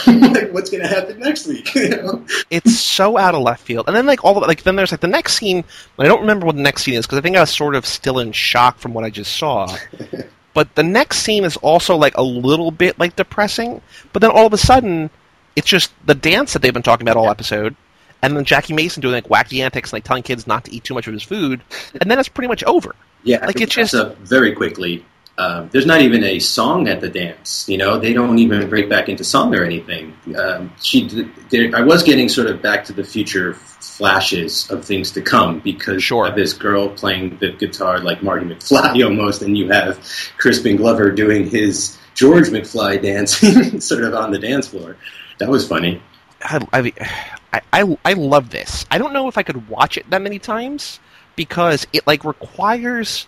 like, 0.29 0.51
what's 0.51 0.69
going 0.69 0.83
to 0.83 0.87
happen 0.87 1.19
next 1.19 1.47
week? 1.47 1.73
You 1.75 1.89
know? 1.89 2.25
it's 2.51 2.77
so 2.77 3.17
out 3.17 3.33
of 3.33 3.41
left 3.41 3.63
field. 3.63 3.87
And 3.87 3.95
then 3.95 4.05
like 4.05 4.23
all 4.23 4.35
the 4.35 4.41
like 4.41 4.61
then 4.61 4.75
there's 4.75 4.91
like 4.91 5.01
the 5.01 5.07
next 5.07 5.33
scene. 5.33 5.63
I 5.97 6.05
don't 6.05 6.21
remember 6.21 6.45
what 6.45 6.55
the 6.55 6.61
next 6.61 6.83
scene 6.83 6.93
is 6.93 7.07
because 7.07 7.17
I 7.17 7.21
think 7.21 7.37
I 7.37 7.39
was 7.39 7.49
sort 7.49 7.73
of 7.73 7.87
still 7.87 8.19
in 8.19 8.31
shock 8.31 8.77
from 8.77 8.93
what 8.93 9.03
I 9.03 9.09
just 9.09 9.35
saw. 9.35 9.75
but 10.53 10.75
the 10.75 10.83
next 10.83 11.19
scene 11.19 11.43
is 11.43 11.57
also 11.57 11.95
like 11.95 12.15
a 12.15 12.23
little 12.23 12.69
bit 12.69 12.99
like 12.99 13.15
depressing. 13.15 13.81
But 14.13 14.21
then 14.21 14.29
all 14.29 14.45
of 14.45 14.53
a 14.53 14.57
sudden, 14.57 15.09
it's 15.55 15.67
just 15.67 15.91
the 16.05 16.15
dance 16.15 16.53
that 16.53 16.61
they've 16.61 16.73
been 16.73 16.83
talking 16.83 17.07
about 17.07 17.17
all 17.17 17.31
episode, 17.31 17.75
and 18.21 18.37
then 18.37 18.45
Jackie 18.45 18.73
Mason 18.73 19.01
doing 19.01 19.13
like 19.15 19.27
wacky 19.27 19.63
antics, 19.63 19.89
and, 19.89 19.93
like 19.93 20.03
telling 20.03 20.23
kids 20.23 20.45
not 20.45 20.65
to 20.65 20.71
eat 20.71 20.83
too 20.83 20.93
much 20.93 21.07
of 21.07 21.13
his 21.13 21.23
food, 21.23 21.61
and 21.99 22.11
then 22.11 22.19
it's 22.19 22.29
pretty 22.29 22.47
much 22.47 22.63
over. 22.65 22.95
Yeah, 23.23 23.45
Like, 23.45 23.59
I 23.59 23.63
it's 23.63 23.75
just- 23.75 23.93
up 23.95 24.17
very 24.19 24.53
quickly. 24.53 25.05
Um, 25.37 25.69
there's 25.71 25.85
not 25.85 26.01
even 26.01 26.21
a 26.25 26.37
song 26.39 26.89
at 26.89 26.99
the 26.99 27.07
dance. 27.07 27.63
You 27.69 27.77
know, 27.77 27.97
they 27.97 28.11
don't 28.11 28.37
even 28.39 28.67
break 28.69 28.89
back 28.89 29.07
into 29.07 29.23
song 29.23 29.55
or 29.55 29.63
anything. 29.63 30.13
Um, 30.37 30.73
she, 30.81 31.07
there, 31.49 31.73
I 31.73 31.79
was 31.81 32.03
getting 32.03 32.27
sort 32.27 32.47
of 32.47 32.61
Back 32.61 32.83
to 32.85 32.93
the 32.93 33.05
Future 33.05 33.53
flashes 33.53 34.69
of 34.69 34.83
things 34.83 35.11
to 35.11 35.21
come 35.21 35.59
because 35.59 36.03
Sure. 36.03 36.27
of 36.27 36.35
this 36.35 36.51
girl 36.51 36.89
playing 36.89 37.37
the 37.39 37.51
guitar 37.53 37.99
like 37.99 38.21
Marty 38.21 38.45
McFly 38.45 39.01
almost, 39.05 39.41
and 39.41 39.57
you 39.57 39.69
have 39.69 39.97
Crispin 40.37 40.75
Glover 40.75 41.09
doing 41.11 41.49
his 41.49 41.97
George 42.15 42.47
McFly 42.49 43.01
dancing 43.01 43.79
sort 43.89 44.03
of 44.03 44.13
on 44.13 44.31
the 44.31 44.39
dance 44.39 44.67
floor. 44.67 44.97
That 45.37 45.47
was 45.49 45.65
funny. 45.65 46.01
I, 46.41 46.59
I, 47.53 47.61
I 47.71 47.97
I 48.03 48.13
love 48.13 48.49
this. 48.49 48.85
I 48.91 48.97
don't 48.97 49.13
know 49.13 49.29
if 49.29 49.37
I 49.37 49.43
could 49.43 49.69
watch 49.69 49.97
it 49.97 50.09
that 50.09 50.21
many 50.21 50.37
times 50.39 50.99
because 51.39 51.87
it 51.93 52.05
like 52.05 52.25
requires 52.25 53.25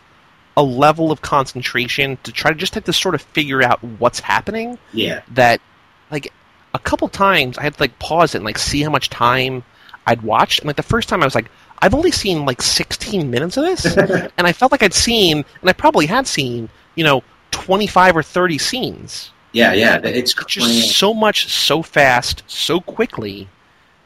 a 0.58 0.62
level 0.62 1.14
of 1.14 1.22
concentration 1.22 2.18
to 2.24 2.34
try 2.34 2.52
to 2.52 2.58
just 2.58 2.76
have 2.76 2.84
to 2.84 2.92
sort 2.92 3.16
of 3.16 3.22
figure 3.22 3.64
out 3.64 3.82
what's 4.00 4.20
happening. 4.20 4.78
Yeah. 4.92 5.22
That 5.30 5.62
like 6.12 6.34
a 6.74 6.80
couple 6.80 7.08
times 7.08 7.58
I 7.58 7.64
had 7.64 7.76
to 7.76 7.82
like 7.82 7.98
pause 8.00 8.36
it 8.36 8.40
and 8.40 8.46
like 8.46 8.58
see 8.58 8.82
how 8.82 8.90
much 8.90 9.10
time 9.10 9.64
I'd 10.06 10.24
watched. 10.24 10.60
And 10.60 10.68
like 10.68 10.76
the 10.76 10.84
first 10.84 11.08
time 11.08 11.22
I 11.22 11.26
was 11.26 11.36
like, 11.36 11.50
I've 11.82 11.94
only 11.94 12.12
seen 12.12 12.44
like 12.44 12.62
16 12.62 13.32
minutes 13.32 13.56
of 13.56 13.64
this, 13.64 13.86
and 14.38 14.46
I 14.46 14.52
felt 14.52 14.74
like 14.74 14.84
I'd 14.84 14.94
seen, 14.94 15.46
and 15.62 15.70
I 15.70 15.72
probably 15.72 16.06
had 16.06 16.28
seen, 16.28 16.68
you 16.96 17.06
know, 17.06 17.24
25 17.52 18.18
or 18.18 18.24
30 18.24 18.58
scenes. 18.58 19.32
Yeah, 19.54 19.72
yeah. 19.72 20.02
It's 20.04 20.34
It's 20.38 20.46
just 20.46 20.98
so 20.98 21.14
much, 21.14 21.48
so 21.48 21.82
fast, 21.82 22.44
so 22.46 22.82
quickly 22.82 23.48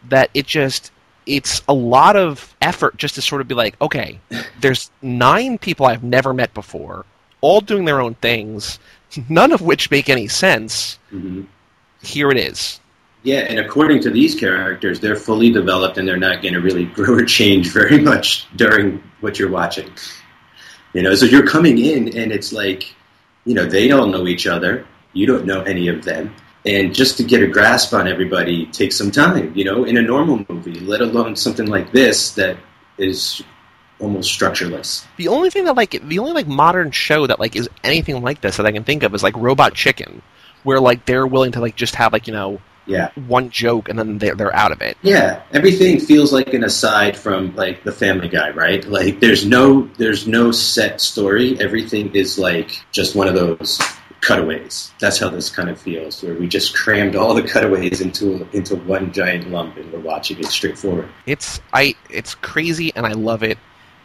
that 0.10 0.30
it 0.36 0.46
just 0.46 0.92
it's 1.26 1.62
a 1.68 1.74
lot 1.74 2.16
of 2.16 2.56
effort 2.62 2.98
just 2.98 3.16
to 3.16 3.22
sort 3.22 3.42
of 3.42 3.48
be 3.48 3.56
like, 3.56 3.80
okay, 3.82 4.20
there's 4.62 4.92
nine 5.02 5.58
people 5.58 5.86
I've 5.86 6.04
never 6.04 6.34
met 6.34 6.54
before, 6.54 7.06
all 7.42 7.62
doing 7.62 7.86
their 7.86 8.02
own 8.02 8.16
things, 8.16 8.80
none 9.30 9.52
of 9.52 9.62
which 9.62 9.90
make 9.92 10.10
any 10.10 10.28
sense. 10.28 11.00
Mhm. 11.12 11.48
Here 12.02 12.30
it 12.30 12.38
is. 12.38 12.80
Yeah, 13.24 13.40
and 13.40 13.58
according 13.60 14.02
to 14.02 14.12
these 14.12 14.36
characters, 14.36 15.00
they're 15.00 15.16
fully 15.16 15.50
developed 15.52 15.98
and 15.98 16.08
they're 16.08 16.16
not 16.18 16.44
going 16.44 16.54
to 16.54 16.62
really 16.62 16.86
grow 16.98 17.16
or 17.16 17.26
change 17.26 17.72
very 17.72 18.00
much 18.00 18.46
during 18.56 19.02
what 19.22 19.40
you're 19.40 19.50
watching. 19.50 19.90
You 20.94 21.02
know, 21.02 21.16
so 21.16 21.26
you're 21.26 21.48
coming 21.48 21.80
in 21.80 22.16
and 22.16 22.32
it's 22.32 22.54
like, 22.54 22.94
you 23.46 23.54
know, 23.56 23.66
they 23.66 23.88
don't 23.88 24.12
know 24.12 24.28
each 24.28 24.46
other. 24.48 24.86
You 25.14 25.26
don't 25.26 25.46
know 25.46 25.62
any 25.62 25.88
of 25.88 26.04
them. 26.06 26.34
And 26.66 26.96
just 26.96 27.18
to 27.18 27.24
get 27.24 27.44
a 27.44 27.48
grasp 27.48 27.94
on 27.94 28.08
everybody 28.08 28.66
takes 28.68 28.96
some 28.98 29.12
time, 29.12 29.54
you 29.56 29.64
know, 29.64 29.84
in 29.84 29.98
a 29.98 30.02
normal 30.02 30.44
movie, 30.50 30.80
let 30.80 31.02
alone 31.02 31.36
something 31.36 31.68
like 31.68 31.92
this 31.92 32.32
that 32.36 32.58
is 32.98 33.44
almost 34.00 34.32
structureless. 34.34 35.06
The 35.18 35.28
only 35.28 35.50
thing 35.52 35.66
that 35.66 35.76
like 35.76 35.92
the 35.92 36.20
only 36.20 36.34
like 36.34 36.48
modern 36.48 36.92
show 36.92 37.28
that 37.28 37.40
like 37.40 37.56
is 37.56 37.70
anything 37.84 38.22
like 38.22 38.42
this 38.42 38.58
that 38.58 38.66
I 38.66 38.72
can 38.72 38.84
think 38.84 39.04
of 39.04 39.14
is 39.14 39.22
like 39.24 39.36
Robot 39.38 39.74
Chicken, 39.76 40.22
where 40.64 40.80
like 40.80 41.06
they're 41.06 41.28
willing 41.28 41.52
to 41.54 41.62
like 41.62 41.76
just 41.76 41.96
have 41.96 42.12
like 42.14 42.26
you 42.28 42.34
know 42.34 42.60
Yeah. 42.88 43.10
one 43.28 43.52
joke 43.52 43.88
and 43.88 43.98
then 43.98 44.18
they're 44.18 44.34
they're 44.36 44.56
out 44.56 44.72
of 44.72 44.82
it. 44.82 44.98
Yeah, 45.04 45.44
everything 45.54 46.00
feels 46.00 46.34
like 46.34 46.54
an 46.54 46.64
aside 46.64 47.16
from 47.16 47.56
like 47.56 47.84
the 47.84 47.92
Family 47.92 48.28
Guy, 48.28 48.50
right? 48.50 48.84
Like 48.86 49.20
there's 49.20 49.46
no 49.46 49.88
there's 49.98 50.26
no 50.28 50.52
set 50.52 51.00
story. 51.00 51.60
Everything 51.60 52.14
is 52.16 52.40
like 52.40 52.84
just 52.92 53.16
one 53.16 53.28
of 53.28 53.36
those 53.36 53.80
cutaways. 54.26 54.92
That's 55.00 55.20
how 55.20 55.30
this 55.30 55.50
kind 55.50 55.70
of 55.70 55.80
feels, 55.80 56.22
where 56.24 56.34
we 56.34 56.48
just 56.48 56.76
crammed 56.76 57.16
all 57.16 57.34
the 57.34 57.44
cutaways 57.44 58.02
into 58.02 58.48
into 58.52 58.76
one 58.76 59.12
giant 59.12 59.50
lump, 59.52 59.78
and 59.78 59.92
we're 59.94 60.00
watching 60.00 60.40
it 60.40 60.48
straightforward. 60.48 61.08
It's 61.26 61.62
I 61.74 61.96
it's 62.10 62.36
crazy 62.36 62.92
and 62.96 63.06
I 63.06 63.14
love 63.14 63.44
it 63.44 63.58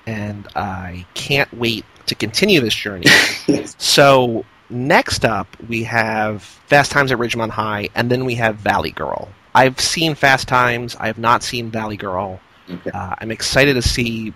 and 0.07 0.49
I 0.57 1.07
can't 1.15 1.53
wait 1.55 1.85
to 2.07 2.15
continue 2.15 2.61
this 2.61 2.75
journey. 2.75 3.07
so 3.79 4.45
next 4.69 5.25
up 5.25 5.49
we 5.69 5.83
have 5.85 6.43
Fast 6.43 6.93
Times 6.93 7.13
at 7.13 7.19
Ridgemont 7.19 7.51
High 7.51 7.89
and 7.95 8.11
then 8.11 8.25
we 8.25 8.35
have 8.37 8.57
Valley 8.57 8.91
Girl. 8.91 9.29
I've 9.55 9.81
seen 9.81 10.15
Fast 10.15 10.49
Times, 10.49 10.97
I 10.97 11.07
have 11.07 11.19
not 11.19 11.43
seen 11.43 11.71
Valley 11.71 11.97
Girl. 11.97 12.41
Okay. 12.69 12.91
Uh, 12.91 13.17
I'm 13.19 13.31
excited 13.31 13.75
to 13.75 13.83
see 13.83 14.33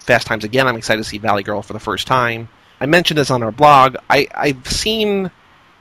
Fast 0.00 0.26
Times 0.26 0.44
again. 0.44 0.66
I'm 0.66 0.76
excited 0.76 1.02
to 1.02 1.08
see 1.08 1.18
Valley 1.18 1.42
Girl 1.42 1.62
for 1.62 1.72
the 1.72 1.80
first 1.80 2.06
time. 2.06 2.48
I 2.80 2.86
mentioned 2.86 3.18
this 3.18 3.30
on 3.30 3.42
our 3.42 3.52
blog. 3.52 3.96
I, 4.08 4.28
I've 4.34 4.66
seen 4.66 5.30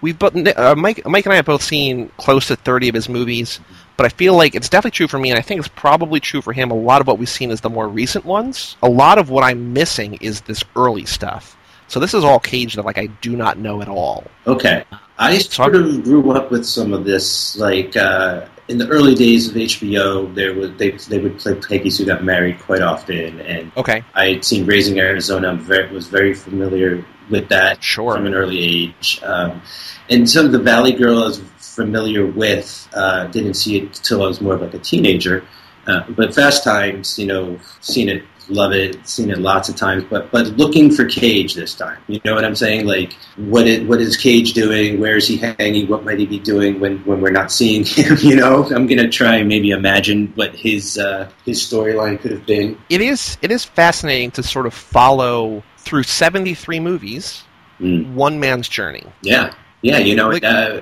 we've 0.01 0.17
both 0.17 0.35
uh, 0.35 0.75
Mike 0.75 1.05
Mike 1.05 1.25
and 1.25 1.33
I 1.33 1.37
have 1.37 1.45
both 1.45 1.63
seen 1.63 2.09
close 2.17 2.47
to 2.47 2.55
30 2.55 2.89
of 2.89 2.95
his 2.95 3.09
movies, 3.09 3.59
but 3.97 4.05
I 4.05 4.09
feel 4.09 4.35
like 4.35 4.55
it's 4.55 4.69
definitely 4.69 4.95
true 4.95 5.07
for 5.07 5.19
me, 5.19 5.29
and 5.29 5.37
I 5.37 5.41
think 5.41 5.59
it's 5.59 5.69
probably 5.69 6.19
true 6.19 6.41
for 6.41 6.53
him. 6.53 6.71
A 6.71 6.75
lot 6.75 7.01
of 7.01 7.07
what 7.07 7.17
we've 7.17 7.29
seen 7.29 7.51
is 7.51 7.61
the 7.61 7.69
more 7.69 7.87
recent 7.87 8.25
ones. 8.25 8.75
A 8.83 8.89
lot 8.89 9.17
of 9.17 9.29
what 9.29 9.43
I'm 9.43 9.73
missing 9.73 10.15
is 10.15 10.41
this 10.41 10.63
early 10.75 11.05
stuff. 11.05 11.55
So 11.87 11.99
this 11.99 12.13
is 12.13 12.23
all 12.23 12.39
Cage 12.39 12.75
that 12.75 12.85
like 12.85 12.97
I 12.97 13.07
do 13.07 13.35
not 13.35 13.57
know 13.57 13.81
at 13.81 13.89
all. 13.89 14.23
Okay. 14.45 14.83
I 15.17 15.37
sort 15.39 15.75
of 15.75 16.03
grew 16.03 16.31
up 16.31 16.51
with 16.51 16.65
some 16.65 16.93
of 16.93 17.03
this, 17.03 17.57
like 17.57 17.97
uh, 17.97 18.45
in 18.69 18.77
the 18.77 18.87
early 18.87 19.15
days 19.15 19.49
of 19.49 19.55
HBO. 19.55 20.33
There 20.33 20.53
was 20.53 20.71
they 20.77 20.91
they 20.91 21.19
would 21.19 21.39
play 21.39 21.55
Peggy 21.55 21.89
Sue 21.89 22.05
Got 22.05 22.23
Married 22.23 22.59
quite 22.59 22.81
often, 22.81 23.41
and 23.41 23.71
Okay, 23.75 24.03
I 24.13 24.29
had 24.29 24.45
seen 24.45 24.65
Raising 24.65 24.99
Arizona. 24.99 25.55
Very, 25.55 25.91
was 25.91 26.07
very 26.07 26.33
familiar 26.33 27.03
with 27.29 27.49
that 27.49 27.83
Sure. 27.83 28.15
from 28.15 28.25
an 28.25 28.33
early 28.33 28.59
age. 28.59 29.19
Um, 29.23 29.61
and 30.09 30.29
some 30.29 30.45
of 30.45 30.51
the 30.51 30.59
Valley 30.59 30.93
Girl 30.93 31.23
I 31.23 31.27
was 31.27 31.39
familiar 31.57 32.25
with. 32.25 32.87
Uh, 32.93 33.27
didn't 33.27 33.55
see 33.55 33.77
it 33.77 33.93
till 33.95 34.23
I 34.23 34.27
was 34.27 34.39
more 34.39 34.53
of 34.53 34.61
like 34.61 34.73
a 34.73 34.79
teenager. 34.79 35.43
Uh, 35.87 36.03
but 36.09 36.33
Fast 36.35 36.63
Times, 36.63 37.17
you 37.17 37.25
know, 37.27 37.59
seen 37.81 38.09
it, 38.09 38.23
love 38.49 38.71
it, 38.73 39.07
seen 39.07 39.29
it 39.29 39.37
lots 39.39 39.69
of 39.69 39.75
times. 39.75 40.03
But 40.09 40.31
but 40.31 40.47
looking 40.57 40.91
for 40.91 41.05
Cage 41.05 41.53
this 41.55 41.73
time. 41.75 41.97
You 42.07 42.19
know 42.25 42.33
what 42.35 42.43
I'm 42.45 42.55
saying? 42.55 42.85
Like 42.85 43.13
what 43.37 43.67
is, 43.67 43.87
what 43.87 44.01
is 44.01 44.17
Cage 44.17 44.53
doing? 44.53 44.99
Where 44.99 45.15
is 45.17 45.27
he 45.27 45.37
hanging? 45.37 45.87
What 45.87 46.03
might 46.03 46.19
he 46.19 46.25
be 46.25 46.39
doing 46.39 46.79
when, 46.79 46.97
when 47.05 47.21
we're 47.21 47.31
not 47.31 47.51
seeing 47.51 47.83
him? 47.85 48.17
You 48.21 48.35
know, 48.35 48.65
I'm 48.75 48.87
gonna 48.87 49.09
try 49.09 49.35
and 49.37 49.47
maybe 49.47 49.71
imagine 49.71 50.31
what 50.35 50.53
his 50.55 50.97
uh, 50.97 51.29
his 51.45 51.59
storyline 51.61 52.19
could 52.19 52.31
have 52.31 52.45
been. 52.45 52.77
it 52.89 53.01
is 53.01 53.37
it 53.41 53.51
is 53.51 53.63
fascinating 53.65 54.31
to 54.31 54.43
sort 54.43 54.65
of 54.65 54.73
follow 54.73 55.63
through 55.77 56.03
73 56.03 56.79
movies 56.79 57.43
Mm. 57.79 58.13
one 58.13 58.41
man's 58.41 58.67
journey. 58.67 59.05
Yeah, 59.21 59.53
yeah. 59.83 59.99
You 59.99 60.13
know, 60.13 60.27
Like- 60.31 60.43
uh, 60.43 60.81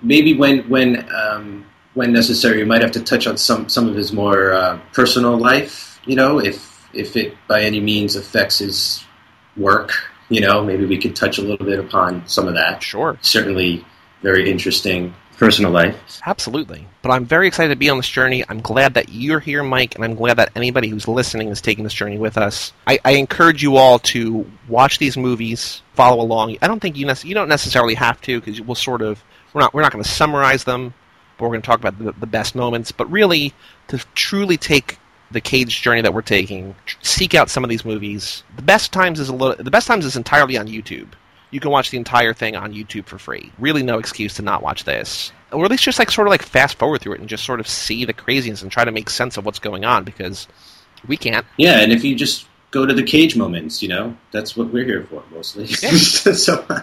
maybe 0.00 0.32
when 0.34 0.60
when 0.70 1.06
um, 1.14 1.66
when 1.94 2.12
necessary, 2.12 2.58
we 2.58 2.64
might 2.64 2.82
have 2.82 2.92
to 2.92 3.02
touch 3.02 3.26
on 3.26 3.36
some 3.36 3.68
some 3.68 3.88
of 3.88 3.94
his 3.94 4.12
more 4.12 4.52
uh, 4.52 4.80
personal 4.92 5.36
life. 5.36 6.00
You 6.04 6.16
know, 6.16 6.38
if 6.38 6.88
if 6.92 7.16
it 7.16 7.36
by 7.48 7.62
any 7.62 7.80
means 7.80 8.16
affects 8.16 8.58
his 8.58 9.04
work, 9.56 9.92
you 10.28 10.40
know, 10.40 10.64
maybe 10.64 10.86
we 10.86 10.98
could 10.98 11.14
touch 11.14 11.38
a 11.38 11.42
little 11.42 11.66
bit 11.66 11.78
upon 11.78 12.26
some 12.26 12.48
of 12.48 12.54
that. 12.54 12.82
Sure. 12.82 13.18
Certainly, 13.20 13.84
very 14.22 14.50
interesting 14.50 15.14
personal 15.42 15.72
life. 15.72 16.20
Absolutely. 16.24 16.86
But 17.02 17.10
I'm 17.10 17.24
very 17.24 17.48
excited 17.48 17.70
to 17.70 17.76
be 17.76 17.90
on 17.90 17.96
this 17.96 18.08
journey. 18.08 18.44
I'm 18.48 18.60
glad 18.60 18.94
that 18.94 19.08
you're 19.08 19.40
here, 19.40 19.64
Mike, 19.64 19.96
and 19.96 20.04
I'm 20.04 20.14
glad 20.14 20.34
that 20.34 20.52
anybody 20.54 20.88
who's 20.88 21.08
listening 21.08 21.48
is 21.48 21.60
taking 21.60 21.82
this 21.82 21.94
journey 21.94 22.16
with 22.16 22.38
us. 22.38 22.72
I, 22.86 23.00
I 23.04 23.12
encourage 23.12 23.60
you 23.60 23.76
all 23.76 23.98
to 23.98 24.48
watch 24.68 24.98
these 24.98 25.16
movies, 25.16 25.82
follow 25.94 26.22
along. 26.22 26.58
I 26.62 26.68
don't 26.68 26.80
think 26.80 26.96
you 26.96 27.06
nec- 27.06 27.24
you 27.24 27.34
don't 27.34 27.48
necessarily 27.48 27.94
have 27.94 28.20
to 28.22 28.40
because 28.40 28.60
we'll 28.60 28.76
sort 28.76 29.02
of 29.02 29.22
we're 29.52 29.62
not 29.62 29.74
we're 29.74 29.82
not 29.82 29.90
going 29.90 30.04
to 30.04 30.08
summarize 30.08 30.62
them, 30.64 30.94
we're 31.48 31.54
going 31.54 31.62
to 31.62 31.66
talk 31.66 31.80
about 31.80 31.98
the, 31.98 32.12
the 32.12 32.26
best 32.26 32.54
moments. 32.54 32.92
But 32.92 33.10
really, 33.10 33.52
to 33.88 33.98
truly 34.14 34.56
take 34.56 34.98
the 35.30 35.40
cage 35.40 35.82
journey 35.82 36.02
that 36.02 36.14
we're 36.14 36.22
taking, 36.22 36.74
tr- 36.86 36.98
seek 37.02 37.34
out 37.34 37.50
some 37.50 37.64
of 37.64 37.70
these 37.70 37.84
movies. 37.84 38.42
The 38.56 38.62
best 38.62 38.92
times 38.92 39.20
is 39.20 39.28
a 39.28 39.34
little. 39.34 39.62
The 39.62 39.70
best 39.70 39.86
times 39.86 40.04
is 40.04 40.16
entirely 40.16 40.56
on 40.56 40.66
YouTube. 40.68 41.08
You 41.50 41.60
can 41.60 41.70
watch 41.70 41.90
the 41.90 41.98
entire 41.98 42.32
thing 42.32 42.56
on 42.56 42.72
YouTube 42.72 43.06
for 43.06 43.18
free. 43.18 43.52
Really, 43.58 43.82
no 43.82 43.98
excuse 43.98 44.34
to 44.34 44.42
not 44.42 44.62
watch 44.62 44.84
this, 44.84 45.32
or 45.52 45.64
at 45.64 45.70
least 45.70 45.84
just 45.84 45.98
like 45.98 46.10
sort 46.10 46.26
of 46.26 46.30
like 46.30 46.42
fast 46.42 46.78
forward 46.78 47.00
through 47.00 47.14
it 47.14 47.20
and 47.20 47.28
just 47.28 47.44
sort 47.44 47.60
of 47.60 47.68
see 47.68 48.04
the 48.04 48.14
craziness 48.14 48.62
and 48.62 48.72
try 48.72 48.84
to 48.84 48.92
make 48.92 49.10
sense 49.10 49.36
of 49.36 49.44
what's 49.44 49.58
going 49.58 49.84
on 49.84 50.04
because 50.04 50.48
we 51.06 51.16
can't. 51.16 51.44
Yeah, 51.58 51.80
and 51.80 51.92
if 51.92 52.04
you 52.04 52.14
just 52.14 52.46
go 52.70 52.86
to 52.86 52.94
the 52.94 53.02
cage 53.02 53.36
moments, 53.36 53.82
you 53.82 53.88
know, 53.88 54.16
that's 54.32 54.56
what 54.56 54.72
we're 54.72 54.84
here 54.84 55.04
for 55.04 55.22
mostly. 55.30 55.66
Yeah. 55.66 55.90
so 55.92 56.64
uh, 56.68 56.80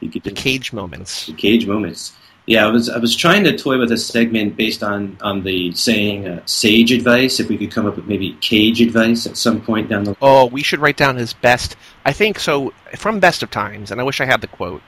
you 0.00 0.10
could 0.10 0.22
The 0.22 0.30
cage 0.30 0.72
moments. 0.72 1.26
The 1.26 1.34
cage 1.34 1.66
moments. 1.66 2.12
Yeah, 2.46 2.66
I 2.66 2.70
was 2.70 2.90
I 2.90 2.98
was 2.98 3.16
trying 3.16 3.44
to 3.44 3.56
toy 3.56 3.78
with 3.78 3.90
a 3.90 3.96
segment 3.96 4.56
based 4.56 4.82
on 4.82 5.16
on 5.22 5.44
the 5.44 5.72
saying 5.72 6.28
uh, 6.28 6.42
sage 6.44 6.92
advice. 6.92 7.40
If 7.40 7.48
we 7.48 7.56
could 7.56 7.70
come 7.70 7.86
up 7.86 7.96
with 7.96 8.06
maybe 8.06 8.34
cage 8.40 8.82
advice 8.82 9.26
at 9.26 9.38
some 9.38 9.62
point 9.62 9.88
down 9.88 10.04
the 10.04 10.14
Oh, 10.20 10.46
we 10.46 10.62
should 10.62 10.80
write 10.80 10.98
down 10.98 11.16
his 11.16 11.32
best. 11.32 11.76
I 12.04 12.12
think 12.12 12.38
so 12.38 12.74
from 12.96 13.18
Best 13.18 13.42
of 13.42 13.50
Times, 13.50 13.90
and 13.90 13.98
I 13.98 14.04
wish 14.04 14.20
I 14.20 14.26
had 14.26 14.42
the 14.42 14.46
quote, 14.46 14.82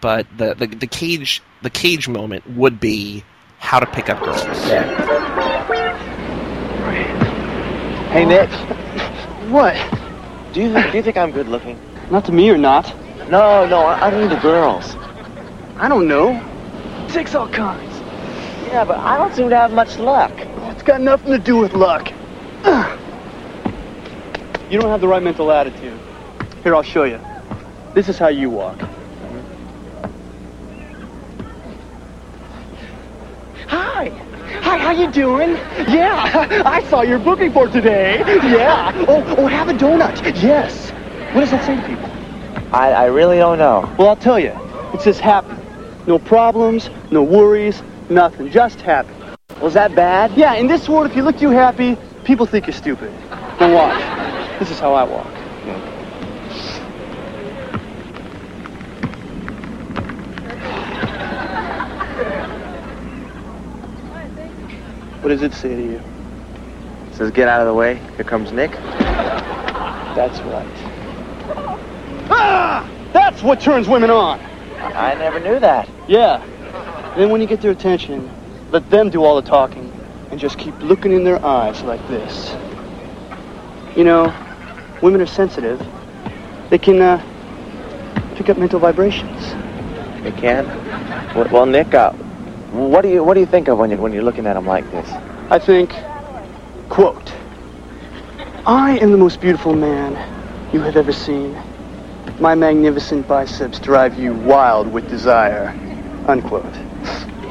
but 0.00 0.26
the 0.36 0.54
the, 0.54 0.68
the 0.68 0.86
cage 0.86 1.42
the 1.62 1.70
cage 1.70 2.06
moment 2.08 2.48
would 2.50 2.78
be 2.78 3.24
how 3.58 3.80
to 3.80 3.86
pick 3.86 4.08
up 4.08 4.22
girls. 4.22 4.44
yeah. 4.68 5.18
Hey, 8.10 8.24
Nick, 8.24 8.50
What? 9.50 9.74
do 10.52 10.60
you, 10.62 10.72
do 10.90 10.96
you 10.96 11.02
think 11.02 11.16
I'm 11.16 11.30
good 11.30 11.46
looking? 11.46 11.78
Not 12.10 12.24
to 12.24 12.32
me 12.32 12.50
or 12.50 12.58
not? 12.58 12.92
No, 13.30 13.66
no, 13.68 13.82
I, 13.82 14.08
I 14.08 14.10
mean 14.10 14.28
the 14.28 14.40
girls. 14.40 14.96
I 15.76 15.88
don't 15.88 16.08
know. 16.08 16.32
Takes 17.12 17.34
all 17.34 17.48
kinds. 17.48 17.92
Yeah, 18.68 18.84
but 18.84 18.98
I 18.98 19.18
don't 19.18 19.34
seem 19.34 19.50
to 19.50 19.56
have 19.56 19.72
much 19.72 19.98
luck. 19.98 20.30
It's 20.70 20.82
got 20.84 21.00
nothing 21.00 21.32
to 21.32 21.38
do 21.38 21.56
with 21.56 21.72
luck. 21.74 22.08
You 24.70 24.78
don't 24.78 24.90
have 24.90 25.00
the 25.00 25.08
right 25.08 25.22
mental 25.22 25.50
attitude. 25.50 25.98
Here, 26.62 26.74
I'll 26.76 26.82
show 26.84 27.02
you. 27.02 27.20
This 27.94 28.08
is 28.08 28.16
how 28.16 28.28
you 28.28 28.48
walk. 28.48 28.78
Hi. 33.66 34.08
Hi, 34.62 34.78
how 34.78 34.92
you 34.92 35.10
doing? 35.10 35.50
Yeah, 35.88 36.62
I 36.64 36.84
saw 36.88 37.02
your 37.02 37.18
booking 37.18 37.52
for 37.52 37.66
today. 37.66 38.20
Yeah. 38.48 38.92
Oh, 39.08 39.24
oh, 39.36 39.46
have 39.48 39.68
a 39.68 39.72
donut. 39.72 40.22
Yes. 40.40 40.90
What 41.34 41.40
does 41.40 41.50
that 41.50 41.66
say 41.66 41.74
to 41.74 41.82
people? 41.82 42.08
I, 42.72 42.92
I 42.92 43.04
really 43.06 43.38
don't 43.38 43.58
know. 43.58 43.92
Well, 43.98 44.08
I'll 44.08 44.16
tell 44.16 44.38
you. 44.38 44.56
It 44.94 45.00
says 45.00 45.18
happy. 45.18 45.59
No 46.06 46.18
problems, 46.18 46.90
no 47.10 47.22
worries, 47.22 47.82
nothing. 48.08 48.50
Just 48.50 48.80
happy. 48.80 49.12
Was 49.60 49.74
that 49.74 49.94
bad? 49.94 50.32
Yeah, 50.36 50.54
in 50.54 50.66
this 50.66 50.88
world, 50.88 51.06
if 51.10 51.16
you 51.16 51.22
look 51.22 51.38
too 51.38 51.50
happy, 51.50 51.96
people 52.24 52.46
think 52.46 52.66
you're 52.66 52.74
stupid. 52.74 53.12
Now 53.60 53.74
watch. 53.74 54.58
This 54.58 54.70
is 54.70 54.78
how 54.78 54.94
I 54.94 55.04
walk. 55.04 55.26
What 65.22 65.28
does 65.28 65.42
it 65.42 65.52
say 65.52 65.76
to 65.76 65.82
you? 65.82 66.02
Says 67.12 67.30
get 67.30 67.46
out 67.46 67.60
of 67.60 67.66
the 67.66 67.74
way. 67.74 68.00
Here 68.16 68.24
comes 68.24 68.52
Nick. 68.52 68.70
That's 68.70 70.40
right. 70.40 70.66
Ah! 72.30 72.90
That's 73.12 73.42
what 73.42 73.60
turns 73.60 73.86
women 73.86 74.10
on. 74.10 74.40
I, 74.80 75.14
never 75.14 75.40
knew 75.40 75.58
that. 75.60 75.88
Yeah. 76.08 76.44
Then 77.16 77.30
when 77.30 77.40
you 77.40 77.46
get 77.46 77.60
their 77.60 77.70
attention, 77.70 78.30
let 78.70 78.88
them 78.90 79.10
do 79.10 79.24
all 79.24 79.40
the 79.40 79.48
talking 79.48 79.92
and 80.30 80.38
just 80.38 80.58
keep 80.58 80.78
looking 80.80 81.12
in 81.12 81.24
their 81.24 81.44
eyes 81.44 81.82
like 81.82 82.06
this. 82.08 82.54
You 83.96 84.04
know, 84.04 84.34
women 85.02 85.20
are 85.20 85.26
sensitive. 85.26 85.84
They 86.70 86.78
can 86.78 87.00
uh, 87.00 88.34
pick 88.36 88.48
up 88.48 88.56
mental 88.56 88.78
vibrations. 88.78 89.50
They 90.22 90.32
can? 90.32 90.66
Well, 91.34 91.48
well 91.50 91.66
Nick, 91.66 91.94
uh, 91.94 92.12
what 92.72 93.02
do 93.02 93.08
you 93.08 93.24
what 93.24 93.34
do 93.34 93.40
you 93.40 93.46
think 93.46 93.68
of 93.68 93.78
when 93.78 93.90
you 93.90 93.96
when 93.96 94.12
you're 94.12 94.22
looking 94.22 94.46
at 94.46 94.54
them 94.54 94.66
like 94.66 94.88
this? 94.92 95.08
I 95.50 95.58
think, 95.58 95.90
quote, 96.88 97.32
I 98.64 98.98
am 98.98 99.10
the 99.10 99.18
most 99.18 99.40
beautiful 99.40 99.74
man 99.74 100.12
you 100.72 100.80
have 100.80 100.96
ever 100.96 101.12
seen. 101.12 101.60
My 102.40 102.54
magnificent 102.54 103.28
biceps 103.28 103.78
drive 103.78 104.18
you 104.18 104.32
wild 104.34 104.92
with 104.92 105.08
desire. 105.08 105.68
Unquote. 106.26 106.64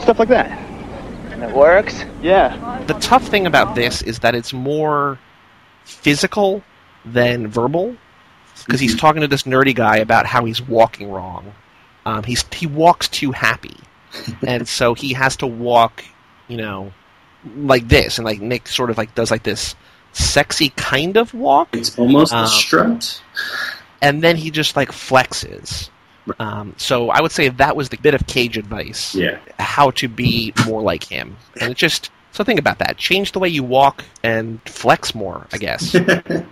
Stuff 0.02 0.18
like 0.20 0.30
that. 0.30 0.50
And 1.32 1.44
it 1.44 1.56
works. 1.56 2.04
Yeah. 2.22 2.84
The 2.88 2.96
tough 2.96 3.28
thing 3.28 3.46
about 3.46 3.76
this 3.76 4.02
is 4.02 4.20
that 4.20 4.34
it's 4.36 4.52
more 4.52 5.20
physical 5.84 6.64
than 7.06 7.48
verbal 7.48 7.96
because 8.66 8.80
he's 8.80 8.98
talking 8.98 9.22
to 9.22 9.28
this 9.28 9.44
nerdy 9.44 9.74
guy 9.76 9.98
about 9.98 10.26
how 10.26 10.46
he's 10.46 10.62
walking 10.62 11.12
wrong. 11.12 11.54
Um, 12.06 12.24
he's 12.24 12.44
he 12.54 12.66
walks 12.66 13.08
too 13.08 13.32
happy, 13.32 13.78
and 14.48 14.68
so 14.68 14.94
he 14.96 15.14
has 15.14 15.36
to 15.38 15.48
walk, 15.48 16.04
you 16.48 16.58
know, 16.58 16.92
like 17.58 17.88
this, 17.88 18.18
and 18.18 18.26
like 18.26 18.42
Nick 18.42 18.68
sort 18.68 18.90
of 18.90 18.98
like 18.98 19.14
does 19.16 19.30
like 19.32 19.44
this 19.44 19.76
sexy 20.14 20.70
kind 20.70 21.16
of 21.18 21.34
walk, 21.34 21.70
It's 21.74 21.98
almost 21.98 22.34
Um, 22.34 22.44
a 22.44 22.48
strut. 22.48 23.22
And 24.02 24.22
then 24.22 24.36
he 24.36 24.52
just 24.52 24.76
like 24.76 24.92
flexes. 24.92 25.90
Um, 26.38 26.76
so 26.78 27.10
I 27.10 27.22
would 27.22 27.32
say 27.32 27.50
that 27.50 27.76
was 27.76 27.90
the 27.90 27.98
bit 27.98 28.14
of 28.14 28.28
Cage 28.28 28.58
advice. 28.58 29.16
Yeah. 29.16 29.40
how 29.58 29.92
to 29.92 30.08
be 30.08 30.54
more 30.68 30.82
like 30.82 31.04
him. 31.04 31.36
And 31.60 31.72
it 31.72 31.78
just 31.78 32.12
so 32.32 32.44
think 32.44 32.60
about 32.60 32.80
that. 32.80 32.98
Change 32.98 33.32
the 33.32 33.40
way 33.40 33.50
you 33.50 33.64
walk 33.64 34.04
and 34.24 34.62
flex 34.66 35.16
more, 35.16 35.48
I 35.52 35.58
guess, 35.58 35.92
because 35.94 36.44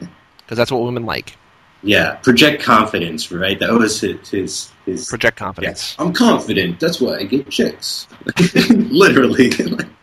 that's 0.49 0.71
what 0.71 0.81
women 0.81 1.05
like. 1.05 1.37
Yeah. 1.83 2.15
Project 2.15 2.63
confidence, 2.63 3.31
right? 3.31 3.59
That 3.59 3.71
was 3.71 4.01
his 4.01 4.29
his, 4.29 4.71
his 4.85 5.07
Project 5.07 5.39
yeah. 5.39 5.45
confidence. 5.45 5.95
I'm 5.99 6.13
confident. 6.13 6.79
That's 6.79 6.99
why 6.99 7.17
I 7.17 7.23
get 7.23 7.49
chicks. 7.49 8.07
Literally. 8.69 9.51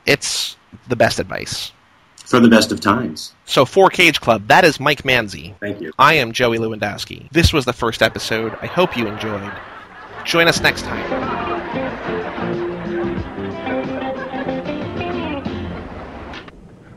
It's 0.07 0.57
the 0.89 0.97
best 0.97 1.19
advice. 1.19 1.73
For 2.25 2.41
the 2.41 2.49
best 2.49 2.73
of 2.73 2.81
times. 2.81 3.35
So 3.45 3.65
for 3.65 3.91
Cage 3.91 4.21
Club, 4.21 4.49
that 4.49 4.65
is 4.65 4.81
Mike 4.81 5.03
Manzi. 5.03 5.55
Thank 5.61 5.81
you. 5.81 5.93
I 5.99 6.15
am 6.15 6.33
Joey 6.33 6.59
Lewandowski. 6.59 7.31
This 7.31 7.53
was 7.53 7.65
the 7.65 7.73
first 7.73 8.03
episode. 8.03 8.57
I 8.63 8.67
hope 8.67 8.97
you 8.97 9.07
enjoyed. 9.07 9.53
Join 10.25 10.49
us 10.49 10.61
next 10.61 10.83
time. 10.83 11.35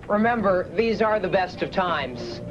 Remember, 0.08 0.70
these 0.76 1.02
are 1.02 1.20
the 1.20 1.28
best 1.28 1.62
of 1.62 1.72
times. 1.72 2.42